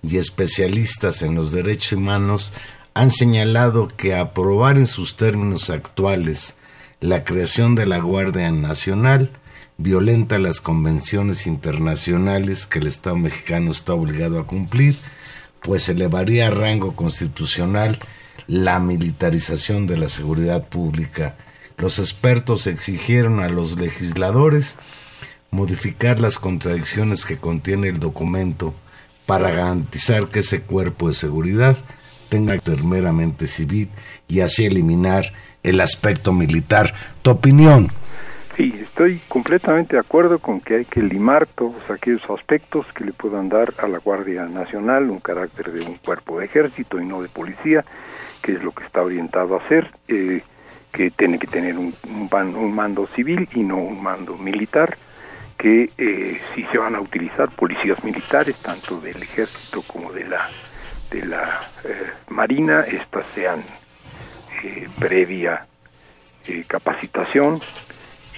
y 0.03 0.17
especialistas 0.17 1.23
en 1.23 1.33
los 1.33 1.51
derechos 1.51 1.93
humanos 1.93 2.51
han 2.93 3.09
señalado 3.09 3.87
que 3.87 4.13
aprobar 4.15 4.77
en 4.77 4.85
sus 4.85 5.17
términos 5.17 5.71
actuales 5.71 6.57
la 6.99 7.23
creación 7.23 7.73
de 7.73 7.87
la 7.87 7.97
Guardia 7.97 8.51
Nacional 8.51 9.31
violenta 9.79 10.37
las 10.37 10.61
convenciones 10.61 11.47
internacionales 11.47 12.67
que 12.67 12.77
el 12.77 12.85
Estado 12.85 13.15
mexicano 13.15 13.71
está 13.71 13.95
obligado 13.95 14.39
a 14.39 14.45
cumplir, 14.45 14.95
pues 15.63 15.89
elevaría 15.89 16.47
a 16.47 16.51
rango 16.51 16.95
constitucional 16.95 17.99
la 18.47 18.79
militarización 18.79 19.87
de 19.87 19.97
la 19.97 20.09
seguridad 20.09 20.67
pública 20.67 21.35
los 21.77 21.99
expertos 21.99 22.67
exigieron 22.67 23.39
a 23.39 23.49
los 23.49 23.77
legisladores 23.77 24.77
modificar 25.51 26.19
las 26.19 26.39
contradicciones 26.39 27.25
que 27.25 27.37
contiene 27.37 27.89
el 27.89 27.99
documento 27.99 28.73
para 29.25 29.51
garantizar 29.51 30.29
que 30.29 30.39
ese 30.39 30.61
cuerpo 30.61 31.09
de 31.09 31.15
seguridad 31.15 31.77
tenga 32.29 32.57
carácter 32.57 32.83
meramente 32.83 33.47
civil 33.47 33.89
y 34.27 34.39
así 34.41 34.65
eliminar 34.65 35.33
el 35.61 35.79
aspecto 35.79 36.33
militar. 36.33 36.93
¿Tu 37.21 37.31
opinión? 37.31 37.91
Sí, 38.55 38.73
estoy 38.79 39.19
completamente 39.27 39.95
de 39.95 39.99
acuerdo 39.99 40.37
con 40.37 40.61
que 40.61 40.75
hay 40.75 40.85
que 40.85 41.01
limar 41.01 41.47
todos 41.47 41.89
aquellos 41.89 42.29
aspectos 42.29 42.85
que 42.93 43.03
le 43.03 43.11
puedan 43.11 43.49
dar 43.49 43.73
a 43.79 43.87
la 43.87 43.97
Guardia 43.97 44.45
Nacional 44.45 45.09
un 45.09 45.19
carácter 45.19 45.71
de 45.71 45.81
un 45.83 45.95
cuerpo 45.95 46.39
de 46.39 46.45
ejército 46.45 46.99
y 46.99 47.05
no 47.05 47.21
de 47.21 47.29
policía, 47.29 47.83
que 48.43 48.53
es 48.53 48.63
lo 48.63 48.71
que 48.71 48.83
está 48.83 49.01
orientado 49.01 49.55
a 49.55 49.59
hacer. 49.59 49.91
Eh, 50.07 50.43
que 50.93 51.09
tiene 51.09 51.39
que 51.39 51.47
tener 51.47 51.75
un, 51.77 51.93
un, 52.03 52.75
mando 52.75 53.07
civil 53.07 53.49
y 53.53 53.63
no 53.63 53.77
un 53.77 54.01
mando 54.01 54.37
militar, 54.37 54.95
que 55.57 55.89
eh, 55.97 56.39
si 56.53 56.63
se 56.65 56.77
van 56.77 56.95
a 56.95 57.01
utilizar 57.01 57.49
policías 57.49 58.03
militares, 58.03 58.61
tanto 58.61 59.01
del 59.01 59.21
ejército 59.21 59.81
como 59.81 60.13
de 60.13 60.25
la, 60.25 60.49
de 61.09 61.25
la 61.25 61.61
eh, 61.83 62.11
marina, 62.29 62.81
estas 62.81 63.25
sean 63.33 63.61
eh, 64.63 64.87
previa 64.99 65.65
capacitación 66.67 67.61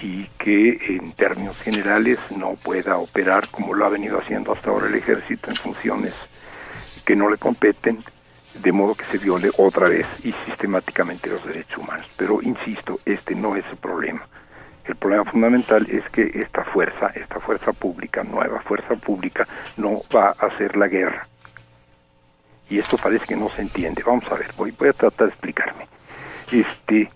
y 0.02 0.24
que 0.38 0.96
en 0.96 1.12
términos 1.12 1.56
generales 1.58 2.18
no 2.36 2.54
pueda 2.54 2.96
operar 2.96 3.48
como 3.48 3.74
lo 3.74 3.86
ha 3.86 3.88
venido 3.88 4.18
haciendo 4.18 4.52
hasta 4.52 4.70
ahora 4.70 4.88
el 4.88 4.94
ejército 4.94 5.50
en 5.50 5.56
funciones 5.56 6.14
que 7.04 7.16
no 7.16 7.30
le 7.30 7.38
competen 7.38 7.98
de 8.62 8.72
modo 8.72 8.94
que 8.94 9.04
se 9.04 9.18
viole 9.18 9.50
otra 9.58 9.88
vez 9.88 10.06
y 10.24 10.32
sistemáticamente 10.44 11.30
los 11.30 11.44
derechos 11.44 11.78
humanos. 11.78 12.06
Pero 12.16 12.40
insisto, 12.42 13.00
este 13.04 13.34
no 13.34 13.54
es 13.54 13.64
el 13.70 13.76
problema. 13.76 14.26
El 14.84 14.96
problema 14.96 15.24
fundamental 15.24 15.86
es 15.90 16.08
que 16.10 16.30
esta 16.34 16.64
fuerza, 16.64 17.08
esta 17.14 17.40
fuerza 17.40 17.72
pública, 17.72 18.22
nueva 18.22 18.60
fuerza 18.60 18.94
pública, 18.94 19.46
no 19.76 20.00
va 20.14 20.28
a 20.28 20.46
hacer 20.46 20.76
la 20.76 20.88
guerra. 20.88 21.26
Y 22.68 22.78
esto 22.78 22.96
parece 22.96 23.26
que 23.26 23.36
no 23.36 23.50
se 23.50 23.62
entiende. 23.62 24.02
Vamos 24.04 24.24
a 24.30 24.34
ver, 24.34 24.48
voy, 24.56 24.72
voy 24.72 24.88
a 24.88 24.92
tratar 24.92 25.26
de 25.26 25.32
explicarme. 25.32 25.88
Este, 26.50 27.10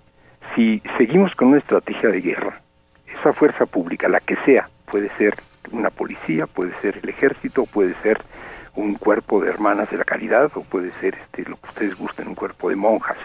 si 0.55 0.83
seguimos 0.99 1.35
con 1.35 1.49
una 1.49 1.59
estrategia 1.59 2.11
de 2.11 2.21
guerra, 2.21 2.61
esa 3.21 3.33
fuerza 3.33 3.67
pública, 3.67 4.09
la 4.09 4.21
que 4.21 4.37
sea, 4.45 4.69
puede 4.91 5.11
ser 5.17 5.35
una 5.73 5.91
policía, 5.91 6.47
puede 6.47 6.73
ser 6.81 6.99
el 7.03 7.09
ejército, 7.09 7.65
puede 7.67 7.95
ser 8.03 8.21
un 8.77 8.95
cuerpo 8.95 9.41
de 9.41 9.51
hermanas 9.51 9.91
de 9.91 9.99
la 9.99 10.05
caridad 10.05 10.51
o 10.55 10.63
puede 10.63 10.91
ser 11.01 11.17
este, 11.17 11.49
lo 11.49 11.57
que 11.57 11.69
ustedes 11.69 11.97
gusten, 11.97 12.29
un 12.29 12.35
cuerpo 12.35 12.71
de 12.71 12.77
monjas. 12.77 13.19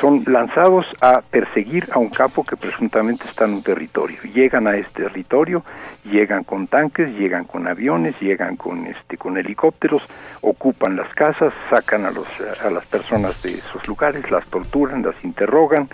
Son 0.00 0.24
lanzados 0.26 0.86
a 1.00 1.20
perseguir 1.20 1.86
a 1.92 1.98
un 1.98 2.08
capo 2.08 2.42
que 2.44 2.56
presuntamente 2.56 3.24
está 3.24 3.44
en 3.44 3.54
un 3.54 3.62
territorio. 3.62 4.18
Llegan 4.22 4.66
a 4.66 4.74
este 4.74 5.02
territorio, 5.02 5.62
llegan 6.04 6.44
con 6.44 6.66
tanques, 6.66 7.10
llegan 7.12 7.44
con 7.44 7.68
aviones, 7.68 8.18
llegan 8.20 8.56
con 8.56 8.86
este 8.86 9.18
con 9.18 9.36
helicópteros, 9.36 10.02
ocupan 10.40 10.96
las 10.96 11.12
casas, 11.14 11.52
sacan 11.68 12.06
a 12.06 12.10
los 12.10 12.26
a 12.64 12.70
las 12.70 12.86
personas 12.86 13.42
de 13.42 13.52
esos 13.52 13.86
lugares, 13.86 14.30
las 14.30 14.46
torturan, 14.46 15.02
las 15.02 15.22
interrogan. 15.22 15.88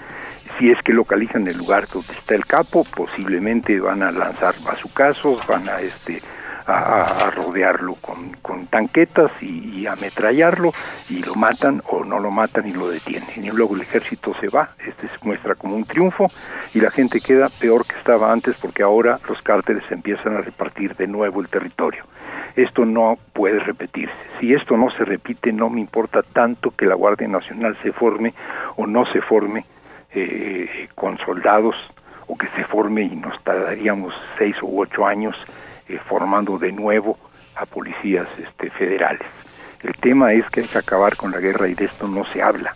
Si 0.59 0.71
es 0.71 0.81
que 0.83 0.93
localizan 0.93 1.47
el 1.47 1.59
lugar 1.59 1.87
donde 1.87 2.13
está 2.13 2.35
el 2.35 2.47
capo, 2.47 2.85
posiblemente 2.85 3.79
van 3.79 4.03
a 4.03 4.11
lanzar 4.11 4.55
bazucazos, 4.65 5.47
van 5.47 5.69
a 5.69 5.81
este 5.81 6.21
a, 6.67 7.31
rodearlo 7.31 7.95
con, 7.95 8.67
tanquetas 8.67 9.31
y, 9.43 9.81
y, 9.81 9.87
ametrallarlo 9.87 10.73
y 11.09 11.23
lo 11.23 11.35
matan 11.37 11.81
o 11.89 12.05
no 12.05 12.19
lo 12.19 12.31
matan 12.31 12.69
y 12.69 12.73
lo 12.73 12.89
detienen. 12.89 13.45
Y 13.45 13.51
luego 13.51 13.77
el 13.77 13.83
ejército 13.83 14.35
se 14.41 14.49
va, 14.49 14.71
este 14.85 15.09
se 15.09 15.17
muestra 15.23 15.55
como 15.55 15.77
un 15.77 15.85
triunfo 15.85 16.27
y 16.75 16.81
la 16.81 16.91
gente 16.91 17.21
queda 17.21 17.49
peor 17.49 17.87
que 17.87 17.97
estaba 17.97 18.33
antes 18.33 18.57
porque 18.61 18.83
ahora 18.83 19.21
los 19.29 19.41
cárteles 19.43 19.85
empiezan 19.91 20.37
a 20.37 20.41
repartir 20.41 20.97
de 20.97 21.07
nuevo 21.07 21.41
el 21.41 21.49
territorio. 21.49 22.05
Esto 22.57 22.85
no 22.85 23.19
puede 23.33 23.61
repetirse. 23.61 24.15
Si 24.41 24.53
esto 24.53 24.77
no 24.77 24.91
se 24.91 25.05
repite, 25.05 25.53
no 25.53 25.69
me 25.69 25.81
importa 25.81 26.23
tanto 26.23 26.71
que 26.71 26.87
la 26.87 26.95
Guardia 26.95 27.29
Nacional 27.29 27.77
se 27.83 27.93
forme 27.93 28.33
o 28.77 28.87
no 28.87 29.05
se 29.13 29.21
forme 29.21 29.65
eh, 30.19 30.89
con 30.95 31.19
soldados 31.19 31.77
o 32.27 32.37
que 32.39 32.49
se 32.57 32.65
forme 32.65 33.03
y 33.03 33.17
nos 33.17 33.43
tardaríamos 33.45 34.15
seis 34.39 34.57
u 34.63 34.81
ocho 34.81 35.05
años 35.05 35.37
eh, 35.89 35.99
formando 36.09 36.59
de 36.59 36.73
nuevo 36.73 37.19
a 37.55 37.67
policías 37.67 38.27
este, 38.39 38.71
federales. 38.71 39.29
El 39.83 39.95
tema 39.97 40.33
es 40.33 40.49
que 40.51 40.63
hay 40.63 40.67
que 40.67 40.79
acabar 40.79 41.17
con 41.17 41.31
la 41.31 41.39
guerra 41.39 41.69
y 41.69 41.75
de 41.75 41.85
esto 41.85 42.09
no 42.09 42.25
se 42.33 42.43
habla. 42.43 42.75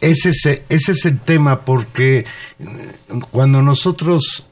Ese 0.00 0.30
es, 0.30 0.46
ese 0.68 0.92
es 0.92 1.04
el 1.04 1.20
tema 1.20 1.60
porque 1.66 2.20
eh, 2.20 2.24
cuando 3.30 3.60
nosotros 3.60 4.48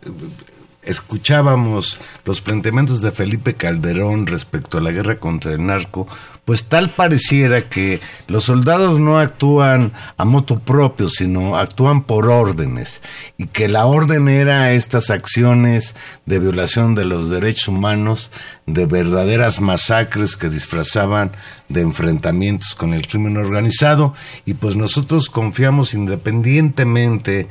escuchábamos 0.87 1.99
los 2.25 2.41
planteamientos 2.41 3.01
de 3.01 3.13
Felipe 3.13 3.55
Calderón 3.55 4.27
respecto 4.27 4.79
a 4.79 4.81
la 4.81 4.93
guerra 4.93 5.17
contra 5.17 5.53
el 5.53 5.67
narco, 5.67 6.07
pues 6.45 6.65
tal 6.65 6.91
pareciera 6.91 7.69
que 7.69 8.01
los 8.27 8.45
soldados 8.45 9.01
no 9.01 9.19
actúan 9.19 9.93
a 10.17 10.25
moto 10.25 10.59
propio, 10.59 11.09
sino 11.09 11.57
actúan 11.57 12.03
por 12.03 12.29
órdenes, 12.29 13.01
y 13.39 13.47
que 13.47 13.69
la 13.69 13.87
orden 13.87 14.29
era 14.29 14.73
estas 14.73 15.11
acciones 15.11 15.95
de 16.27 16.39
violación 16.39 16.95
de 16.95 17.07
los 17.07 17.31
derechos 17.31 17.69
humanos, 17.69 18.31
de 18.67 18.87
verdaderas 18.87 19.61
masacres 19.61 20.37
que 20.37 20.49
disfrazaban 20.49 21.33
de 21.69 21.81
enfrentamientos 21.81 22.75
con 22.75 22.93
el 22.93 23.07
crimen 23.07 23.39
organizado, 23.39 24.13
y 24.45 24.55
pues 24.55 24.77
nosotros 24.77 25.31
confiamos 25.31 25.95
independientemente 25.95 27.49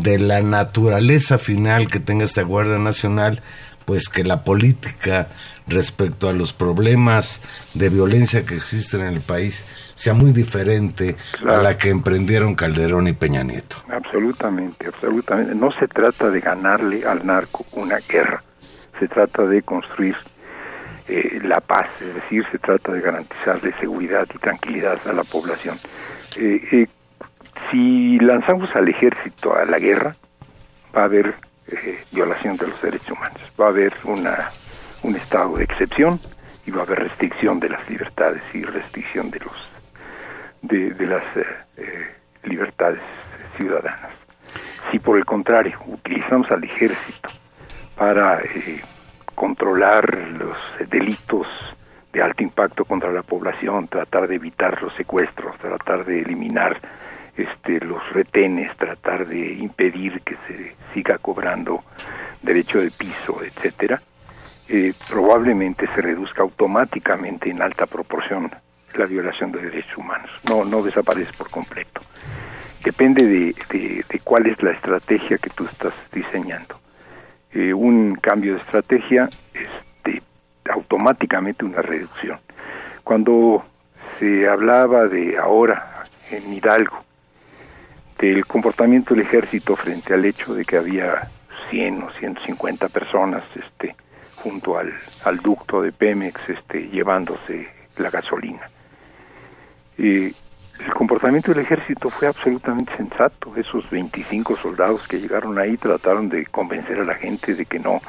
de 0.00 0.18
la 0.18 0.42
naturaleza 0.42 1.38
final 1.38 1.88
que 1.88 2.00
tenga 2.00 2.24
esta 2.24 2.42
Guardia 2.42 2.78
Nacional, 2.78 3.42
pues 3.84 4.08
que 4.08 4.24
la 4.24 4.42
política 4.44 5.28
respecto 5.68 6.28
a 6.28 6.32
los 6.32 6.52
problemas 6.52 7.40
de 7.74 7.88
violencia 7.88 8.44
que 8.44 8.54
existen 8.54 9.02
en 9.02 9.14
el 9.14 9.20
país 9.20 9.66
sea 9.94 10.14
muy 10.14 10.32
diferente 10.32 11.16
a 11.48 11.56
la 11.56 11.76
que 11.76 11.90
emprendieron 11.90 12.54
Calderón 12.54 13.08
y 13.08 13.12
Peña 13.12 13.42
Nieto. 13.42 13.76
Absolutamente, 13.88 14.86
absolutamente. 14.86 15.54
No 15.54 15.72
se 15.72 15.88
trata 15.88 16.30
de 16.30 16.40
ganarle 16.40 17.04
al 17.04 17.26
narco 17.26 17.64
una 17.72 17.96
guerra, 18.08 18.42
se 18.98 19.08
trata 19.08 19.46
de 19.46 19.62
construir 19.62 20.16
eh, 21.08 21.40
la 21.42 21.60
paz, 21.60 21.88
es 22.00 22.14
decir, 22.14 22.44
se 22.50 22.58
trata 22.58 22.92
de 22.92 23.00
garantizarle 23.00 23.72
seguridad 23.78 24.26
y 24.34 24.38
tranquilidad 24.38 24.98
a 25.06 25.12
la 25.12 25.24
población. 25.24 25.78
Eh, 26.36 26.60
eh, 26.72 26.86
si 27.70 28.18
lanzamos 28.18 28.74
al 28.74 28.88
ejército 28.88 29.54
a 29.54 29.64
la 29.64 29.78
guerra, 29.78 30.16
va 30.96 31.02
a 31.02 31.04
haber 31.04 31.34
eh, 31.68 32.04
violación 32.12 32.56
de 32.56 32.68
los 32.68 32.80
derechos 32.80 33.10
humanos, 33.10 33.40
va 33.60 33.66
a 33.66 33.68
haber 33.68 33.92
una, 34.04 34.50
un 35.02 35.14
estado 35.14 35.56
de 35.56 35.64
excepción 35.64 36.20
y 36.66 36.70
va 36.70 36.80
a 36.80 36.84
haber 36.84 37.00
restricción 37.00 37.60
de 37.60 37.68
las 37.68 37.88
libertades 37.88 38.42
y 38.52 38.62
restricción 38.62 39.30
de 39.30 39.40
los 39.40 39.68
de, 40.62 40.90
de 40.90 41.06
las 41.06 41.22
eh, 41.36 41.46
eh, 41.76 42.06
libertades 42.44 43.00
ciudadanas. 43.58 44.10
Si 44.90 44.98
por 44.98 45.16
el 45.16 45.24
contrario 45.24 45.78
utilizamos 45.86 46.50
al 46.50 46.64
ejército 46.64 47.28
para 47.96 48.40
eh, 48.40 48.80
controlar 49.34 50.12
los 50.38 50.56
delitos 50.88 51.46
de 52.12 52.22
alto 52.22 52.42
impacto 52.42 52.84
contra 52.84 53.12
la 53.12 53.22
población, 53.22 53.88
tratar 53.88 54.26
de 54.28 54.36
evitar 54.36 54.80
los 54.82 54.94
secuestros, 54.94 55.56
tratar 55.58 56.04
de 56.04 56.20
eliminar 56.20 56.80
este, 57.36 57.80
los 57.80 58.08
retenes, 58.12 58.76
tratar 58.76 59.26
de 59.26 59.54
impedir 59.54 60.20
que 60.22 60.36
se 60.46 60.74
siga 60.94 61.18
cobrando 61.18 61.84
derecho 62.42 62.80
de 62.80 62.90
piso, 62.90 63.42
etcétera, 63.42 64.00
eh, 64.68 64.92
probablemente 65.08 65.86
se 65.94 66.02
reduzca 66.02 66.42
automáticamente 66.42 67.50
en 67.50 67.62
alta 67.62 67.86
proporción 67.86 68.50
la 68.94 69.06
violación 69.06 69.52
de 69.52 69.60
derechos 69.60 69.96
humanos. 69.98 70.30
No, 70.48 70.64
no 70.64 70.82
desaparece 70.82 71.32
por 71.36 71.50
completo. 71.50 72.00
Depende 72.82 73.24
de, 73.26 74.20
cuál 74.24 74.46
es 74.46 74.62
la 74.62 74.70
estrategia 74.70 75.38
que 75.38 75.50
tú 75.50 75.64
estás 75.64 75.92
diseñando. 76.12 76.80
Eh, 77.52 77.74
un 77.74 78.14
cambio 78.14 78.54
de 78.54 78.60
estrategia 78.60 79.28
este, 79.52 80.22
automáticamente 80.70 81.64
una 81.64 81.82
reducción. 81.82 82.38
Cuando 83.04 83.64
se 84.18 84.48
hablaba 84.48 85.06
de 85.06 85.36
ahora 85.36 86.04
en 86.30 86.52
Hidalgo 86.52 87.05
del 88.18 88.46
comportamiento 88.46 89.14
del 89.14 89.24
ejército 89.24 89.76
frente 89.76 90.14
al 90.14 90.24
hecho 90.24 90.54
de 90.54 90.64
que 90.64 90.76
había 90.76 91.28
100 91.70 92.02
o 92.02 92.10
150 92.12 92.88
personas 92.88 93.42
este, 93.54 93.94
junto 94.36 94.78
al, 94.78 94.92
al 95.24 95.38
ducto 95.38 95.82
de 95.82 95.92
Pemex 95.92 96.48
este, 96.48 96.88
llevándose 96.88 97.68
la 97.96 98.10
gasolina. 98.10 98.68
el 99.98 100.34
comportamiento 100.94 101.52
del 101.52 101.64
ejército 101.64 102.10
fue 102.10 102.28
absolutamente 102.28 102.94
sensato. 102.96 103.54
Esos 103.56 103.88
25 103.90 104.56
soldados 104.56 105.08
que 105.08 105.18
llegaron 105.18 105.58
ahí 105.58 105.76
trataron 105.76 106.28
de 106.28 106.46
convencer 106.46 107.00
a 107.00 107.04
la 107.04 107.14
gente 107.14 107.54
de 107.54 107.64
que 107.64 107.78
no 107.78 108.00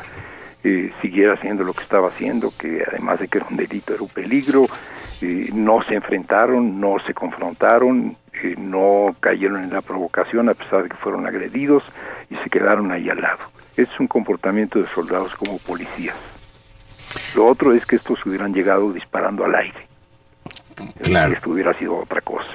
eh, 0.63 0.91
siguiera 1.01 1.33
haciendo 1.33 1.63
lo 1.63 1.73
que 1.73 1.83
estaba 1.83 2.09
haciendo, 2.09 2.49
que 2.59 2.83
además 2.85 3.19
de 3.19 3.27
que 3.27 3.37
era 3.37 3.47
un 3.49 3.55
delito 3.55 3.93
era 3.93 4.03
un 4.03 4.09
peligro, 4.09 4.65
eh, 5.21 5.49
no 5.53 5.81
se 5.83 5.95
enfrentaron, 5.95 6.81
no 6.81 6.97
se 7.05 7.13
confrontaron, 7.13 8.17
eh, 8.43 8.55
no 8.57 9.15
cayeron 9.19 9.63
en 9.63 9.71
la 9.71 9.81
provocación 9.81 10.49
a 10.49 10.53
pesar 10.53 10.83
de 10.83 10.89
que 10.89 10.97
fueron 10.97 11.25
agredidos 11.27 11.83
y 12.29 12.35
se 12.35 12.49
quedaron 12.49 12.91
ahí 12.91 13.09
al 13.09 13.21
lado. 13.21 13.39
Es 13.75 13.89
un 13.99 14.07
comportamiento 14.07 14.79
de 14.79 14.87
soldados 14.87 15.35
como 15.35 15.57
policías. 15.59 16.15
Lo 17.35 17.45
otro 17.45 17.73
es 17.73 17.85
que 17.85 17.95
estos 17.95 18.23
hubieran 18.25 18.53
llegado 18.53 18.91
disparando 18.91 19.45
al 19.45 19.55
aire. 19.55 19.87
Claro. 21.01 21.33
Esto 21.33 21.51
hubiera 21.51 21.73
sido 21.73 21.97
otra 21.97 22.21
cosa. 22.21 22.49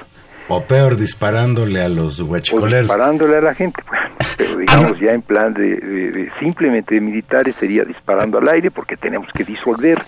O 0.47 0.61
peor, 0.61 0.97
disparándole 0.97 1.81
a 1.81 1.89
los 1.89 2.19
huachicoleros. 2.19 2.87
disparándole 2.87 3.37
a 3.37 3.41
la 3.41 3.53
gente, 3.53 3.81
pero 4.37 4.57
digamos 4.57 4.99
ya 4.99 5.11
en 5.11 5.21
plan 5.21 5.53
de, 5.53 6.29
simplemente 6.39 6.95
de 6.95 7.01
militares 7.01 7.55
sería 7.55 7.83
disparando 7.83 8.39
al 8.39 8.49
aire 8.49 8.69
porque 8.69 8.97
tenemos 8.97 9.29
que 9.33 9.43
disolver 9.43 9.99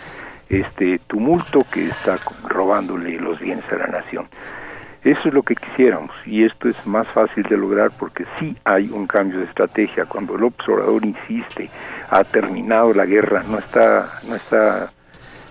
este 0.49 0.99
tumulto 1.07 1.65
que 1.71 1.87
está 1.87 2.19
robándole 2.47 3.17
los 3.17 3.39
bienes 3.39 3.63
a 3.71 3.75
la 3.75 3.87
nación. 3.87 4.27
Eso 5.05 5.27
es 5.27 5.35
lo 5.35 5.43
que 5.43 5.55
quisiéramos 5.55 6.15
y 6.25 6.45
esto 6.45 6.67
es 6.67 6.87
más 6.87 7.07
fácil 7.09 7.43
de 7.43 7.55
lograr 7.55 7.91
porque 7.91 8.25
sí 8.39 8.57
hay 8.63 8.89
un 8.89 9.05
cambio 9.05 9.37
de 9.37 9.45
estrategia. 9.45 10.07
Cuando 10.07 10.35
el 10.35 10.43
observador 10.43 11.05
insiste, 11.05 11.69
ha 12.09 12.23
terminado 12.23 12.91
la 12.91 13.05
guerra, 13.05 13.43
no 13.47 13.59
está, 13.59 14.07
no 14.27 14.33
está 14.33 14.89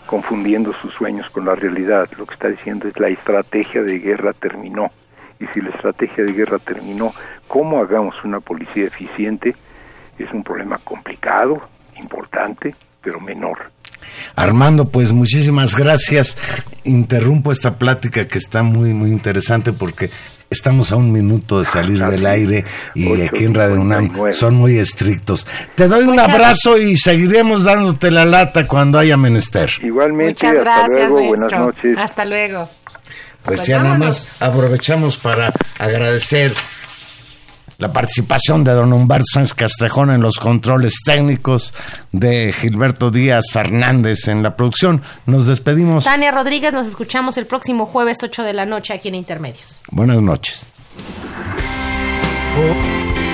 confundiendo 0.07 0.73
sus 0.73 0.93
sueños 0.95 1.31
con 1.31 1.45
la 1.45 1.55
realidad. 1.55 2.11
Lo 2.19 2.27
que 2.27 2.35
está 2.35 2.49
diciendo 2.49 2.89
es 2.89 2.99
la 2.99 3.11
estrategia 3.11 3.85
de 3.85 4.01
guerra 4.01 4.33
terminó. 4.33 4.91
Y 5.39 5.47
si 5.55 5.61
la 5.61 5.71
estrategia 5.71 6.25
de 6.25 6.33
guerra 6.33 6.59
terminó, 6.59 7.13
¿cómo 7.47 7.79
hagamos 7.79 8.17
una 8.25 8.41
policía 8.41 8.87
eficiente? 8.87 9.55
Es 10.19 10.33
un 10.33 10.43
problema 10.43 10.79
complicado, 10.79 11.63
importante, 11.97 12.75
pero 13.01 13.21
menor. 13.21 13.71
Armando, 14.37 14.89
pues 14.89 15.13
muchísimas 15.13 15.77
gracias. 15.77 16.37
Interrumpo 16.85 17.53
esta 17.53 17.79
plática 17.79 18.27
que 18.27 18.39
está 18.39 18.63
muy, 18.63 18.93
muy 18.93 19.11
interesante 19.11 19.73
porque 19.73 20.11
estamos 20.51 20.93
a 20.93 20.97
un 20.97 21.13
minuto 21.13 21.59
de 21.59 21.65
salir 21.65 21.99
del 22.05 22.27
aire 22.27 22.65
y 22.95 23.23
aquí 23.23 23.45
en 23.45 23.55
Radio 23.55 23.81
UNAM 23.81 24.13
son 24.33 24.55
muy 24.55 24.79
estrictos. 24.79 25.47
Te 25.75 25.89
doy 25.89 26.05
un 26.05 26.19
abrazo 26.19 26.79
y 26.79 26.97
seguiremos 26.97 27.65
dándote 27.65 28.11
la 28.11 28.25
lata 28.25 28.67
cuando 28.67 28.99
haya 28.99 29.17
menester. 29.17 29.71
Igualmente, 29.83 30.47
Muchas 30.47 30.55
gracias, 30.55 31.11
luego, 31.11 31.29
buenas 31.29 31.53
noches. 31.53 31.99
Hasta 31.99 32.25
luego. 32.25 32.69
Pues, 33.45 33.59
pues 33.59 33.69
ya 33.69 33.83
nada 33.83 33.99
más 33.99 34.41
aprovechamos 34.41 35.19
para 35.19 35.53
agradecer 35.79 36.55
la 37.79 37.93
participación 37.93 38.65
de 38.65 38.73
don 38.73 38.93
Humberto 38.93 39.25
Sánchez 39.33 39.55
Castrejón 39.55 40.11
en 40.11 40.21
los 40.21 40.39
controles 40.39 40.95
técnicos, 41.05 41.75
de 42.13 42.53
Gilberto 42.53 43.11
Díaz 43.11 43.47
Fernández 43.53 44.29
en 44.29 44.43
la 44.43 44.57
producción. 44.57 45.03
Nos 45.27 45.47
despedimos. 45.47 46.05
Tania 46.05 46.31
Rodríguez, 46.31 46.73
nos 46.73 46.87
escuchamos 46.87 47.37
el 47.39 47.47
próximo 47.47 47.87
jueves 47.87 48.19
8 48.23 48.43
de 48.43 48.53
la 48.53 48.67
noche 48.67 48.95
aquí 48.95 49.09
en 49.09 49.17
Intermedios. 49.17 49.81
Buenas 49.91 50.23
noches. 50.23 50.69
so 52.55 53.34